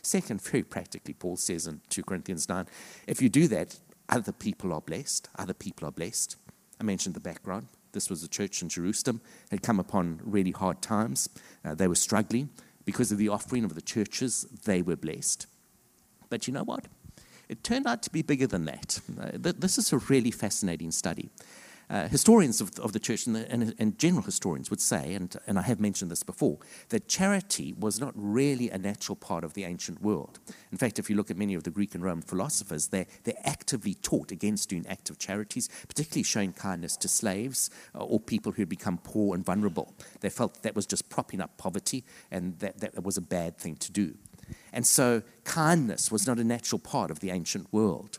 Second, 0.00 0.40
very 0.42 0.62
practically, 0.62 1.14
Paul 1.14 1.36
says 1.36 1.66
in 1.66 1.80
2 1.90 2.02
Corinthians 2.04 2.48
9, 2.48 2.66
if 3.06 3.20
you 3.20 3.28
do 3.28 3.46
that, 3.48 3.78
other 4.08 4.32
people 4.32 4.72
are 4.72 4.80
blessed. 4.80 5.28
Other 5.38 5.52
people 5.52 5.86
are 5.86 5.92
blessed. 5.92 6.36
I 6.80 6.84
mentioned 6.84 7.14
the 7.14 7.20
background. 7.20 7.66
This 7.92 8.08
was 8.08 8.22
a 8.22 8.28
church 8.28 8.62
in 8.62 8.68
Jerusalem, 8.68 9.20
had 9.50 9.62
come 9.62 9.80
upon 9.80 10.20
really 10.24 10.50
hard 10.50 10.80
times. 10.80 11.28
Uh, 11.64 11.74
they 11.74 11.88
were 11.88 11.94
struggling. 11.94 12.50
Because 12.84 13.12
of 13.12 13.18
the 13.18 13.28
offering 13.28 13.64
of 13.64 13.74
the 13.74 13.82
churches, 13.82 14.46
they 14.64 14.80
were 14.80 14.96
blessed. 14.96 15.46
But 16.30 16.46
you 16.46 16.54
know 16.54 16.64
what? 16.64 16.86
It 17.48 17.64
turned 17.64 17.86
out 17.86 18.02
to 18.02 18.10
be 18.10 18.22
bigger 18.22 18.46
than 18.46 18.66
that. 18.66 19.00
Uh, 19.20 19.30
th- 19.30 19.56
this 19.58 19.78
is 19.78 19.92
a 19.92 19.98
really 19.98 20.30
fascinating 20.30 20.90
study. 20.90 21.30
Uh, 21.90 22.06
historians 22.06 22.60
of, 22.60 22.78
of, 22.80 22.92
the 22.92 23.00
church 23.00 23.26
and, 23.26 23.34
the, 23.34 23.50
and, 23.50 23.74
and, 23.78 23.98
general 23.98 24.22
historians 24.22 24.68
would 24.68 24.80
say, 24.80 25.14
and, 25.14 25.34
and 25.46 25.58
I 25.58 25.62
have 25.62 25.80
mentioned 25.80 26.10
this 26.10 26.22
before, 26.22 26.58
that 26.90 27.08
charity 27.08 27.74
was 27.78 27.98
not 27.98 28.12
really 28.14 28.68
a 28.68 28.76
natural 28.76 29.16
part 29.16 29.42
of 29.42 29.54
the 29.54 29.64
ancient 29.64 30.02
world. 30.02 30.38
In 30.70 30.76
fact, 30.76 30.98
if 30.98 31.08
you 31.08 31.16
look 31.16 31.30
at 31.30 31.38
many 31.38 31.54
of 31.54 31.62
the 31.62 31.70
Greek 31.70 31.94
and 31.94 32.04
Roman 32.04 32.20
philosophers, 32.20 32.88
they, 32.88 33.06
they 33.24 33.32
actively 33.42 33.94
taught 33.94 34.30
against 34.30 34.68
doing 34.68 34.86
active 34.86 35.18
charities, 35.18 35.70
particularly 35.88 36.24
showing 36.24 36.52
kindness 36.52 36.94
to 36.98 37.08
slaves 37.08 37.70
uh, 37.94 38.04
or 38.04 38.20
people 38.20 38.52
who 38.52 38.60
had 38.60 38.68
become 38.68 38.98
poor 38.98 39.34
and 39.34 39.42
vulnerable. 39.42 39.94
They 40.20 40.28
felt 40.28 40.62
that 40.64 40.76
was 40.76 40.84
just 40.84 41.08
propping 41.08 41.40
up 41.40 41.56
poverty 41.56 42.04
and 42.30 42.58
that, 42.58 42.80
that 42.80 43.02
was 43.02 43.16
a 43.16 43.22
bad 43.22 43.56
thing 43.56 43.76
to 43.76 43.92
do. 43.92 44.14
And 44.72 44.86
so 44.86 45.22
kindness 45.44 46.10
was 46.10 46.26
not 46.26 46.38
a 46.38 46.44
natural 46.44 46.78
part 46.78 47.10
of 47.10 47.20
the 47.20 47.30
ancient 47.30 47.72
world. 47.72 48.18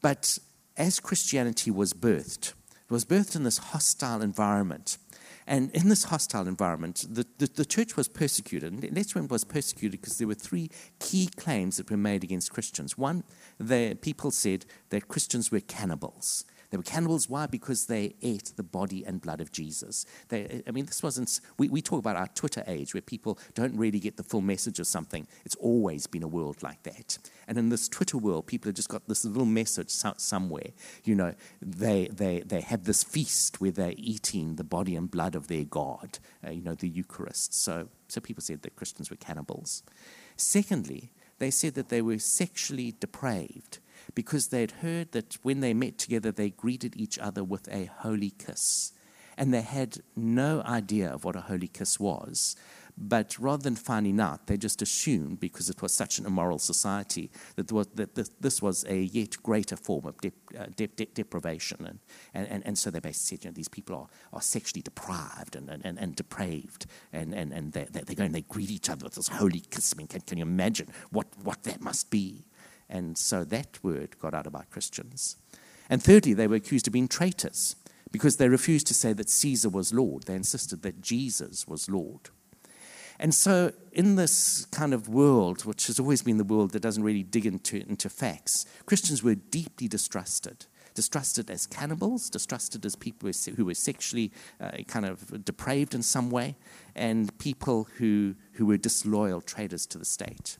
But 0.00 0.38
as 0.76 1.00
Christianity 1.00 1.70
was 1.70 1.92
birthed, 1.92 2.52
it 2.72 2.92
was 2.92 3.04
birthed 3.04 3.36
in 3.36 3.44
this 3.44 3.58
hostile 3.58 4.20
environment. 4.20 4.98
And 5.46 5.70
in 5.72 5.88
this 5.88 6.04
hostile 6.04 6.48
environment, 6.48 7.04
the, 7.08 7.26
the, 7.38 7.46
the, 7.46 7.64
church 7.66 7.96
was 7.96 8.08
persecuted. 8.08 8.72
And 8.72 8.82
it 8.82 9.30
was 9.30 9.44
persecuted 9.44 10.00
because 10.00 10.16
there 10.16 10.26
were 10.26 10.34
three 10.34 10.70
key 11.00 11.28
claims 11.36 11.76
that 11.76 11.90
were 11.90 11.98
made 11.98 12.24
against 12.24 12.52
Christians. 12.52 12.96
One, 12.96 13.24
the 13.58 13.96
people 14.00 14.30
said 14.30 14.64
that 14.88 15.08
Christians 15.08 15.50
were 15.50 15.60
cannibals. 15.60 16.46
They 16.74 16.78
were 16.78 16.82
cannibals. 16.82 17.30
Why? 17.30 17.46
Because 17.46 17.86
they 17.86 18.16
ate 18.20 18.52
the 18.56 18.64
body 18.64 19.04
and 19.06 19.20
blood 19.20 19.40
of 19.40 19.52
Jesus. 19.52 20.04
They, 20.28 20.60
I 20.66 20.72
mean, 20.72 20.86
this 20.86 21.04
wasn't, 21.04 21.38
we, 21.56 21.68
we 21.68 21.80
talk 21.80 22.00
about 22.00 22.16
our 22.16 22.26
Twitter 22.26 22.64
age 22.66 22.94
where 22.94 23.00
people 23.00 23.38
don't 23.54 23.76
really 23.76 24.00
get 24.00 24.16
the 24.16 24.24
full 24.24 24.40
message 24.40 24.80
of 24.80 24.88
something. 24.88 25.28
It's 25.44 25.54
always 25.54 26.08
been 26.08 26.24
a 26.24 26.26
world 26.26 26.64
like 26.64 26.82
that. 26.82 27.18
And 27.46 27.58
in 27.58 27.68
this 27.68 27.88
Twitter 27.88 28.18
world, 28.18 28.48
people 28.48 28.70
have 28.70 28.74
just 28.74 28.88
got 28.88 29.06
this 29.06 29.24
little 29.24 29.44
message 29.44 29.90
somewhere. 29.90 30.72
You 31.04 31.14
know, 31.14 31.34
they, 31.62 32.08
they, 32.08 32.40
they 32.40 32.62
have 32.62 32.86
this 32.86 33.04
feast 33.04 33.60
where 33.60 33.70
they're 33.70 33.94
eating 33.96 34.56
the 34.56 34.64
body 34.64 34.96
and 34.96 35.08
blood 35.08 35.36
of 35.36 35.46
their 35.46 35.62
God, 35.62 36.18
uh, 36.44 36.50
you 36.50 36.62
know, 36.62 36.74
the 36.74 36.88
Eucharist. 36.88 37.54
So, 37.54 37.86
so 38.08 38.20
people 38.20 38.42
said 38.42 38.62
that 38.62 38.74
Christians 38.74 39.10
were 39.10 39.16
cannibals. 39.16 39.84
Secondly, 40.36 41.12
they 41.38 41.52
said 41.52 41.74
that 41.74 41.88
they 41.88 42.02
were 42.02 42.18
sexually 42.18 42.96
depraved 42.98 43.78
because 44.14 44.48
they'd 44.48 44.70
heard 44.70 45.12
that 45.12 45.38
when 45.42 45.60
they 45.60 45.74
met 45.74 45.98
together, 45.98 46.30
they 46.30 46.50
greeted 46.50 46.94
each 46.96 47.18
other 47.18 47.42
with 47.42 47.68
a 47.68 47.90
holy 47.98 48.30
kiss. 48.30 48.92
And 49.36 49.52
they 49.52 49.62
had 49.62 49.98
no 50.14 50.62
idea 50.62 51.10
of 51.10 51.24
what 51.24 51.36
a 51.36 51.40
holy 51.40 51.66
kiss 51.66 51.98
was. 51.98 52.56
But 52.96 53.36
rather 53.40 53.62
than 53.62 53.74
finding 53.74 54.20
out, 54.20 54.46
they 54.46 54.56
just 54.56 54.80
assumed, 54.80 55.40
because 55.40 55.68
it 55.68 55.82
was 55.82 55.92
such 55.92 56.18
an 56.18 56.26
immoral 56.26 56.60
society, 56.60 57.30
that, 57.56 58.30
this 58.40 58.62
was 58.62 58.84
a 58.84 59.00
yet 59.00 59.42
greater 59.42 59.76
form 59.76 60.06
of 60.06 60.14
uh, 60.56 60.66
deprivation. 61.14 61.98
And, 62.32 62.48
and, 62.48 62.64
and, 62.64 62.78
so 62.78 62.90
they 62.90 63.00
basically 63.00 63.38
said, 63.38 63.44
you 63.44 63.50
know, 63.50 63.54
these 63.54 63.68
people 63.68 63.96
are, 63.96 64.06
are 64.32 64.42
sexually 64.42 64.82
deprived 64.82 65.56
and, 65.56 65.68
and, 65.68 65.98
and 65.98 66.14
depraved. 66.14 66.86
And, 67.12 67.34
and, 67.34 67.52
and 67.52 67.72
they, 67.72 67.84
they 67.90 68.14
go 68.14 68.22
and 68.22 68.34
they 68.34 68.42
greet 68.42 68.70
each 68.70 68.88
other 68.88 69.04
with 69.04 69.16
this 69.16 69.28
holy 69.28 69.60
kiss. 69.60 69.92
I 69.92 69.98
mean, 69.98 70.06
can, 70.06 70.20
can 70.20 70.38
you 70.38 70.42
imagine 70.42 70.88
what, 71.10 71.26
what 71.42 71.64
that 71.64 71.80
must 71.80 72.10
be? 72.10 72.44
And 72.88 73.16
so 73.16 73.44
that 73.44 73.82
word 73.82 74.18
got 74.18 74.34
out 74.34 74.46
about 74.46 74.70
Christians. 74.70 75.36
And 75.88 76.02
thirdly, 76.02 76.34
they 76.34 76.46
were 76.46 76.56
accused 76.56 76.86
of 76.86 76.92
being 76.92 77.08
traitors 77.08 77.76
because 78.10 78.36
they 78.36 78.48
refused 78.48 78.86
to 78.86 78.94
say 78.94 79.12
that 79.12 79.28
Caesar 79.28 79.68
was 79.68 79.92
Lord. 79.92 80.24
They 80.24 80.36
insisted 80.36 80.82
that 80.82 81.02
Jesus 81.02 81.66
was 81.66 81.90
Lord. 81.90 82.30
And 83.18 83.34
so, 83.34 83.72
in 83.92 84.16
this 84.16 84.66
kind 84.66 84.92
of 84.92 85.08
world, 85.08 85.64
which 85.64 85.86
has 85.86 86.00
always 86.00 86.22
been 86.22 86.36
the 86.36 86.44
world 86.44 86.72
that 86.72 86.82
doesn't 86.82 87.02
really 87.02 87.22
dig 87.22 87.46
into, 87.46 87.76
into 87.88 88.08
facts, 88.08 88.66
Christians 88.86 89.22
were 89.22 89.34
deeply 89.34 89.88
distrusted. 89.88 90.66
Distrusted 90.94 91.50
as 91.50 91.66
cannibals, 91.66 92.30
distrusted 92.30 92.86
as 92.86 92.94
people 92.94 93.28
who 93.56 93.64
were 93.64 93.74
sexually 93.74 94.30
uh, 94.60 94.70
kind 94.86 95.06
of 95.06 95.44
depraved 95.44 95.94
in 95.94 96.02
some 96.02 96.30
way, 96.30 96.56
and 96.94 97.36
people 97.38 97.88
who, 97.98 98.36
who 98.52 98.66
were 98.66 98.76
disloyal 98.76 99.40
traitors 99.40 99.86
to 99.86 99.98
the 99.98 100.04
state. 100.04 100.58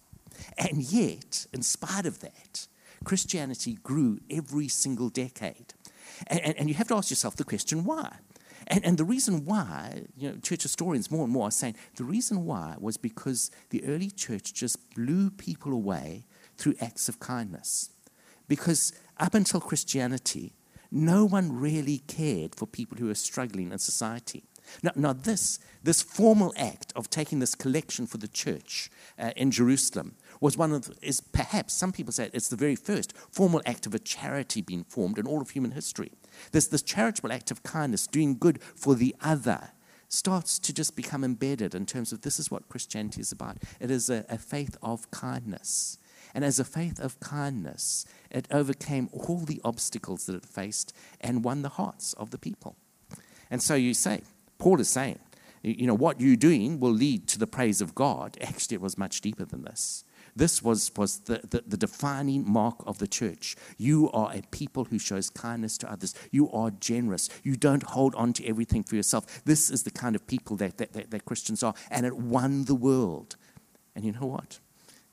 And 0.58 0.82
yet, 0.82 1.46
in 1.52 1.62
spite 1.62 2.06
of 2.06 2.20
that, 2.20 2.66
Christianity 3.04 3.78
grew 3.82 4.18
every 4.30 4.68
single 4.68 5.08
decade. 5.08 5.74
And, 6.26 6.56
and, 6.58 6.68
you 6.68 6.74
have 6.74 6.88
to 6.88 6.94
ask 6.94 7.10
yourself 7.10 7.36
the 7.36 7.44
question 7.44 7.84
why? 7.84 8.18
And, 8.66 8.84
and 8.84 8.98
the 8.98 9.04
reason 9.04 9.44
why, 9.44 10.04
you 10.16 10.30
know, 10.30 10.36
church 10.36 10.62
historians 10.62 11.10
more 11.10 11.24
and 11.24 11.32
more 11.32 11.48
are 11.48 11.50
saying 11.50 11.76
the 11.96 12.04
reason 12.04 12.44
why 12.44 12.76
was 12.78 12.96
because 12.96 13.50
the 13.70 13.84
early 13.84 14.10
church 14.10 14.54
just 14.54 14.94
blew 14.94 15.30
people 15.30 15.72
away 15.72 16.24
through 16.56 16.74
acts 16.80 17.08
of 17.08 17.20
kindness. 17.20 17.90
Because 18.48 18.92
up 19.18 19.34
until 19.34 19.60
Christianity, 19.60 20.54
no 20.90 21.24
one 21.24 21.58
really 21.58 21.98
cared 22.06 22.54
for 22.54 22.66
people 22.66 22.96
who 22.98 23.06
were 23.06 23.14
struggling 23.14 23.72
in 23.72 23.78
society. 23.78 24.44
Now, 24.82 24.92
now 24.94 25.12
this, 25.12 25.58
this 25.82 26.02
formal 26.02 26.54
act 26.56 26.92
of 26.96 27.10
taking 27.10 27.40
this 27.40 27.54
collection 27.54 28.06
for 28.06 28.18
the 28.18 28.28
church 28.28 28.90
uh, 29.18 29.32
in 29.36 29.50
Jerusalem 29.50 30.14
was 30.40 30.56
one 30.56 30.72
of, 30.72 30.90
is 31.02 31.20
perhaps, 31.20 31.74
some 31.74 31.92
people 31.92 32.12
say 32.12 32.30
it's 32.32 32.48
the 32.48 32.56
very 32.56 32.76
first 32.76 33.16
formal 33.30 33.62
act 33.66 33.86
of 33.86 33.94
a 33.94 33.98
charity 33.98 34.60
being 34.60 34.84
formed 34.84 35.18
in 35.18 35.26
all 35.26 35.40
of 35.40 35.50
human 35.50 35.72
history. 35.72 36.12
This, 36.52 36.66
this 36.66 36.82
charitable 36.82 37.32
act 37.32 37.50
of 37.50 37.62
kindness, 37.62 38.06
doing 38.06 38.36
good 38.38 38.62
for 38.62 38.94
the 38.94 39.14
other, 39.20 39.70
starts 40.08 40.58
to 40.60 40.72
just 40.72 40.94
become 40.96 41.24
embedded 41.24 41.74
in 41.74 41.86
terms 41.86 42.12
of 42.12 42.20
this 42.20 42.38
is 42.38 42.50
what 42.50 42.68
Christianity 42.68 43.20
is 43.20 43.32
about. 43.32 43.58
It 43.80 43.90
is 43.90 44.10
a, 44.10 44.24
a 44.28 44.38
faith 44.38 44.76
of 44.82 45.10
kindness. 45.10 45.98
And 46.34 46.44
as 46.44 46.58
a 46.58 46.64
faith 46.64 46.98
of 46.98 47.20
kindness, 47.20 48.04
it 48.30 48.48
overcame 48.50 49.08
all 49.12 49.38
the 49.40 49.60
obstacles 49.64 50.26
that 50.26 50.34
it 50.34 50.44
faced 50.44 50.92
and 51.20 51.44
won 51.44 51.62
the 51.62 51.68
hearts 51.70 52.12
of 52.14 52.30
the 52.30 52.38
people. 52.38 52.76
And 53.50 53.62
so 53.62 53.74
you 53.74 53.94
say, 53.94 54.22
Paul 54.58 54.80
is 54.80 54.88
saying, 54.88 55.18
you 55.62 55.86
know, 55.86 55.94
what 55.94 56.20
you're 56.20 56.36
doing 56.36 56.80
will 56.80 56.92
lead 56.92 57.26
to 57.28 57.38
the 57.38 57.46
praise 57.46 57.80
of 57.80 57.94
God. 57.94 58.36
Actually, 58.40 58.74
it 58.74 58.80
was 58.80 58.98
much 58.98 59.20
deeper 59.20 59.44
than 59.44 59.62
this. 59.62 60.04
This 60.36 60.62
was, 60.62 60.90
was 60.96 61.20
the, 61.20 61.40
the, 61.48 61.62
the, 61.66 61.76
defining 61.76 62.50
mark 62.50 62.82
of 62.86 62.98
the 62.98 63.06
church. 63.06 63.54
You 63.78 64.10
are 64.10 64.32
a 64.34 64.42
people 64.50 64.84
who 64.84 64.98
shows 64.98 65.30
kindness 65.30 65.78
to 65.78 65.90
others. 65.90 66.14
You 66.32 66.50
are 66.50 66.72
generous. 66.72 67.28
You 67.44 67.56
don't 67.56 67.84
hold 67.84 68.16
on 68.16 68.32
to 68.34 68.46
everything 68.46 68.82
for 68.82 68.96
yourself. 68.96 69.44
This 69.44 69.70
is 69.70 69.84
the 69.84 69.92
kind 69.92 70.16
of 70.16 70.26
people 70.26 70.56
that, 70.56 70.78
that, 70.78 70.92
that, 70.94 71.10
that 71.12 71.24
Christians 71.24 71.62
are. 71.62 71.74
And 71.88 72.04
it 72.04 72.16
won 72.16 72.64
the 72.64 72.74
world. 72.74 73.36
And 73.94 74.04
you 74.04 74.10
know 74.10 74.26
what? 74.26 74.58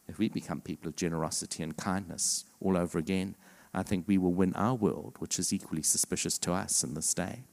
If 0.08 0.18
we 0.18 0.28
become 0.28 0.60
people 0.60 0.90
of 0.90 0.96
generosity 0.96 1.62
and 1.62 1.78
kindness 1.78 2.46
all 2.60 2.76
over 2.76 2.98
again, 2.98 3.36
I 3.74 3.84
think 3.84 4.08
we 4.08 4.18
will 4.18 4.34
win 4.34 4.54
our 4.56 4.76
world, 4.76 5.16
which 5.20 5.40
is 5.40 5.54
equally 5.54 5.84
suspicious 5.84 6.38
to 6.40 6.54
us 6.54 6.84
in 6.84 6.96
this 6.96 7.14
day. 7.14 7.44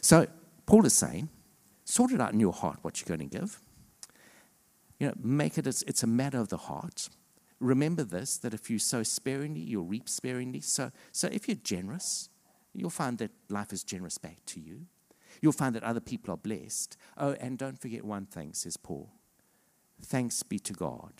So, 0.00 0.26
Paul 0.66 0.86
is 0.86 0.94
saying, 0.94 1.28
sort 1.84 2.12
it 2.12 2.20
out 2.20 2.32
in 2.32 2.40
your 2.40 2.52
heart 2.52 2.78
what 2.82 3.00
you're 3.00 3.16
going 3.16 3.28
to 3.28 3.38
give. 3.38 3.60
You 5.02 5.08
know, 5.08 5.14
make 5.20 5.58
it, 5.58 5.66
it's, 5.66 5.82
it's 5.82 6.04
a 6.04 6.06
matter 6.06 6.38
of 6.38 6.46
the 6.46 6.56
heart. 6.56 7.08
Remember 7.58 8.04
this 8.04 8.36
that 8.36 8.54
if 8.54 8.70
you 8.70 8.78
sow 8.78 9.02
sparingly, 9.02 9.58
you'll 9.58 9.82
reap 9.82 10.08
sparingly. 10.08 10.60
So, 10.60 10.92
so 11.10 11.26
if 11.32 11.48
you're 11.48 11.56
generous, 11.56 12.28
you'll 12.72 12.88
find 12.88 13.18
that 13.18 13.32
life 13.48 13.72
is 13.72 13.82
generous 13.82 14.16
back 14.16 14.36
to 14.46 14.60
you. 14.60 14.82
You'll 15.40 15.50
find 15.50 15.74
that 15.74 15.82
other 15.82 15.98
people 15.98 16.32
are 16.32 16.36
blessed. 16.36 16.96
Oh, 17.18 17.32
and 17.40 17.58
don't 17.58 17.80
forget 17.80 18.04
one 18.04 18.26
thing, 18.26 18.54
says 18.54 18.76
Paul. 18.76 19.10
Thanks 20.00 20.44
be 20.44 20.60
to 20.60 20.72
God 20.72 21.14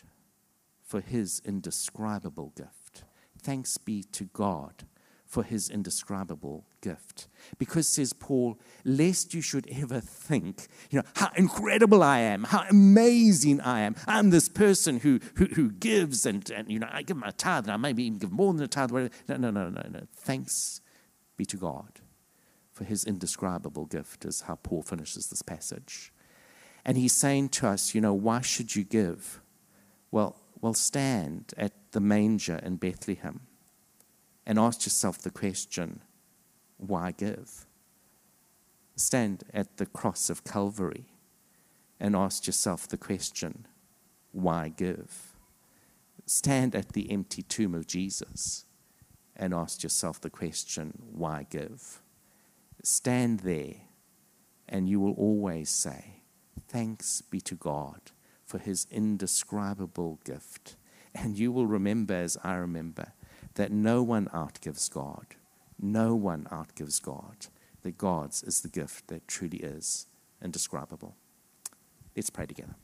for 0.84 1.00
his 1.00 1.42
indescribable 1.44 2.52
gift. 2.56 3.02
Thanks 3.36 3.78
be 3.78 4.04
to 4.04 4.26
God 4.26 4.84
for 5.32 5.42
his 5.42 5.70
indescribable 5.70 6.66
gift. 6.82 7.26
Because, 7.56 7.88
says 7.88 8.12
Paul, 8.12 8.58
lest 8.84 9.32
you 9.32 9.40
should 9.40 9.66
ever 9.72 9.98
think, 9.98 10.68
you 10.90 10.98
know, 10.98 11.06
how 11.16 11.30
incredible 11.34 12.02
I 12.02 12.18
am, 12.18 12.44
how 12.44 12.66
amazing 12.68 13.62
I 13.62 13.80
am. 13.80 13.96
I'm 14.06 14.28
this 14.28 14.50
person 14.50 15.00
who, 15.00 15.20
who, 15.36 15.46
who 15.46 15.70
gives 15.70 16.26
and, 16.26 16.50
and, 16.50 16.70
you 16.70 16.78
know, 16.78 16.88
I 16.92 17.00
give 17.00 17.16
my 17.16 17.30
tithe 17.30 17.64
and 17.64 17.72
I 17.72 17.78
maybe 17.78 18.04
even 18.04 18.18
give 18.18 18.30
more 18.30 18.52
than 18.52 18.62
a 18.62 18.68
tithe. 18.68 18.92
No, 18.92 19.08
no, 19.26 19.50
no, 19.50 19.70
no, 19.70 19.82
no. 19.90 20.02
Thanks 20.14 20.82
be 21.38 21.46
to 21.46 21.56
God 21.56 22.00
for 22.70 22.84
his 22.84 23.02
indescribable 23.02 23.86
gift, 23.86 24.26
is 24.26 24.42
how 24.42 24.56
Paul 24.56 24.82
finishes 24.82 25.28
this 25.28 25.40
passage. 25.40 26.12
And 26.84 26.98
he's 26.98 27.14
saying 27.14 27.48
to 27.50 27.68
us, 27.68 27.94
you 27.94 28.02
know, 28.02 28.12
why 28.12 28.42
should 28.42 28.76
you 28.76 28.84
give? 28.84 29.40
Well, 30.10 30.36
well, 30.60 30.74
stand 30.74 31.54
at 31.56 31.72
the 31.92 32.00
manger 32.00 32.56
in 32.62 32.76
Bethlehem 32.76 33.40
and 34.46 34.58
ask 34.58 34.84
yourself 34.84 35.18
the 35.18 35.30
question 35.30 36.02
why 36.76 37.12
give? 37.12 37.66
Stand 38.96 39.44
at 39.54 39.76
the 39.76 39.86
cross 39.86 40.28
of 40.28 40.44
Calvary 40.44 41.06
and 42.00 42.16
ask 42.16 42.46
yourself 42.46 42.88
the 42.88 42.96
question 42.96 43.66
why 44.32 44.68
give? 44.68 45.36
Stand 46.26 46.74
at 46.74 46.92
the 46.92 47.10
empty 47.10 47.42
tomb 47.42 47.74
of 47.74 47.86
Jesus 47.86 48.64
and 49.36 49.54
ask 49.54 49.82
yourself 49.82 50.20
the 50.20 50.30
question 50.30 50.92
why 51.12 51.46
give? 51.48 52.02
Stand 52.82 53.40
there 53.40 53.74
and 54.68 54.88
you 54.88 54.98
will 55.00 55.14
always 55.14 55.70
say, 55.70 56.22
Thanks 56.68 57.20
be 57.20 57.40
to 57.42 57.54
God 57.54 58.00
for 58.44 58.58
his 58.58 58.86
indescribable 58.90 60.18
gift. 60.24 60.76
And 61.14 61.38
you 61.38 61.52
will 61.52 61.66
remember, 61.66 62.14
as 62.14 62.38
I 62.42 62.54
remember, 62.54 63.12
that 63.54 63.70
no 63.70 64.02
one 64.02 64.26
outgives 64.28 64.90
God. 64.90 65.26
No 65.80 66.14
one 66.14 66.46
outgives 66.50 67.00
God. 67.00 67.46
That 67.82 67.98
God's 67.98 68.42
is 68.42 68.60
the 68.60 68.68
gift 68.68 69.08
that 69.08 69.26
truly 69.26 69.58
is 69.58 70.06
indescribable. 70.42 71.16
Let's 72.14 72.30
pray 72.30 72.46
together. 72.46 72.76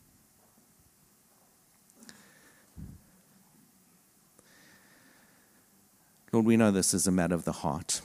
Lord, 6.32 6.44
we 6.44 6.56
know 6.56 6.70
this 6.70 6.92
is 6.92 7.06
a 7.06 7.12
matter 7.12 7.34
of 7.34 7.44
the 7.44 7.52
heart. 7.52 8.00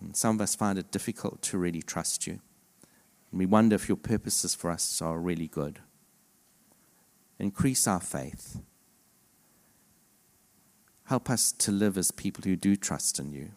And 0.00 0.16
some 0.16 0.36
of 0.36 0.40
us 0.40 0.56
find 0.56 0.78
it 0.78 0.90
difficult 0.90 1.42
to 1.42 1.58
really 1.58 1.82
trust 1.82 2.26
you. 2.26 2.40
And 3.30 3.38
we 3.38 3.46
wonder 3.46 3.76
if 3.76 3.88
your 3.88 3.96
purposes 3.96 4.54
for 4.54 4.70
us 4.70 5.00
are 5.00 5.18
really 5.18 5.46
good. 5.46 5.78
Increase 7.38 7.86
our 7.86 8.00
faith 8.00 8.60
Help 11.04 11.28
us 11.28 11.52
to 11.52 11.72
live 11.72 11.98
as 11.98 12.10
people 12.10 12.44
who 12.44 12.56
do 12.56 12.76
trust 12.76 13.18
in 13.18 13.32
you. 13.32 13.50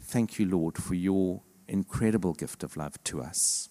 Thank 0.00 0.38
you, 0.38 0.46
Lord, 0.46 0.78
for 0.78 0.94
your 0.94 1.42
incredible 1.66 2.32
gift 2.32 2.62
of 2.62 2.76
love 2.76 3.02
to 3.04 3.20
us. 3.20 3.68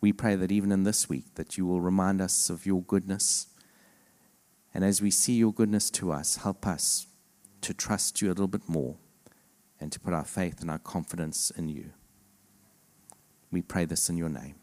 We 0.00 0.12
pray 0.12 0.34
that 0.34 0.50
even 0.50 0.72
in 0.72 0.84
this 0.84 1.08
week 1.08 1.34
that 1.34 1.58
you 1.58 1.66
will 1.66 1.80
remind 1.80 2.20
us 2.20 2.48
of 2.48 2.64
your 2.64 2.82
goodness. 2.82 3.48
And 4.72 4.84
as 4.84 5.02
we 5.02 5.10
see 5.10 5.34
your 5.34 5.52
goodness 5.52 5.90
to 5.92 6.12
us, 6.12 6.36
help 6.36 6.66
us 6.66 7.06
to 7.60 7.74
trust 7.74 8.22
you 8.22 8.28
a 8.28 8.30
little 8.30 8.48
bit 8.48 8.68
more 8.68 8.96
and 9.78 9.92
to 9.92 10.00
put 10.00 10.14
our 10.14 10.24
faith 10.24 10.60
and 10.60 10.70
our 10.70 10.78
confidence 10.78 11.50
in 11.50 11.68
you. 11.68 11.90
We 13.50 13.62
pray 13.62 13.84
this 13.84 14.08
in 14.08 14.16
your 14.16 14.28
name. 14.28 14.54